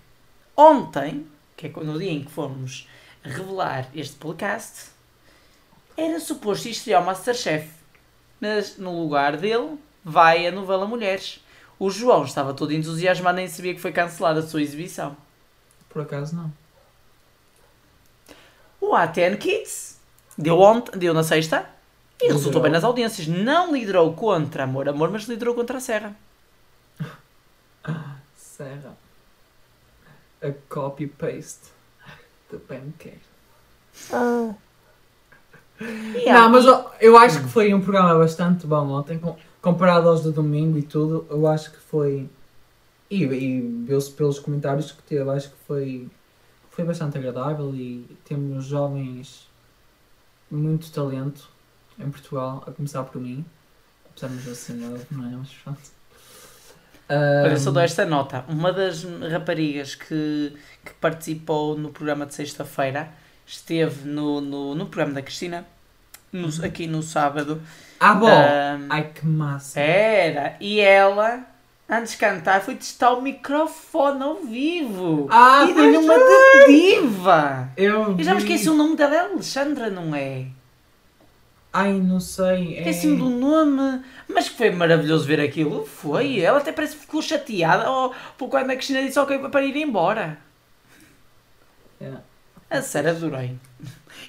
ontem, 0.57 1.27
que 1.57 1.67
é 1.67 1.71
no 1.71 1.99
dia 1.99 2.13
em 2.13 2.25
que 2.25 2.31
fomos 2.31 2.89
revelar 3.23 3.89
este 3.95 4.17
podcast, 4.17 4.91
era 5.97 6.21
suposto 6.21 6.69
estrear 6.69 7.03
o 7.03 7.07
Masterchef. 7.07 7.69
Mas 8.41 8.79
no 8.79 9.03
lugar 9.03 9.37
dele 9.37 9.77
vai 10.09 10.47
a 10.47 10.53
novela 10.53 10.87
Mulheres. 10.87 11.41
O 11.79 11.91
João 11.91 12.25
estava 12.25 12.53
todo 12.55 12.73
entusiasmado, 12.73 13.37
nem 13.37 13.47
sabia 13.49 13.75
que 13.75 13.81
foi 13.81 13.93
cancelada 13.93 14.41
a 14.41 14.47
sua 14.47 14.63
exibição. 14.63 15.17
Por 15.89 16.03
acaso 16.03 16.35
não. 16.35 16.53
O 18.81 18.95
ATN 18.95 19.37
Kids 19.37 19.99
deu, 20.37 20.59
ontem, 20.61 20.99
deu 20.99 21.13
na 21.15 21.23
sexta 21.23 21.59
e 22.21 22.23
Liderou. 22.25 22.37
resultou 22.39 22.63
bem 22.63 22.71
nas 22.73 22.85
audiências. 22.85 23.27
Não 23.27 23.73
liderou 23.73 24.13
contra 24.15 24.65
Amor 24.65 24.89
Amor, 24.89 25.11
mas 25.11 25.25
liderou 25.25 25.55
contra 25.55 25.79
a 25.79 25.81
Serra. 25.81 26.15
Serra. 28.37 28.97
A 30.43 30.53
copy-paste 30.69 31.69
do 32.51 32.59
pancake. 32.61 33.19
Ah, 34.13 34.55
Não, 36.27 36.51
mas 36.51 36.65
eu, 36.65 36.91
eu 37.01 37.17
acho 37.19 37.41
que 37.43 37.49
foi 37.49 37.73
um 37.75 37.81
programa 37.81 38.17
bastante 38.19 38.67
bom 38.67 38.89
ontem, 38.91 39.19
com- 39.19 39.37
comparado 39.73 40.09
aos 40.09 40.23
de 40.23 40.31
domingo 40.33 40.79
e 40.79 40.83
tudo. 40.83 41.27
Eu 41.31 41.47
acho 41.47 41.71
que 41.71 41.79
foi. 41.79 42.29
E, 43.11 43.25
e 43.25 43.61
viu-se 43.87 44.11
pelos 44.13 44.39
comentários 44.39 44.93
que 44.93 45.03
teve, 45.03 45.29
acho 45.31 45.51
que 45.51 45.57
foi, 45.67 46.09
foi 46.71 46.85
bastante 46.85 47.17
agradável 47.19 47.75
e 47.75 48.05
temos 48.25 48.65
jovens 48.65 49.49
muito 50.51 50.91
talento 50.91 51.49
em 51.99 52.11
Portugal, 52.11 52.63
a 52.67 52.71
começar 52.71 53.03
por 53.05 53.21
mim. 53.21 53.45
Apesar 54.11 54.29
de 54.29 54.47
não 54.49 54.55
ser 54.55 54.73
nada, 54.75 55.07
não 55.11 55.25
é? 55.27 55.37
Mas 55.37 55.49
pronto. 55.63 55.81
Olha, 57.43 57.55
Ahm, 57.55 57.59
só 57.59 57.71
dou 57.71 57.83
esta 57.83 58.05
nota. 58.05 58.45
Uma 58.49 58.73
das 58.73 59.05
raparigas 59.31 59.95
que, 59.95 60.53
que 60.85 60.93
participou 61.01 61.77
no 61.79 61.91
programa 61.91 62.27
de 62.27 62.35
sexta-feira 62.35 63.13
esteve 63.47 64.07
no, 64.07 64.41
no, 64.41 64.75
no 64.75 64.87
programa 64.87 65.15
da 65.15 65.23
Cristina, 65.23 65.67
no- 66.33 66.49
aqui 66.65 66.87
no 66.87 67.03
sábado. 67.03 67.63
Ah, 68.01 68.15
bom! 68.15 68.29
Ahm, 68.29 68.87
Ai 68.91 69.11
que 69.15 69.27
massa! 69.27 69.81
era. 69.81 70.57
E 70.61 70.81
ela, 70.81 71.45
antes 71.89 72.13
de 72.13 72.19
cantar, 72.19 72.61
foi 72.61 72.77
testar 72.77 73.13
o 73.13 73.23
microfone 73.23 74.23
ao 74.23 74.37
vivo. 74.37 75.29
Ah, 75.31 75.67
e 75.69 75.75
deu-lhe 75.75 75.97
uma 75.97 76.15
de 76.15 76.67
diva. 76.67 77.69
Eu, 77.77 78.17
Eu 78.17 78.25
já 78.25 78.35
me 78.35 78.41
esqueci 78.41 78.69
o 78.71 78.75
nome 78.75 78.97
dela, 78.97 79.17
é 79.17 79.19
Alexandra, 79.21 79.91
não 79.91 80.15
é? 80.15 80.47
Ai, 81.73 81.93
não 81.93 82.19
sei. 82.21 82.77
É... 82.77 82.79
Esqueci-me 82.79 83.17
do 83.19 83.29
nome, 83.29 84.03
mas 84.29 84.49
que 84.49 84.57
foi 84.57 84.71
maravilhoso 84.71 85.27
ver 85.27 85.41
aquilo. 85.41 85.85
Foi, 85.85 86.41
ela 86.41 86.59
até 86.59 86.73
parece 86.73 86.95
que 86.95 87.03
ficou 87.03 87.21
chateada 87.21 87.91
oh, 87.91 88.13
por 88.39 88.49
quando 88.49 88.71
a 88.71 88.75
Cristina 88.75 89.03
disse 89.03 89.19
ok 89.19 89.39
para 89.39 89.65
ir 89.65 89.77
embora. 89.77 90.39
É. 92.01 92.13
A 92.71 92.83
sério, 92.83 93.11
adorei. 93.11 93.57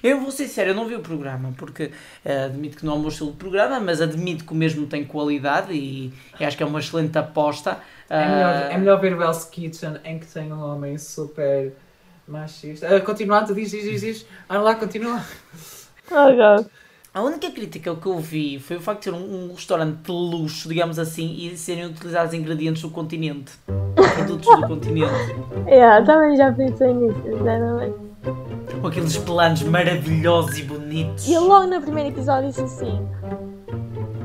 Eu 0.02 0.20
vou 0.20 0.30
ser 0.30 0.48
sério, 0.48 0.70
eu 0.70 0.74
não 0.74 0.86
vi 0.86 0.94
o 0.94 1.00
programa, 1.00 1.52
porque 1.56 1.90
eh, 2.24 2.44
admito 2.44 2.76
que 2.78 2.86
não 2.86 2.94
é 2.94 2.96
o 2.96 3.00
meu 3.00 3.08
estilo 3.08 3.30
de 3.32 3.36
programa, 3.36 3.78
mas 3.80 4.00
admito 4.00 4.44
que 4.44 4.52
o 4.52 4.56
mesmo 4.56 4.86
tem 4.86 5.04
qualidade 5.04 5.72
e, 5.72 6.12
e 6.38 6.44
acho 6.44 6.56
que 6.56 6.62
é 6.62 6.66
uma 6.66 6.78
excelente 6.80 7.16
aposta. 7.18 7.78
É 8.08 8.28
melhor, 8.28 8.54
Ah, 8.54 8.72
é 8.72 8.78
melhor 8.78 9.00
ver 9.00 9.14
o 9.16 9.22
Hell's 9.22 9.44
Kitchen 9.44 9.96
em 10.04 10.18
que 10.18 10.26
tem 10.26 10.52
um 10.52 10.60
homem 10.62 10.96
super 10.98 11.72
machista. 12.26 12.94
Ah, 12.96 13.00
continuando, 13.00 13.54
diz, 13.54 13.70
diz, 13.70 13.84
diz, 13.84 14.00
diz. 14.00 14.26
Anda 14.48 14.60
lá, 14.62 14.74
continua. 14.74 15.20
ok. 16.10 16.66
A 17.12 17.22
única 17.22 17.50
crítica 17.50 17.94
que 17.96 18.06
eu 18.06 18.18
vi 18.20 18.60
foi 18.60 18.76
o 18.76 18.80
facto 18.80 19.00
de 19.00 19.04
ser 19.06 19.14
um, 19.14 19.50
um 19.50 19.54
restaurante 19.54 19.96
de 20.02 20.12
luxo, 20.12 20.68
digamos 20.68 20.96
assim, 20.98 21.34
e 21.38 21.56
serem 21.56 21.86
utilizados 21.86 22.32
ingredientes 22.34 22.82
do 22.82 22.90
continente. 22.90 23.52
Produtos 24.14 24.46
do 24.60 24.66
continente. 24.68 25.10
Yeah, 25.66 26.04
também 26.04 26.36
já 26.36 26.52
pensei 26.52 26.92
nisso, 26.94 27.20
sinceramente. 27.22 28.09
Com 28.80 28.86
aqueles 28.86 29.16
planos 29.18 29.62
maravilhosos 29.62 30.58
e 30.58 30.62
bonitos. 30.62 31.28
E 31.28 31.38
logo 31.38 31.66
no 31.66 31.80
primeiro 31.80 32.10
episódio 32.10 32.48
disse 32.48 32.62
assim: 32.62 33.06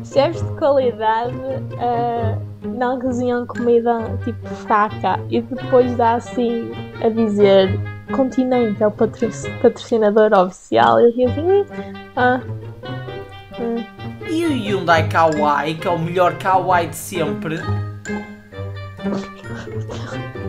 chefes 0.04 0.42
de 0.42 0.52
qualidade 0.58 1.34
ah, 1.80 2.38
não 2.64 3.00
cozinham 3.00 3.46
comida 3.46 4.18
tipo 4.24 4.48
fraca. 4.48 5.20
E 5.30 5.42
depois 5.42 5.96
dá 5.96 6.16
assim 6.16 6.72
a 7.04 7.10
dizer: 7.10 7.80
Continente 8.16 8.82
é 8.84 8.88
o 8.88 8.92
patro- 8.92 9.30
patrocinador 9.62 10.34
oficial. 10.34 11.00
Eu 11.00 11.10
fiquei 11.12 11.26
assim: 11.26 11.42
"Hum, 11.42 11.66
ah, 12.16 12.40
hum." 13.60 13.84
E 14.30 14.46
o 14.46 14.50
Hyundai 14.50 15.08
Kauai, 15.08 15.76
que 15.76 15.88
é 15.88 15.92
o 15.92 16.00
melhor 16.00 16.36
Kauai 16.38 16.88
de 16.88 16.96
sempre. 16.96 17.60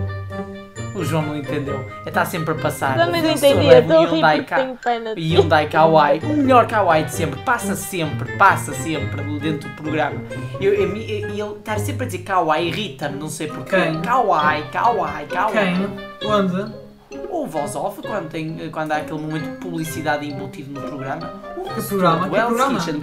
O 0.96 1.04
João 1.04 1.22
não 1.22 1.36
entendeu. 1.36 1.84
Está 2.06 2.24
sempre 2.24 2.52
a 2.52 2.54
passar. 2.56 2.96
Também 2.96 3.20
não 3.22 3.30
entendi, 3.30 3.66
estou 3.68 3.96
a 3.96 4.00
rir 4.00 4.06
Hyundai 4.14 4.44
Ka- 4.44 4.66
pena. 4.82 5.14
Hyundai 5.16 5.68
Kauai, 5.68 6.20
o 6.24 6.28
melhor 6.36 6.66
Kauai 6.66 7.04
de 7.04 7.12
sempre, 7.14 7.40
passa 7.42 7.76
sempre, 7.76 8.36
passa 8.36 8.72
sempre 8.72 9.22
dentro 9.38 9.68
do 9.68 9.74
programa. 9.76 10.20
Eu, 10.60 10.72
eu, 10.72 10.88
me- 10.88 11.04
eu- 11.10 11.28
ele 11.28 11.42
estar 11.58 11.78
sempre 11.78 12.04
a 12.04 12.06
dizer 12.06 12.22
Kauai 12.22 12.64
irrita-me, 12.66 13.18
não 13.18 13.28
sei 13.28 13.46
porquê. 13.48 13.76
Quem? 13.76 14.00
Kauai, 14.00 14.64
Kauai, 14.72 15.26
Kauai. 15.26 15.52
Quem? 15.52 16.28
Onde? 16.30 16.86
O 17.30 17.46
voz 17.46 17.76
off, 17.76 18.00
quando, 18.02 18.28
tem, 18.30 18.70
quando 18.72 18.92
há 18.92 18.96
aquele 18.96 19.20
momento 19.20 19.50
de 19.50 19.56
publicidade 19.58 20.26
embutido 20.28 20.78
no 20.80 20.86
programa. 20.88 21.34
O 21.56 21.62
Que 21.74 21.82
programa? 21.82 22.28
Que 22.28 22.34
programa? 22.36 22.78
Kitchen, 22.78 23.02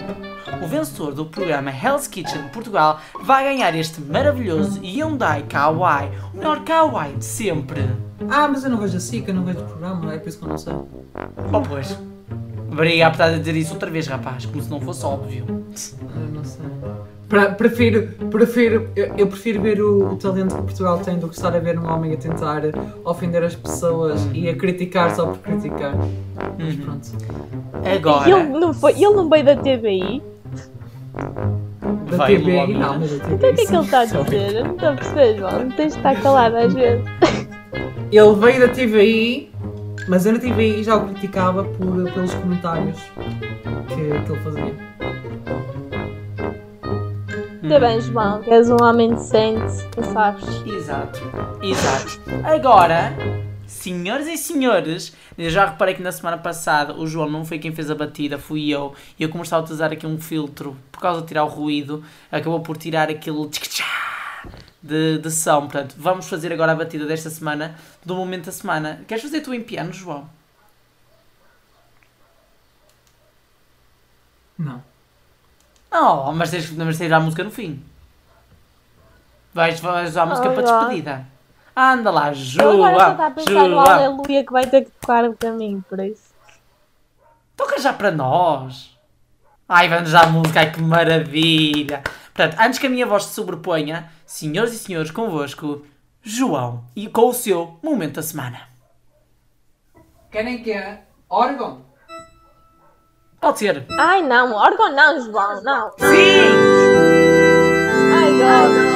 o 0.62 0.68
vencedor 0.68 1.14
do 1.14 1.26
programa 1.26 1.72
Hell's 1.72 2.08
Kitchen 2.08 2.44
Portugal 2.52 3.00
vai 3.22 3.44
ganhar 3.46 3.76
este 3.76 4.02
maravilhoso 4.02 4.80
Hyundai 4.82 5.44
Kauai, 5.50 6.12
o 6.34 6.38
melhor 6.38 6.62
Kauai 6.64 7.14
de 7.14 7.26
sempre. 7.26 7.88
Ah, 8.30 8.48
mas 8.48 8.64
eu 8.64 8.70
não 8.70 8.78
vejo 8.78 8.98
a 8.98 9.00
SIC, 9.00 9.28
eu 9.28 9.34
não 9.34 9.44
vejo 9.44 9.60
o 9.60 9.64
programa, 9.64 10.14
é 10.14 10.18
por 10.18 10.30
isso 10.30 10.40
que 10.40 10.46
eu 10.46 10.50
não 10.50 10.58
sei. 10.58 10.74
Oh, 10.74 11.62
pois. 11.68 11.98
Obrigado 12.72 13.12
por 13.12 13.22
estar 13.24 13.36
a 13.36 13.38
dizer 13.38 13.56
isso 13.56 13.74
outra 13.74 13.90
vez, 13.90 14.08
rapaz, 14.08 14.46
como 14.46 14.62
se 14.62 14.70
não 14.70 14.82
fosse 14.82 15.06
óbvio. 15.06 15.46
Eu 15.48 16.28
não 16.34 16.44
sei. 16.44 16.66
Prefiro, 17.58 18.10
prefiro, 18.30 18.90
eu, 18.96 19.14
eu 19.18 19.28
prefiro 19.28 19.60
ver 19.62 19.82
o, 19.82 20.12
o 20.12 20.16
talento 20.18 20.56
que 20.56 20.62
Portugal 20.62 21.00
tem 21.00 21.18
do 21.18 21.28
que 21.28 21.36
estar 21.36 21.56
a 21.56 21.60
ver 21.60 21.80
um 21.80 21.92
homem 21.92 22.14
a 22.14 22.18
tentar 22.18 22.62
ofender 23.04 23.44
as 23.44 23.56
pessoas 23.56 24.28
e 24.34 24.48
a 24.50 24.56
criticar 24.56 25.16
só 25.16 25.26
por 25.28 25.40
criticar. 25.40 25.94
Mas 26.60 26.76
Uhum. 26.76 26.82
pronto. 26.82 27.10
Agora. 27.96 28.30
Ele 28.30 28.50
não, 28.60 28.74
foi, 28.74 28.92
ele 28.94 29.14
não 29.14 29.30
veio 29.30 29.46
da 29.46 29.56
TVI. 29.56 30.22
Da 31.14 32.26
TVI, 32.26 32.56
logo, 32.56 32.74
não, 32.74 33.00
mas 33.00 33.20
da 33.20 33.28
Então 33.32 33.36
o 33.36 33.40
que 33.40 33.46
é 33.46 33.54
que 33.54 33.76
ele 33.76 33.84
está 33.84 34.00
a 34.00 34.06
dizer? 34.06 34.56
Eu 34.56 34.64
não 34.66 34.74
estou 34.74 34.90
a 34.90 34.94
perceber, 34.94 35.38
João. 35.38 35.52
Não 35.52 35.72
tens 35.72 35.94
de 35.94 36.00
estar 36.00 36.22
calado 36.22 36.58
às 36.58 36.74
vezes. 36.74 37.06
Ele 38.12 38.36
veio 38.36 38.60
da 38.60 38.68
TVI, 38.68 39.52
mas 40.08 40.26
eu 40.26 40.34
na 40.34 40.40
TVI 40.40 40.84
já 40.84 40.96
o 40.96 41.08
criticava 41.08 41.64
por, 41.64 42.12
pelos 42.12 42.34
comentários 42.36 43.00
que, 43.88 43.96
que 43.96 44.32
ele 44.32 44.40
fazia. 44.44 44.74
Está 47.64 47.80
bem, 47.80 48.02
João, 48.02 48.42
que 48.42 48.52
és 48.52 48.70
um 48.70 48.78
homem 48.82 49.14
decente, 49.14 49.88
tu 49.92 50.04
sabes. 50.04 50.44
Exato, 50.66 51.22
exato. 51.62 52.22
Agora, 52.44 53.14
senhoras 53.74 54.28
e 54.28 54.38
senhores, 54.38 55.14
eu 55.38 55.50
já 55.50 55.66
reparei 55.66 55.96
que 55.96 56.02
na 56.02 56.12
semana 56.12 56.38
passada 56.38 56.94
o 56.96 57.08
João 57.08 57.30
não 57.30 57.44
foi 57.44 57.60
quem 57.60 57.74
fez 57.74 57.90
a 57.90 57.96
batida, 57.96 58.38
fui 58.38 58.70
eu. 58.70 58.94
E 59.20 59.24
eu 59.24 59.30
como 59.30 59.44
estava 59.44 59.62
a 59.62 59.64
utilizar 59.64 59.92
aqui 59.92 60.06
um 60.06 60.20
filtro 60.20 60.78
por 60.92 61.02
causa 61.02 61.22
de 61.22 61.28
tirar 61.28 61.44
o 61.44 61.48
ruído, 61.48 62.04
acabou 62.32 62.62
por 62.62 62.78
tirar 62.78 63.10
aquele 63.10 63.50
de, 64.82 65.18
de 65.18 65.32
som. 65.32 65.62
Portanto, 65.62 65.96
vamos 65.98 66.28
fazer 66.28 66.54
agora 66.54 66.74
a 66.74 66.76
batida 66.76 67.06
desta 67.06 67.30
semana, 67.30 67.76
do 68.06 68.16
momento 68.16 68.46
da 68.46 68.52
semana. 68.52 69.02
Queres 69.08 69.24
fazer 69.24 69.42
tu 69.42 69.54
em 69.54 69.62
piano, 69.62 69.92
João? 69.92 70.30
Não. 74.58 74.84
Oh, 75.92 76.32
mas 76.32 76.52
tens, 76.52 76.72
mas 76.72 76.98
tens 76.98 77.12
a 77.12 77.20
música 77.20 77.44
no 77.44 77.52
fim. 77.52 77.84
Vais, 79.54 79.80
vais 79.80 80.10
usar 80.10 80.24
a 80.24 80.26
música 80.26 80.50
Oh, 80.50 80.54
para 80.54 80.64
despedida. 80.64 81.33
Anda 81.76 82.12
lá, 82.12 82.32
João. 82.34 82.86
agora 82.86 83.06
só 83.06 83.12
está 83.12 83.28
a 83.28 83.32
pensar 83.32 83.52
no 83.52 83.70
João. 83.70 83.80
aleluia 83.80 84.46
que 84.46 84.52
vai 84.52 84.66
ter 84.68 84.86
que 84.86 84.92
tocar 84.92 85.30
para 85.32 85.52
mim, 85.52 85.84
por 85.90 86.00
isso. 86.00 86.34
Toca 87.56 87.80
já 87.80 87.92
para 87.92 88.12
nós. 88.12 88.98
Ai, 89.68 89.90
vamos 89.90 90.10
já 90.10 90.22
a 90.22 90.28
música, 90.28 90.60
ai 90.60 90.72
que 90.72 90.82
maravilha. 90.82 92.04
Portanto, 92.34 92.60
antes 92.60 92.80
que 92.80 92.88
a 92.88 92.90
minha 92.90 93.06
voz 93.06 93.26
se 93.26 93.34
sobreponha, 93.34 94.12
senhoras 94.26 94.74
e 94.74 94.78
senhores, 94.78 95.10
convosco, 95.10 95.84
João, 96.22 96.84
e 96.96 97.08
com 97.08 97.30
o 97.30 97.34
seu 97.34 97.78
momento 97.82 98.16
da 98.16 98.22
semana. 98.22 98.62
Querem 100.32 100.62
que 100.62 100.72
é? 100.72 101.04
Órgão? 101.30 101.82
Pode 103.40 103.60
ser. 103.60 103.86
Ai 104.00 104.22
não, 104.22 104.54
órgão 104.54 104.92
não, 104.92 105.22
João, 105.22 105.62
não. 105.64 105.92
Sim! 105.98 106.54
Ai, 108.14 108.32
God. 108.32 108.93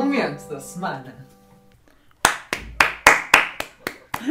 Momento 0.00 0.48
da 0.48 0.58
semana. 0.58 1.14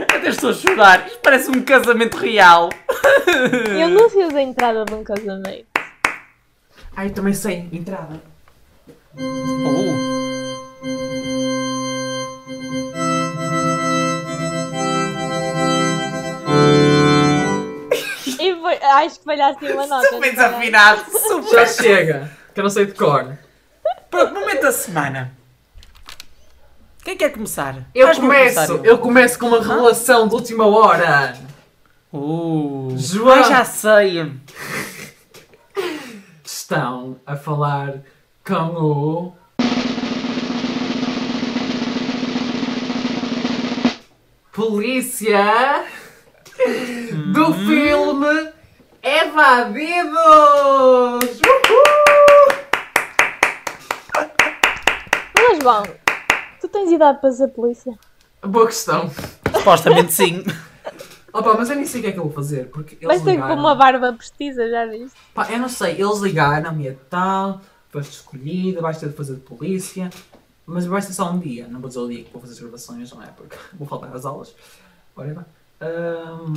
Até 0.01 0.29
estou 0.29 0.49
a 0.49 0.53
chorar. 0.53 1.05
Isto 1.05 1.19
parece 1.19 1.51
um 1.51 1.61
casamento 1.61 2.17
real. 2.17 2.69
Eu 3.79 3.89
não 3.89 4.09
fiz 4.09 4.33
a 4.33 4.41
entrada 4.41 4.83
de 4.83 4.95
um 4.95 5.03
casamento. 5.03 5.67
Ai, 6.95 7.11
também 7.11 7.35
sei. 7.35 7.69
Entrada. 7.71 8.19
Oh. 9.15 10.09
E 18.41 18.55
foi, 18.55 18.75
acho 18.75 19.19
que 19.19 19.25
falhaste 19.25 19.65
uma 19.65 19.85
nota. 19.85 20.07
Super 20.07 20.31
desafinado. 20.31 21.05
Já 21.11 21.67
Super. 21.67 21.67
chega. 21.67 22.31
Que 22.55 22.59
eu 22.59 22.63
não 22.63 22.71
sei 22.71 22.87
de 22.87 22.93
cor. 22.93 23.37
Pronto, 24.09 24.33
momento 24.33 24.61
da 24.61 24.71
semana. 24.71 25.38
Quem 27.09 27.17
quer 27.17 27.31
começar? 27.31 27.89
Eu 27.95 28.05
começar, 28.13 28.67
começo. 28.67 28.85
Eu 28.85 28.97
começo 28.99 29.39
com 29.39 29.47
uma 29.47 29.63
revelação 29.63 30.27
de 30.27 30.35
última 30.35 30.67
hora. 30.67 31.35
Uh. 32.13 32.93
João. 32.95 33.43
Já 33.45 33.65
sei. 33.65 34.31
Estão 36.43 37.19
a 37.25 37.35
falar 37.35 38.03
com 38.45 38.53
o. 38.53 39.33
Polícia 44.51 45.85
do 47.33 47.51
filme 47.55 48.51
Evadidos! 49.01 50.11
Uhul! 51.41 51.89
Mas 55.35 55.57
João, 55.63 55.83
tu 56.59 56.67
tens 56.67 56.91
idade 56.91 57.19
para 57.19 57.31
ser 57.31 57.47
polícia? 57.49 57.97
Boa 58.45 58.67
questão. 58.67 59.09
Supostamente 59.57 60.13
sim. 60.13 60.43
Opa, 61.31 61.53
mas 61.53 61.69
eu 61.69 61.75
nem 61.75 61.85
sei 61.85 61.99
o 61.99 62.03
que 62.03 62.09
é 62.09 62.11
que 62.11 62.17
eu 62.19 62.23
vou 62.23 62.33
fazer, 62.33 62.69
porque 62.69 62.97
eles 62.99 63.21
que 63.21 63.29
ligaram. 63.29 63.55
pôr 63.55 63.59
uma 63.59 63.75
barba 63.75 64.11
postiça, 64.13 64.67
já 64.67 64.85
viste? 64.87 65.15
Pá, 65.33 65.51
eu 65.51 65.59
não 65.59 65.69
sei, 65.69 66.01
eles 66.01 66.19
ligaram-me 66.19 66.87
e 66.87 66.93
tal, 67.07 67.61
foste 67.91 68.13
escolhido, 68.13 68.81
vais 68.81 68.97
ter 68.97 69.09
de 69.09 69.15
fazer 69.15 69.35
de 69.35 69.41
polícia, 69.41 70.09
mas 70.65 70.87
vai 70.87 71.01
ser 71.01 71.13
só 71.13 71.29
um 71.31 71.37
dia, 71.37 71.67
não 71.67 71.79
vou 71.79 71.87
dizer 71.87 71.99
o 71.99 72.07
dia 72.07 72.23
que 72.23 72.31
vou 72.31 72.41
fazer 72.41 72.53
as 72.53 72.59
gravações, 72.59 73.11
não 73.11 73.21
é? 73.21 73.27
Porque 73.27 73.55
vou 73.77 73.87
faltar 73.87 74.11
às 74.15 74.25
aulas. 74.25 74.55
Whatever. 75.15 75.45
Ahm, 75.79 76.53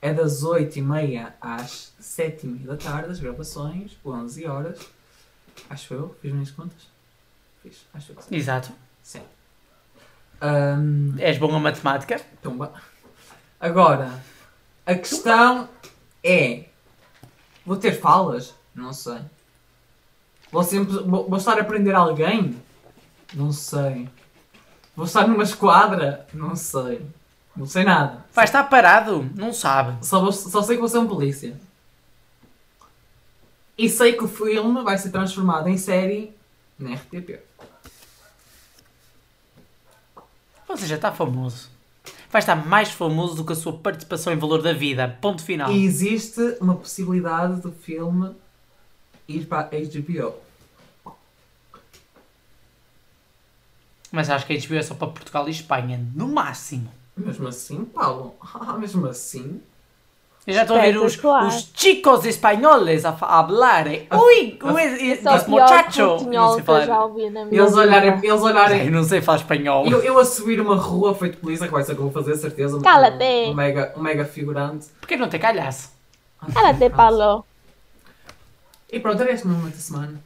é 0.00 0.12
das 0.12 0.42
8h30 0.42 1.32
às 1.40 1.92
7h30 2.02 2.64
da 2.64 2.76
tarde, 2.76 3.10
as 3.12 3.20
gravações, 3.20 3.96
11 4.04 4.46
horas. 4.46 4.80
Acho 5.70 5.94
eu, 5.94 6.16
fiz 6.20 6.32
minhas 6.32 6.50
contas? 6.50 6.91
Fiz, 7.62 7.86
acho 7.94 8.14
que 8.14 8.24
sim. 8.24 8.34
Exato. 8.36 8.72
Sim. 9.02 9.22
Ahm, 10.40 11.14
És 11.18 11.38
bom 11.38 11.54
a 11.54 11.58
matemática? 11.60 12.20
Tumba. 12.42 12.72
Agora, 13.60 14.10
a 14.84 14.94
questão 14.94 15.68
é: 16.24 16.64
vou 17.64 17.76
ter 17.76 17.92
falas? 17.92 18.54
Não 18.74 18.92
sei. 18.92 19.18
Vou, 20.50 20.62
sempre, 20.64 20.92
vou, 21.04 21.28
vou 21.28 21.38
estar 21.38 21.56
a 21.58 21.62
aprender 21.62 21.94
alguém? 21.94 22.60
Não 23.34 23.52
sei. 23.52 24.08
Vou 24.94 25.06
estar 25.06 25.26
numa 25.26 25.42
esquadra? 25.44 26.26
Não 26.34 26.54
sei. 26.56 27.06
Não 27.56 27.66
sei 27.66 27.84
nada. 27.84 28.24
Vai 28.32 28.44
estar 28.44 28.64
parado? 28.64 29.30
Não 29.34 29.52
sabe. 29.52 30.04
Só, 30.04 30.20
vou- 30.20 30.32
só 30.32 30.60
sei 30.62 30.76
que 30.76 30.80
vou 30.80 30.88
ser 30.88 30.98
um 30.98 31.06
polícia. 31.06 31.56
E 33.76 33.88
sei 33.88 34.12
que 34.14 34.24
o 34.24 34.28
filme 34.28 34.82
vai 34.82 34.98
ser 34.98 35.10
transformado 35.10 35.68
em 35.68 35.78
série 35.78 36.34
na 36.78 36.94
RTP. 36.94 37.40
Você 40.76 40.86
já 40.86 40.96
está 40.96 41.12
famoso. 41.12 41.68
Vai 42.30 42.40
estar 42.40 42.56
mais 42.56 42.90
famoso 42.90 43.36
do 43.36 43.44
que 43.44 43.52
a 43.52 43.56
sua 43.56 43.74
participação 43.74 44.32
em 44.32 44.36
valor 44.36 44.62
da 44.62 44.72
vida. 44.72 45.18
Ponto 45.20 45.44
final. 45.44 45.70
E 45.70 45.84
existe 45.84 46.40
uma 46.60 46.74
possibilidade 46.74 47.60
do 47.60 47.70
filme 47.70 48.34
ir 49.28 49.46
para 49.46 49.60
a 49.60 49.70
HBO. 49.70 50.34
Mas 54.10 54.30
acho 54.30 54.46
que 54.46 54.52
a 54.54 54.58
HBO 54.58 54.74
é 54.74 54.82
só 54.82 54.94
para 54.94 55.08
Portugal 55.08 55.46
e 55.48 55.50
Espanha. 55.50 56.00
No 56.14 56.28
máximo. 56.28 56.90
Mesmo 57.16 57.48
assim, 57.48 57.84
Paulo. 57.84 58.34
Mesmo 58.80 59.06
assim. 59.06 59.60
Eu 60.44 60.54
já 60.54 60.62
estou 60.62 60.76
a 60.76 60.80
ver 60.80 60.96
os, 60.96 61.16
os 61.24 61.70
chicos 61.72 62.24
espanhóis 62.24 63.04
a, 63.04 63.12
fa- 63.12 63.26
a 63.26 63.38
hablar. 63.38 63.86
Ui, 63.86 64.58
esse 65.00 65.48
muchacho. 65.48 66.00
Eu 66.00 66.20
não 66.24 66.54
sei 66.54 66.62
eu 66.62 66.64
já 66.66 66.86
falar. 66.86 67.04
ouvi 67.04 67.30
na 67.30 67.44
minha 67.44 67.60
Eles 67.62 67.74
olharem. 67.74 68.10
Eles 68.14 68.24
Eu 68.24 68.42
olharem 68.42 68.90
não 68.90 69.04
sei 69.04 69.20
falar 69.22 69.38
espanhol. 69.38 69.86
eu, 69.86 70.02
eu 70.02 70.18
a 70.18 70.24
subir 70.24 70.60
uma 70.60 70.74
rua 70.74 71.14
feito 71.14 71.38
polícia, 71.38 71.66
que 71.68 71.72
vai 71.72 71.84
ser 71.84 71.92
o 71.92 71.94
que 71.94 72.00
eu 72.02 72.10
vou 72.10 72.22
fazer, 72.22 72.36
certeza. 72.36 72.76
um- 72.76 72.82
Cala-te. 72.82 73.24
Um, 73.50 73.54
mega, 73.54 73.92
um 73.96 74.00
mega 74.02 74.24
figurante. 74.24 74.86
Por 75.00 75.06
que 75.06 75.16
não 75.16 75.28
te 75.28 75.38
calhasse? 75.38 75.90
Ah, 76.40 76.46
Cala-te, 76.52 76.78
pronto. 76.90 76.96
Paulo. 76.96 77.44
E 78.90 78.98
pronto, 78.98 79.22
era 79.22 79.30
este 79.32 79.44
o 79.46 79.48
meu 79.48 79.58
momento 79.58 79.74
da 79.76 79.80
semana. 79.80 80.20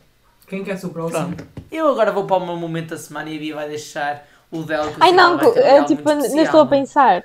Quem 0.49 0.65
quer 0.65 0.79
ser 0.79 0.87
o 0.87 0.91
próximo? 0.91 1.27
Pronto. 1.37 1.45
Eu 1.71 1.89
agora 1.89 2.11
vou 2.11 2.25
para 2.25 2.37
o 2.39 2.47
meu 2.47 2.57
momento 2.57 2.89
da 2.91 2.97
semana 2.99 3.29
e 3.29 3.37
a 3.37 3.39
Bia 3.39 3.55
vai 3.55 3.69
deixar 3.69 4.27
o 4.51 4.63
dela. 4.63 4.87
que 4.91 4.93
eu 4.99 5.05
Ai 5.05 5.13
não, 5.13 5.39
eu 5.39 5.85
tipo, 5.85 6.09
especial. 6.11 6.45
estou 6.45 6.61
a 6.63 6.67
pensar. 6.67 7.25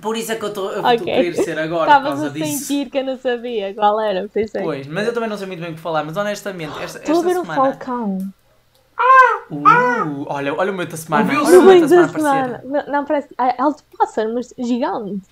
Por 0.00 0.16
isso 0.16 0.32
é 0.32 0.36
que 0.36 0.44
eu 0.44 0.48
estou 0.48 0.86
a 0.86 0.96
querer 0.96 1.34
ser 1.34 1.58
agora 1.58 1.94
por 1.96 2.02
causa 2.02 2.26
a 2.26 2.28
disso. 2.30 2.64
sentir 2.64 2.90
que 2.90 2.98
eu 2.98 3.04
não 3.04 3.18
sabia 3.18 3.74
qual 3.74 4.00
era, 4.00 4.28
pensei. 4.28 4.62
Pois, 4.62 4.86
mas 4.86 5.06
eu 5.06 5.12
também 5.14 5.28
não 5.28 5.36
sei 5.36 5.46
muito 5.46 5.60
bem 5.60 5.72
o 5.72 5.74
que 5.74 5.80
falar, 5.80 6.04
mas 6.04 6.16
honestamente, 6.16 6.78
esta, 6.82 6.98
Estou 6.98 7.16
a 7.16 7.18
esta 7.18 7.28
ver 7.28 7.38
o 7.38 7.42
semana. 7.42 7.62
Falcão. 7.62 8.32
Uh, 9.50 10.26
olha, 10.28 10.54
olha 10.54 10.70
o 10.70 10.74
momento 10.74 10.90
da 10.90 10.96
semana. 10.96 11.32
Olha 11.42 11.58
o 11.58 11.62
momento 11.62 11.80
da 11.82 11.88
semana 11.88 12.08
semana. 12.08 12.60
Não, 12.64 12.86
não 12.92 13.04
parece. 13.04 13.28
ah, 13.38 13.48
É 13.48 13.60
alto 13.60 13.82
pássaro, 13.98 14.34
mas 14.34 14.52
gigante. 14.58 15.22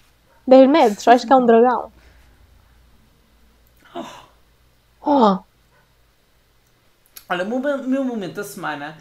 10 0.46 0.68
metros, 0.70 1.06
acho 1.08 1.26
que 1.26 1.32
é 1.32 1.36
um 1.36 1.44
dragão. 1.44 1.92
Oh, 5.02 5.38
Olha, 7.28 7.44
o 7.44 7.60
meu, 7.60 7.78
meu 7.78 8.04
momento 8.04 8.36
da 8.36 8.44
semana. 8.44 8.96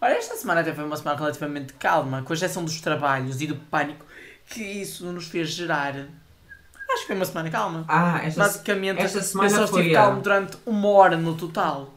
Olha, 0.00 0.12
esta 0.14 0.36
semana 0.36 0.60
até 0.60 0.72
foi 0.74 0.84
uma 0.84 0.96
semana 0.96 1.18
relativamente 1.18 1.72
calma, 1.74 2.22
com 2.22 2.32
a 2.32 2.36
exceção 2.36 2.62
dos 2.64 2.80
trabalhos 2.80 3.40
e 3.40 3.46
do 3.46 3.56
pânico 3.56 4.04
que 4.48 4.62
isso 4.62 5.04
nos 5.12 5.26
fez 5.26 5.50
gerar. 5.50 5.94
Acho 5.96 7.00
que 7.00 7.06
foi 7.08 7.16
uma 7.16 7.24
semana 7.24 7.50
calma. 7.50 7.84
Ah, 7.88 8.20
esta, 8.24 8.40
Basicamente, 8.40 9.00
esta 9.02 9.20
semana 9.22 9.50
eu 9.50 9.56
só 9.56 9.66
foi 9.66 9.80
estive 9.82 9.96
a- 9.96 10.00
calmo 10.02 10.20
durante 10.22 10.56
uma 10.66 10.88
hora 10.88 11.16
no 11.16 11.34
total. 11.34 11.90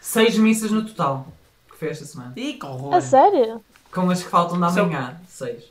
seis 0.00 0.36
missas 0.36 0.70
no 0.70 0.84
total. 0.84 1.28
Que 1.70 1.76
foi 1.78 1.88
esta 1.88 2.04
semana. 2.04 2.32
E 2.36 2.54
que 2.54 2.66
horror! 2.66 2.94
a 2.94 3.00
sério? 3.00 3.64
Com 3.92 4.10
as 4.10 4.22
que 4.22 4.28
faltam 4.28 4.58
da 4.60 4.68
São- 4.70 4.86
manhã. 4.86 5.18
Seis. 5.28 5.64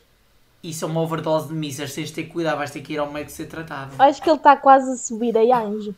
Isso 0.63 0.85
é 0.85 0.87
uma 0.87 1.01
overdose 1.01 1.49
de 1.49 1.53
missas, 1.53 1.93
tens 1.93 2.07
de 2.09 2.13
ter 2.15 2.23
cuidado, 2.23 2.57
vais 2.57 2.71
ter 2.71 2.81
que 2.81 2.93
ir 2.93 2.97
ao 2.97 3.11
médico 3.11 3.31
ser 3.31 3.47
tratado. 3.47 3.91
Acho 3.99 4.21
que 4.21 4.29
ele 4.29 4.37
está 4.37 4.55
quase 4.55 4.91
a 4.91 4.95
subir 4.95 5.37
a 5.37 5.59
anjo. 5.59 5.93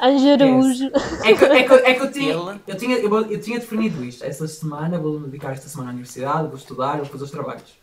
Anjo 0.00 0.28
Araújo. 0.32 0.86
É 1.24 1.34
que, 1.34 1.44
é 1.44 1.62
que, 1.64 1.74
é 1.74 1.94
que 1.94 2.02
eu, 2.02 2.12
tinha, 2.12 2.32
eu, 2.66 2.76
tinha, 2.76 2.96
eu, 2.98 3.10
vou- 3.10 3.22
eu 3.22 3.40
tinha 3.40 3.58
definido 3.58 4.04
isto. 4.04 4.22
Esta 4.24 4.46
semana 4.46 4.98
vou-me 4.98 5.26
dedicar 5.26 5.52
esta 5.52 5.68
semana 5.68 5.90
à 5.90 5.92
universidade, 5.92 6.46
vou 6.48 6.56
estudar, 6.56 6.96
vou 6.98 7.06
fazer 7.06 7.24
os 7.24 7.30
trabalhos. 7.30 7.76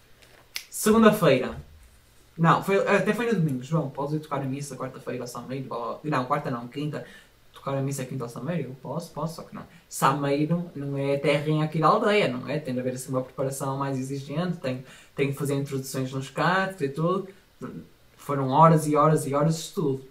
Segunda-feira. 0.69 1.55
Não, 2.37 2.61
foi, 2.63 2.77
até 2.87 3.13
foi 3.13 3.27
no 3.27 3.35
domingo. 3.39 3.63
João, 3.63 3.89
podes 3.89 4.13
ir 4.15 4.19
tocar 4.19 4.41
a 4.41 4.45
missa 4.45 4.75
quarta-feira 4.75 5.23
ao 5.23 5.27
Sameiro? 5.27 5.67
Não, 6.03 6.25
quarta 6.25 6.49
não, 6.51 6.67
quinta. 6.67 7.05
Tocar 7.53 7.77
a 7.77 7.81
missa 7.81 8.03
quinta 8.05 8.23
ao 8.25 8.29
Sameiro? 8.29 8.69
Eu 8.69 8.75
posso, 8.81 9.11
posso, 9.11 9.35
só 9.35 9.43
que 9.43 9.55
não. 9.55 9.63
Sameiro 9.89 10.69
não 10.75 10.97
é 10.97 11.17
terrinha 11.17 11.65
aqui 11.65 11.79
da 11.79 11.87
aldeia, 11.87 12.27
não 12.27 12.47
é? 12.49 12.59
Tem 12.59 12.73
de 12.73 12.79
haver 12.79 12.93
assim 12.93 13.09
uma 13.09 13.21
preparação 13.21 13.77
mais 13.77 13.97
exigente, 13.97 14.57
tem, 14.57 14.83
tem 15.15 15.31
que 15.31 15.37
fazer 15.37 15.55
introduções 15.55 16.11
nos 16.11 16.29
cantos 16.29 16.81
e 16.81 16.89
tudo. 16.89 17.27
Foram 18.17 18.49
horas 18.49 18.85
e 18.87 18.95
horas 18.95 19.25
e 19.25 19.33
horas 19.33 19.55
de 19.55 19.61
estudo. 19.61 20.03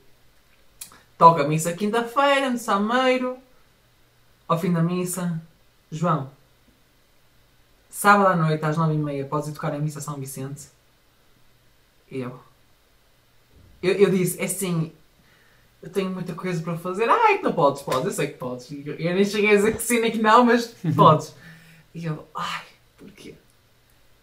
Toca 1.17 1.43
a 1.43 1.49
missa 1.49 1.73
quinta-feira, 1.73 2.51
no 2.51 2.59
Sameiro. 2.59 3.39
Ao 4.47 4.59
fim 4.59 4.73
da 4.73 4.83
missa, 4.83 5.41
João, 5.91 6.31
sábado 7.89 8.29
à 8.29 8.37
noite 8.37 8.65
às 8.65 8.77
nove 8.77 8.95
e 8.95 8.99
meia 8.99 9.25
podes 9.25 9.49
ir 9.49 9.53
tocar 9.53 9.73
a 9.73 9.79
missa 9.79 10.01
São 10.01 10.17
Vicente? 10.17 10.69
Eu, 12.11 12.39
eu, 13.83 13.93
eu 13.95 14.11
disse, 14.11 14.41
é 14.41 14.45
assim, 14.45 14.93
eu 15.83 15.91
tenho 15.91 16.11
muita 16.11 16.35
coisa 16.35 16.63
para 16.63 16.77
fazer. 16.77 17.09
Ai, 17.09 17.39
que 17.39 17.45
não 17.45 17.53
podes, 17.53 17.83
podes, 17.83 18.05
eu 18.05 18.11
sei 18.11 18.29
que 18.29 18.39
podes. 18.39 18.71
Eu, 18.71 18.95
eu 18.95 19.15
nem 19.15 19.25
cheguei 19.25 19.51
a 19.51 19.57
dizer 19.57 19.77
que 19.77 19.83
sim 19.83 20.01
nem 20.01 20.11
que 20.11 20.21
não, 20.21 20.45
mas 20.45 20.75
podes. 20.97 21.35
E 21.95 22.05
eu, 22.05 22.27
ai, 22.35 22.65
porquê? 22.99 23.35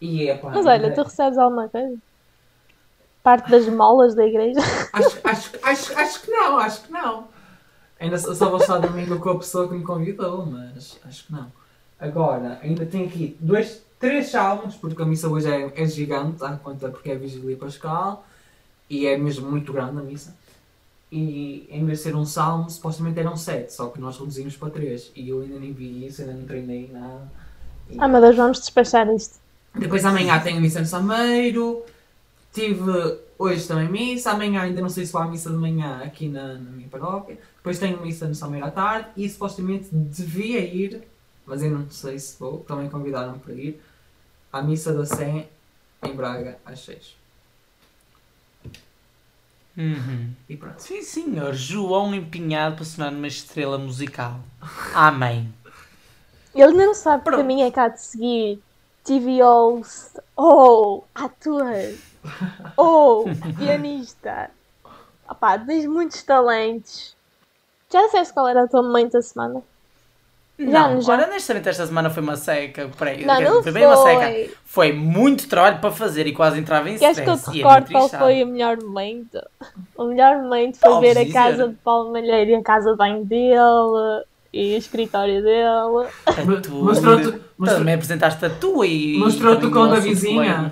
E 0.00 0.28
é 0.28 0.36
pá, 0.36 0.50
Mas 0.50 0.66
olha, 0.66 0.92
tu 0.92 1.02
recebes 1.02 1.38
alguma 1.38 1.68
coisa? 1.68 1.96
Parte 3.22 3.50
das 3.50 3.68
molas 3.68 4.14
da 4.14 4.26
igreja? 4.26 4.58
Acho, 4.92 5.18
acho, 5.24 5.50
acho, 5.62 5.98
acho 5.98 6.22
que 6.22 6.30
não, 6.30 6.58
acho 6.58 6.82
que 6.82 6.92
não. 6.92 7.28
Ainda 8.00 8.18
só 8.18 8.50
vou 8.50 8.58
estar 8.58 8.78
domingo 8.78 9.18
com 9.20 9.30
a 9.30 9.38
pessoa 9.38 9.68
que 9.68 9.74
me 9.74 9.84
convidou, 9.84 10.44
mas 10.44 10.98
acho 11.06 11.26
que 11.26 11.32
não. 11.32 11.46
Agora, 12.00 12.58
ainda 12.62 12.84
tenho 12.84 13.06
aqui 13.06 13.36
dois, 13.38 13.80
três 14.00 14.28
salmos, 14.30 14.74
porque 14.74 15.00
a 15.00 15.04
missa 15.06 15.28
hoje 15.28 15.48
é, 15.48 15.72
é 15.80 15.86
gigante, 15.86 16.42
à 16.44 16.56
conta 16.56 16.88
porque 16.88 17.12
é 17.12 17.14
Vigília 17.14 17.56
Pascal, 17.56 18.26
e 18.90 19.06
é 19.06 19.16
mesmo 19.16 19.48
muito 19.48 19.72
grande 19.72 19.98
a 20.00 20.02
missa. 20.02 20.34
E 21.12 21.68
em 21.70 21.84
vez 21.86 21.98
de 21.98 22.04
ser 22.04 22.16
um 22.16 22.24
salmo, 22.24 22.68
supostamente 22.68 23.20
eram 23.20 23.36
sete, 23.36 23.72
só 23.72 23.86
que 23.88 24.00
nós 24.00 24.18
reduzimos 24.18 24.56
para 24.56 24.70
três. 24.70 25.12
E 25.14 25.28
eu 25.28 25.42
ainda 25.42 25.60
nem 25.60 25.72
vi 25.72 26.04
isso, 26.06 26.22
ainda 26.22 26.32
não 26.34 26.44
treinei 26.44 26.90
nada. 26.92 27.30
E- 27.88 27.96
Ah, 28.00 28.08
meu 28.08 28.20
Deus, 28.20 28.34
vamos 28.34 28.58
despachar 28.58 29.08
isto. 29.14 29.38
depois 29.76 30.04
amanhã 30.04 30.40
tenho 30.40 30.60
missa 30.60 30.80
no 30.80 30.86
Sameiro. 30.86 31.84
Tive 32.52 33.18
hoje 33.38 33.66
também 33.66 33.88
missa. 33.88 34.32
Amanhã 34.32 34.62
ainda 34.62 34.80
não 34.80 34.88
sei 34.88 35.06
se 35.06 35.12
vou 35.12 35.22
à 35.22 35.26
missa 35.26 35.50
de 35.50 35.56
manhã 35.56 36.02
aqui 36.04 36.28
na, 36.28 36.54
na 36.54 36.70
minha 36.70 36.88
paróquia. 36.88 37.38
Depois 37.56 37.78
tenho 37.78 38.00
missa 38.00 38.28
no 38.28 38.34
Sameiro 38.34 38.66
à 38.66 38.70
tarde. 38.70 39.08
E 39.16 39.28
supostamente 39.28 39.88
devia 39.92 40.60
ir, 40.60 41.02
mas 41.46 41.62
eu 41.62 41.70
não 41.70 41.88
sei 41.90 42.18
se 42.18 42.38
vou. 42.38 42.58
Também 42.60 42.88
convidaram-me 42.88 43.38
para 43.38 43.54
ir. 43.54 43.80
À 44.52 44.60
missa 44.60 44.92
da 44.92 45.06
Sé 45.06 45.48
em 46.02 46.14
Braga 46.14 46.58
às 46.64 46.80
6. 46.80 47.16
Uhum. 49.76 50.32
E 50.48 50.56
pronto. 50.56 50.80
Sim, 50.80 51.02
senhor. 51.02 51.54
João 51.54 52.14
empenhado 52.14 52.76
para 52.76 52.84
sonar 52.84 53.10
numa 53.10 53.26
estrela 53.26 53.78
musical. 53.78 54.40
Amém. 54.94 55.52
Ele 56.54 56.64
ainda 56.64 56.86
não 56.86 56.94
sabe 56.94 57.24
que 57.30 57.42
minha 57.42 57.66
é 57.66 57.70
cá 57.70 57.88
de 57.88 58.02
seguir 58.02 58.62
TVOs, 59.04 60.16
ou 60.36 61.06
ator, 61.14 61.64
ou 62.76 63.24
pianista. 63.58 64.50
Opá, 65.28 65.58
tens 65.58 65.86
muitos 65.86 66.22
talentos. 66.22 67.16
Já 67.92 68.02
disseste 68.06 68.32
qual 68.34 68.48
era 68.48 68.64
o 68.64 68.68
teu 68.68 68.82
momento 68.82 69.12
da 69.12 69.22
semana? 69.22 69.62
Já, 70.58 70.66
Não, 70.88 71.00
já. 71.00 71.12
Ora, 71.14 71.26
honestamente, 71.26 71.68
esta 71.68 71.86
semana 71.86 72.10
foi 72.10 72.22
uma 72.22 72.36
seca. 72.36 72.88
Peraí, 72.98 73.24
Não, 73.24 73.40
não 73.40 73.62
foi 73.62 73.72
bem 73.72 73.86
uma 73.86 73.96
seca. 73.96 74.54
Foi 74.64 74.92
muito 74.92 75.48
trabalho 75.48 75.80
para 75.80 75.90
fazer 75.90 76.26
e 76.26 76.32
quase 76.32 76.58
entrava 76.58 76.88
em 76.88 76.98
Queres 76.98 77.18
que 77.18 77.28
eu 77.28 77.36
te 77.36 77.48
é 77.48 77.52
recorde 77.52 77.80
muito 77.80 77.92
qual 77.92 78.08
triste, 78.08 78.18
foi 78.18 78.42
o 78.44 78.46
melhor 78.46 78.76
momento? 78.80 79.40
O 79.96 80.04
melhor 80.04 80.36
momento 80.42 80.78
foi 80.78 80.90
Podes 80.90 81.14
ver 81.14 81.20
a 81.20 81.24
dizer. 81.24 81.32
casa 81.32 81.68
de 81.68 81.74
Paulo 81.76 82.12
Malheiro 82.12 82.50
e 82.50 82.54
a 82.54 82.62
casa 82.62 82.92
de 82.92 82.96
banho 82.96 83.24
dele 83.24 84.24
e 84.52 84.74
o 84.74 84.78
escritório 84.78 85.42
dele. 85.42 86.08
A 86.26 86.32
tua- 86.62 86.84
Mostrou-te 86.84 87.40
mostrou, 87.58 87.78
Também 87.80 87.94
apresentaste 87.94 88.44
a 88.44 88.50
tua 88.50 88.86
e. 88.86 89.18
Mostrou-te 89.18 89.66
o 89.66 89.70
cão 89.70 89.88
da 89.88 89.96
vizinha. 90.00 90.70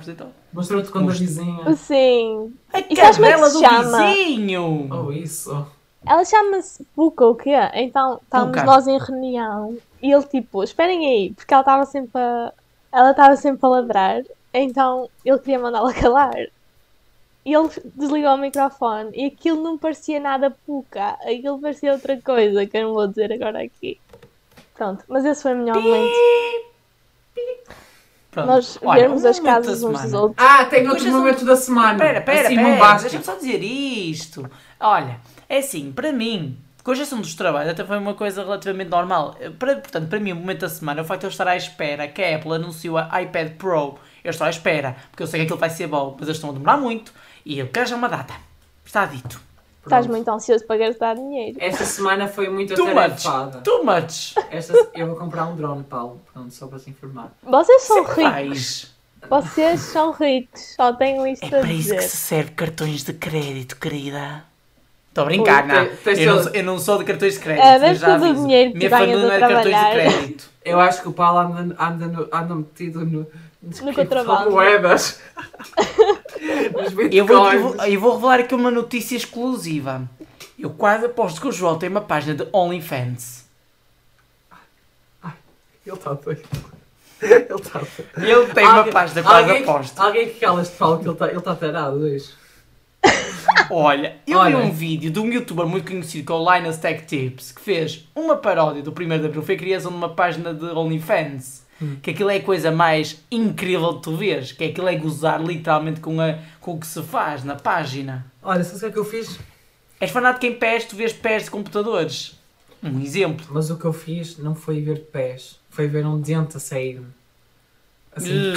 Colega 0.53 0.76
me 0.76 0.82
apresentou. 0.82 0.82
mostrou 0.82 0.84
quando 0.84 1.11
a 1.11 1.14
vizinha. 1.14 1.74
Sim. 1.76 2.55
A 2.72 2.80
E 2.80 2.96
é 2.96 2.96
cadela 2.96 3.51
do 3.51 3.59
chama? 3.61 4.14
vizinho! 4.14 4.88
Oh, 4.90 5.12
isso. 5.12 5.66
Ela 6.07 6.24
chama-se 6.24 6.84
Puka, 6.94 7.26
o 7.26 7.34
quê? 7.34 7.53
Então 7.74 8.20
estávamos 8.22 8.62
nós 8.62 8.86
em 8.86 8.98
reunião 8.98 9.76
e 10.03 10.12
ele 10.12 10.24
tipo, 10.24 10.62
esperem 10.64 11.07
aí, 11.07 11.32
porque 11.34 11.53
ela 11.53 11.61
estava 11.62 11.84
sempre 11.86 12.20
a. 12.20 12.53
Ela 12.92 13.11
estava 13.12 13.36
sempre 13.36 13.64
a 13.66 13.68
ladrar, 13.68 14.22
então 14.53 15.09
ele 15.24 15.38
queria 15.38 15.59
mandá-la 15.59 15.92
calar. 15.94 16.34
E 17.44 17.55
ele 17.55 17.68
desligou 17.94 18.34
o 18.34 18.38
microfone 18.38 19.11
e 19.14 19.26
aquilo 19.26 19.62
não 19.62 19.78
parecia 19.78 20.20
nada 20.20 20.51
Puka, 20.66 21.16
aquilo 21.22 21.59
parecia 21.61 21.92
outra 21.92 22.20
coisa 22.20 22.66
que 22.66 22.76
eu 22.76 22.88
não 22.88 22.94
vou 22.94 23.07
dizer 23.07 23.32
agora 23.32 23.62
aqui. 23.62 23.98
Pronto, 24.74 25.05
mas 25.09 25.24
esse 25.24 25.42
foi 25.42 25.55
o 25.55 25.57
melhor 25.59 25.80
momento. 25.80 26.14
Pronto. 28.31 28.47
Nós 28.47 28.78
Olha, 28.83 29.01
vermos 29.01 29.24
um 29.24 29.28
as 29.28 29.41
casas 29.41 29.83
uns 29.83 30.03
dos 30.03 30.12
outros. 30.12 30.37
Ah, 30.39 30.64
tem 30.64 30.89
outro 30.89 31.11
momento 31.11 31.45
da 31.45 31.57
semana. 31.57 31.99
Pera, 31.99 32.20
pera, 32.20 32.47
assim, 32.47 32.57
pera, 32.57 32.95
deixa-me 32.95 33.24
só 33.24 33.35
dizer 33.35 33.59
isto. 33.62 34.49
Olha, 34.78 35.18
é 35.49 35.59
assim, 35.59 35.91
para 35.91 36.12
mim, 36.12 36.57
com 36.85 36.93
a 36.93 36.95
gestão 36.95 37.20
dos 37.20 37.35
trabalhos 37.35 37.72
até 37.72 37.85
foi 37.85 37.99
uma 37.99 38.14
coisa 38.14 38.43
relativamente 38.43 38.89
normal. 38.89 39.37
Para, 39.59 39.76
portanto, 39.76 40.09
para 40.09 40.20
mim, 40.20 40.33
o 40.33 40.37
momento 40.37 40.61
da 40.61 40.68
semana 40.68 41.01
é 41.01 41.03
o 41.03 41.07
facto 41.07 41.22
de 41.22 41.26
eu 41.26 41.31
estar 41.31 41.49
à 41.49 41.57
espera 41.57 42.07
que 42.07 42.22
a 42.22 42.37
Apple 42.37 42.53
anunciou 42.53 42.99
a 42.99 43.22
iPad 43.22 43.53
Pro. 43.53 43.99
Eu 44.22 44.31
estou 44.31 44.47
à 44.47 44.51
espera, 44.51 44.97
porque 45.11 45.22
eu 45.22 45.26
sei 45.26 45.41
que 45.41 45.45
aquilo 45.45 45.59
vai 45.59 45.70
ser 45.70 45.89
bom, 45.89 46.16
mas 46.18 46.28
eles 46.28 46.37
estão 46.37 46.51
a 46.51 46.53
demorar 46.53 46.76
muito 46.76 47.12
e 47.45 47.59
eu 47.59 47.68
quero 47.68 47.89
já 47.89 47.97
uma 47.97 48.09
data. 48.09 48.35
Está 48.85 49.07
dito. 49.07 49.41
Estás 49.85 50.07
muito 50.07 50.28
ansioso 50.31 50.64
para 50.66 50.76
gastar 50.76 51.14
dinheiro. 51.16 51.57
Esta 51.61 51.85
semana 51.85 52.28
foi 52.28 52.49
muito 52.49 52.74
Too 52.74 52.87
much. 52.87 53.22
Too 53.64 53.85
much. 53.85 54.35
Esta, 54.51 54.74
eu 54.95 55.07
vou 55.09 55.16
comprar 55.16 55.47
um 55.47 55.57
drone, 55.57 55.83
Paulo. 55.85 56.20
Pronto, 56.33 56.53
só 56.53 56.66
para 56.66 56.78
se 56.78 56.91
informar. 56.91 57.33
Vocês 57.43 57.83
são 57.83 57.97
Sempre 58.07 58.22
ricos. 58.24 58.33
vais. 58.33 58.95
Vocês 59.28 59.81
são 59.81 60.11
ricos. 60.12 60.74
Só 60.76 60.93
tenho 60.93 61.26
isto 61.26 61.45
É 61.45 61.49
a 61.49 61.61
para 61.61 61.72
isso 61.72 61.89
que 61.91 61.95
dizer. 61.97 62.03
se 62.09 62.16
serve 62.16 62.51
cartões 62.53 63.05
de 63.05 63.12
crédito, 63.14 63.76
querida. 63.76 64.45
Estou 65.09 65.22
a 65.22 65.26
brincar, 65.26 65.64
Ui, 65.64 65.68
não. 65.72 66.12
Eu 66.12 66.37
não, 66.45 66.53
eu 66.55 66.64
não 66.64 66.78
sou 66.78 66.99
de 66.99 67.05
cartões 67.05 67.35
de 67.35 67.41
crédito. 67.41 67.64
É, 67.64 67.76
eu 67.76 67.81
deve 67.81 67.95
já 67.97 68.07
todo 68.07 68.22
o 68.22 68.24
aviso. 68.26 68.43
dinheiro 68.47 68.72
que 68.72 68.78
Minha 68.78 68.91
família 68.91 69.16
não 69.16 69.33
é 69.33 69.35
de 69.35 69.41
cartões 69.41 69.76
de 69.76 69.91
crédito. 69.91 70.51
Eu 70.64 70.78
acho 70.81 71.03
que 71.03 71.09
o 71.09 71.12
Paulo 71.12 71.39
anda, 71.41 71.76
anda, 71.78 72.28
anda 72.33 72.55
metido 72.55 73.05
no, 73.05 73.26
No 73.63 73.95
contrabando. 73.95 74.51
moedas. 74.51 75.21
Eu 77.13 77.27
vou, 77.27 77.53
eu, 77.53 77.61
vou, 77.61 77.85
eu 77.85 78.01
vou 78.01 78.15
revelar 78.15 78.41
aqui 78.41 78.55
uma 78.55 78.71
notícia 78.71 79.15
exclusiva. 79.15 80.09
Eu 80.59 80.71
quase 80.71 81.05
aposto 81.05 81.39
que 81.39 81.47
o 81.47 81.53
João 81.53 81.79
tem 81.79 81.91
uma 81.91 82.01
página 82.01 82.35
de 82.35 82.49
OnlyFans. 82.51 83.45
Ele 85.85 85.95
está 85.97 86.15
doido. 86.15 86.49
Ele 87.21 87.35
está 87.55 87.79
doido. 87.79 88.27
Ele 88.27 88.55
tem 88.55 88.67
uma 88.67 88.85
página, 88.85 89.23
quase 89.23 89.51
alguém, 89.51 89.63
aposto. 89.63 90.01
Alguém 90.01 90.29
que 90.31 90.41
calas 90.41 90.71
te 90.71 90.77
fala 90.77 90.99
que 90.99 91.05
ele 91.05 91.13
está 91.13 91.29
ele 91.29 91.41
tá 91.41 91.55
tarado 91.55 91.97
hoje. 91.99 92.31
Olha, 93.71 94.17
eu 94.27 94.39
Olha. 94.39 94.57
vi 94.57 94.63
um 94.63 94.73
vídeo 94.73 95.11
de 95.11 95.21
um 95.21 95.31
youtuber 95.31 95.67
muito 95.67 95.91
conhecido 95.91 96.27
que 96.27 96.33
é 96.33 96.35
o 96.35 96.55
Linus 96.55 96.77
Tech 96.77 97.05
Tips 97.07 97.53
que 97.53 97.61
fez 97.61 98.09
uma 98.15 98.37
paródia 98.37 98.83
do 98.83 98.91
1 98.91 98.95
de 98.95 99.27
Abril. 99.27 99.43
Foi 99.43 99.55
a 99.55 99.59
criação 99.59 99.91
de 99.91 99.97
uma 99.97 100.15
página 100.15 100.53
de 100.55 100.65
OnlyFans. 100.65 101.60
Hum. 101.81 101.97
Que 102.03 102.11
aquilo 102.11 102.31
é 102.31 102.37
a 102.37 102.43
coisa 102.43 102.70
mais 102.70 103.22
incrível 103.31 103.95
que 103.95 104.03
tu 104.03 104.16
vês. 104.16 104.53
Que 104.53 104.64
aquilo 104.64 104.89
é 104.89 104.97
gozar 104.97 105.43
literalmente 105.43 106.01
com, 106.01 106.20
a, 106.20 106.39
com 106.61 106.74
o 106.74 106.81
que 106.81 106.87
se 106.87 107.03
faz 107.03 107.45
na 107.45 107.57
página. 107.57 108.26
Olha, 108.43 108.62
sabes 108.64 108.78
o 108.78 108.81
que 108.81 108.87
é 108.87 108.93
que 108.93 108.99
eu 108.99 109.05
fiz? 109.05 109.39
És 110.01 110.11
fanático 110.11 110.47
em 110.47 110.55
pés, 110.55 110.85
tu 110.85 110.97
vês 110.97 111.12
pés 111.12 111.45
de 111.45 111.51
computadores. 111.51 112.39
Um 112.83 113.01
exemplo. 113.01 113.47
Mas 113.51 113.70
o 113.70 113.76
que 113.76 113.85
eu 113.85 113.93
fiz 113.93 114.39
não 114.39 114.55
foi 114.55 114.81
ver 114.81 115.01
pés, 115.12 115.59
foi 115.68 115.87
ver 115.87 116.07
um 116.07 116.20
dente 116.20 116.57
a 116.57 116.61
sair-me. 116.61 117.07
Assim, 118.12 118.55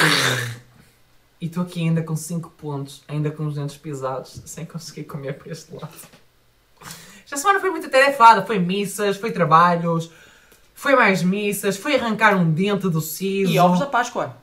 e 1.39 1.45
estou 1.45 1.63
aqui 1.63 1.81
ainda 1.81 2.01
com 2.01 2.15
5 2.15 2.49
pontos, 2.51 3.03
ainda 3.07 3.29
com 3.29 3.45
os 3.45 3.55
dentes 3.55 3.77
pisados, 3.77 4.41
sem 4.45 4.65
conseguir 4.65 5.03
comer 5.03 5.33
por 5.33 5.51
este 5.51 5.75
lado. 5.75 5.93
Esta 7.23 7.37
semana 7.37 7.59
foi 7.59 7.69
muito 7.69 7.87
atarefada, 7.87 8.45
foi 8.45 8.59
missas, 8.59 9.17
foi 9.17 9.31
trabalhos, 9.31 10.09
foi 10.83 10.97
mais 10.97 11.23
missas, 11.23 11.77
foi 11.77 11.95
arrancar 11.95 12.35
um 12.35 12.51
dente 12.51 12.89
do 12.89 12.99
siso. 12.99 13.49
E 13.49 13.57
ovos 13.57 13.79
da 13.79 13.85
Páscoa. 13.85 14.35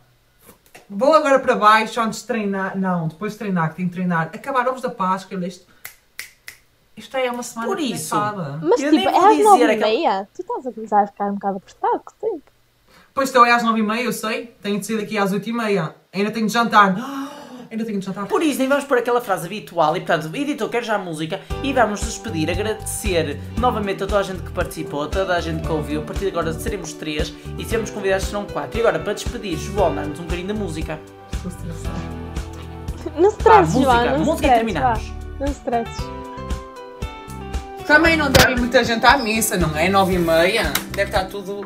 Vou 0.88 1.12
agora 1.12 1.38
para 1.38 1.54
baixo 1.54 2.00
antes 2.00 2.22
de 2.22 2.26
treinar. 2.26 2.78
Não, 2.78 3.08
depois 3.08 3.32
de 3.34 3.38
treinar, 3.38 3.68
que 3.68 3.76
tenho 3.76 3.88
que 3.88 3.94
treinar. 3.94 4.30
Acabar 4.34 4.66
ovos 4.66 4.80
da 4.80 4.88
Páscoa. 4.88 5.38
Isto, 5.46 5.66
isto 6.96 7.14
é 7.14 7.30
uma 7.30 7.42
semana 7.42 7.68
Por 7.68 7.78
isso. 7.78 8.16
Mas 8.62 8.80
Eu 8.80 8.90
tipo, 8.90 9.06
é 9.06 9.16
às 9.18 9.44
nove 9.44 9.64
e 9.64 9.70
aquela- 9.70 9.86
meia. 9.86 10.28
Tu 10.34 10.40
estás 10.40 10.66
a 10.66 10.72
começar 10.72 11.02
a 11.02 11.06
ficar 11.08 11.26
um 11.26 11.34
bocado 11.34 11.56
apertado 11.58 12.02
com 12.02 12.26
o 12.26 12.30
tempo. 12.30 12.42
Pois 13.12 13.28
estou 13.28 13.44
é 13.44 13.52
às 13.52 13.62
9h30, 13.62 14.00
eu 14.02 14.12
sei. 14.12 14.46
Tenho 14.62 14.80
de 14.80 14.86
sair 14.86 14.96
daqui 14.96 15.18
às 15.18 15.32
8h30. 15.34 15.94
Ainda 16.10 16.30
tenho 16.30 16.46
de 16.46 16.52
jantar. 16.54 16.94
Ainda 17.70 17.84
tenho 17.84 18.00
de 18.00 18.06
jantar. 18.06 18.26
Por 18.26 18.42
isso, 18.42 18.58
nem 18.58 18.66
vamos 18.68 18.84
pôr 18.84 18.98
aquela 18.98 19.20
frase 19.20 19.46
habitual 19.46 19.96
e, 19.96 20.00
portanto, 20.00 20.34
editor, 20.34 20.68
quero 20.68 20.84
já 20.84 20.96
a 20.96 20.98
música 20.98 21.40
e 21.62 21.72
vamos 21.72 22.00
nos 22.00 22.14
despedir, 22.14 22.50
agradecer 22.50 23.38
novamente 23.58 24.02
a 24.02 24.06
toda 24.08 24.18
a 24.18 24.22
gente 24.24 24.42
que 24.42 24.50
participou, 24.50 25.04
a 25.04 25.06
toda 25.08 25.36
a 25.36 25.40
gente 25.40 25.62
que 25.62 25.70
ouviu. 25.70 26.00
A 26.00 26.04
partir 26.04 26.22
de 26.22 26.28
agora 26.28 26.52
seremos 26.52 26.92
três 26.94 27.32
e 27.56 27.64
seremos 27.64 27.90
convidados 27.90 28.26
serão 28.26 28.44
quatro. 28.44 28.76
E 28.76 28.80
agora, 28.80 28.98
para 28.98 29.12
despedir, 29.12 29.56
João, 29.56 29.94
dá-nos 29.94 30.18
um 30.18 30.24
bocadinho 30.24 30.48
da 30.48 30.54
música. 30.54 30.98
Não 33.16 33.30
se 33.30 33.36
Vá, 33.42 33.62
stresses, 33.62 33.74
música, 33.74 33.92
João. 33.92 34.04
Não 34.04 34.18
se 34.18 34.24
música 34.30 34.46
e 34.46 34.50
terminamos. 34.50 35.08
vá. 35.08 35.14
Não 35.38 35.46
se 35.46 35.52
stresses. 35.52 36.04
Também 37.86 38.16
não 38.16 38.30
deve 38.30 38.52
ir 38.52 38.58
muita 38.58 38.82
gente 38.84 39.04
à 39.06 39.16
missa, 39.16 39.56
não 39.56 39.76
é? 39.76 39.88
9h30. 39.88 40.72
Deve 40.94 41.10
estar 41.10 41.24
tudo 41.26 41.64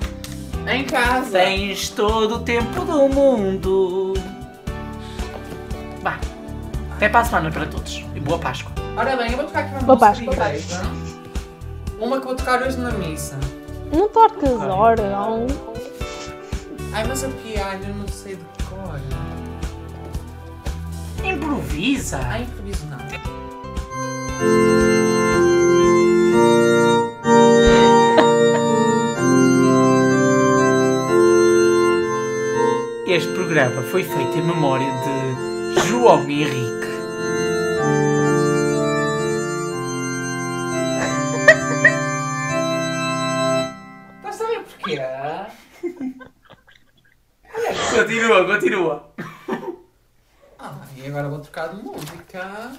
em 0.67 0.85
casa. 0.85 1.31
Tens 1.39 1.89
todo 1.89 2.37
o 2.37 2.39
tempo 2.41 2.85
do 2.85 3.09
mundo. 3.09 4.15
Vá. 6.05 6.19
Até 6.97 7.09
para 7.09 7.21
a 7.21 7.25
semana 7.25 7.51
para 7.51 7.65
todos. 7.67 8.05
E 8.15 8.21
boa 8.21 8.39
Páscoa. 8.39 8.71
Ora 8.97 9.17
bem, 9.17 9.31
eu 9.31 9.37
vou 9.39 9.47
tocar 9.47 9.61
aqui 9.61 9.71
uma 9.73 9.97
Boa 9.97 10.11
música 10.11 10.31
Páscoa. 10.31 10.49
direita. 10.51 10.83
Uma 11.99 12.21
que 12.21 12.27
vou 12.27 12.37
tocar 12.37 12.63
hoje 12.63 12.77
na 12.79 12.91
missa. 12.93 13.39
Não 13.91 14.09
torques 14.11 14.51
órgão. 14.51 15.47
Ai, 16.93 17.05
mas 17.09 17.25
a 17.25 17.29
piano 17.29 17.85
eu 17.89 17.95
não 17.95 18.07
sei 18.09 18.37
de 18.37 18.45
cor. 18.69 19.01
Improvisa. 21.25 22.21
Ai, 22.23 22.43
improviso 22.43 22.87
não. 22.87 22.99
Este 33.07 33.33
programa 33.33 33.83
foi 33.83 34.03
feito 34.03 34.39
em 34.39 34.43
memória 34.43 34.87
de 34.87 35.44
João 35.87 36.29
Henrique. 36.29 36.85
Estás 44.16 44.41
a 44.41 44.47
ver 44.47 44.62
porquê? 44.64 44.99
Continua, 47.95 48.45
continua. 48.47 49.14
Ah, 50.59 50.75
e 50.97 51.07
agora 51.07 51.29
vou 51.29 51.41
trocar 51.41 51.68
de 51.68 51.83
música. 51.83 52.72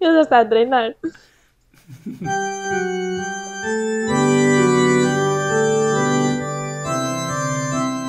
Ele 0.00 0.12
já 0.12 0.20
está 0.22 0.40
a 0.40 0.44
treinar. 0.44 0.94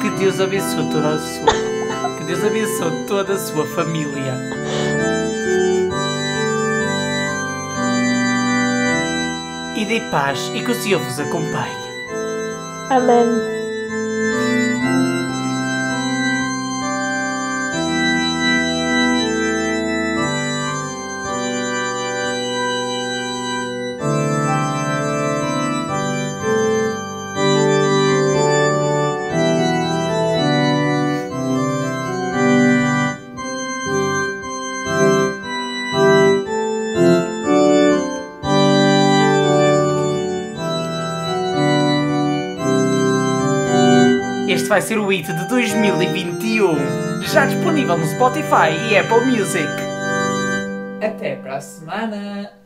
Que 0.02 0.10
Deus 0.20 0.40
abençoe 0.40 0.90
toda 0.92 1.16
a 1.16 1.20
sua. 1.20 1.67
Deus 2.28 2.44
abençoe 2.44 3.06
toda 3.08 3.36
a 3.36 3.40
sua 3.40 3.66
família. 3.68 4.34
E 9.78 9.86
dê 9.86 10.02
paz 10.12 10.52
e 10.54 10.62
que 10.62 10.72
o 10.72 10.76
Senhor 10.76 11.02
vos 11.02 11.20
acompanhe. 11.20 11.88
Amém. 12.90 13.57
Vai 44.78 44.82
ser 44.84 45.00
o 45.00 45.08
hit 45.08 45.26
de 45.34 45.48
2021. 45.48 47.24
Já 47.24 47.48
disponível 47.48 47.98
no 47.98 48.06
Spotify 48.06 48.70
e 48.92 48.96
Apple 48.96 49.26
Music. 49.26 49.66
Até 51.02 51.36
para 51.38 51.56
a 51.56 51.62
semana. 51.62 52.57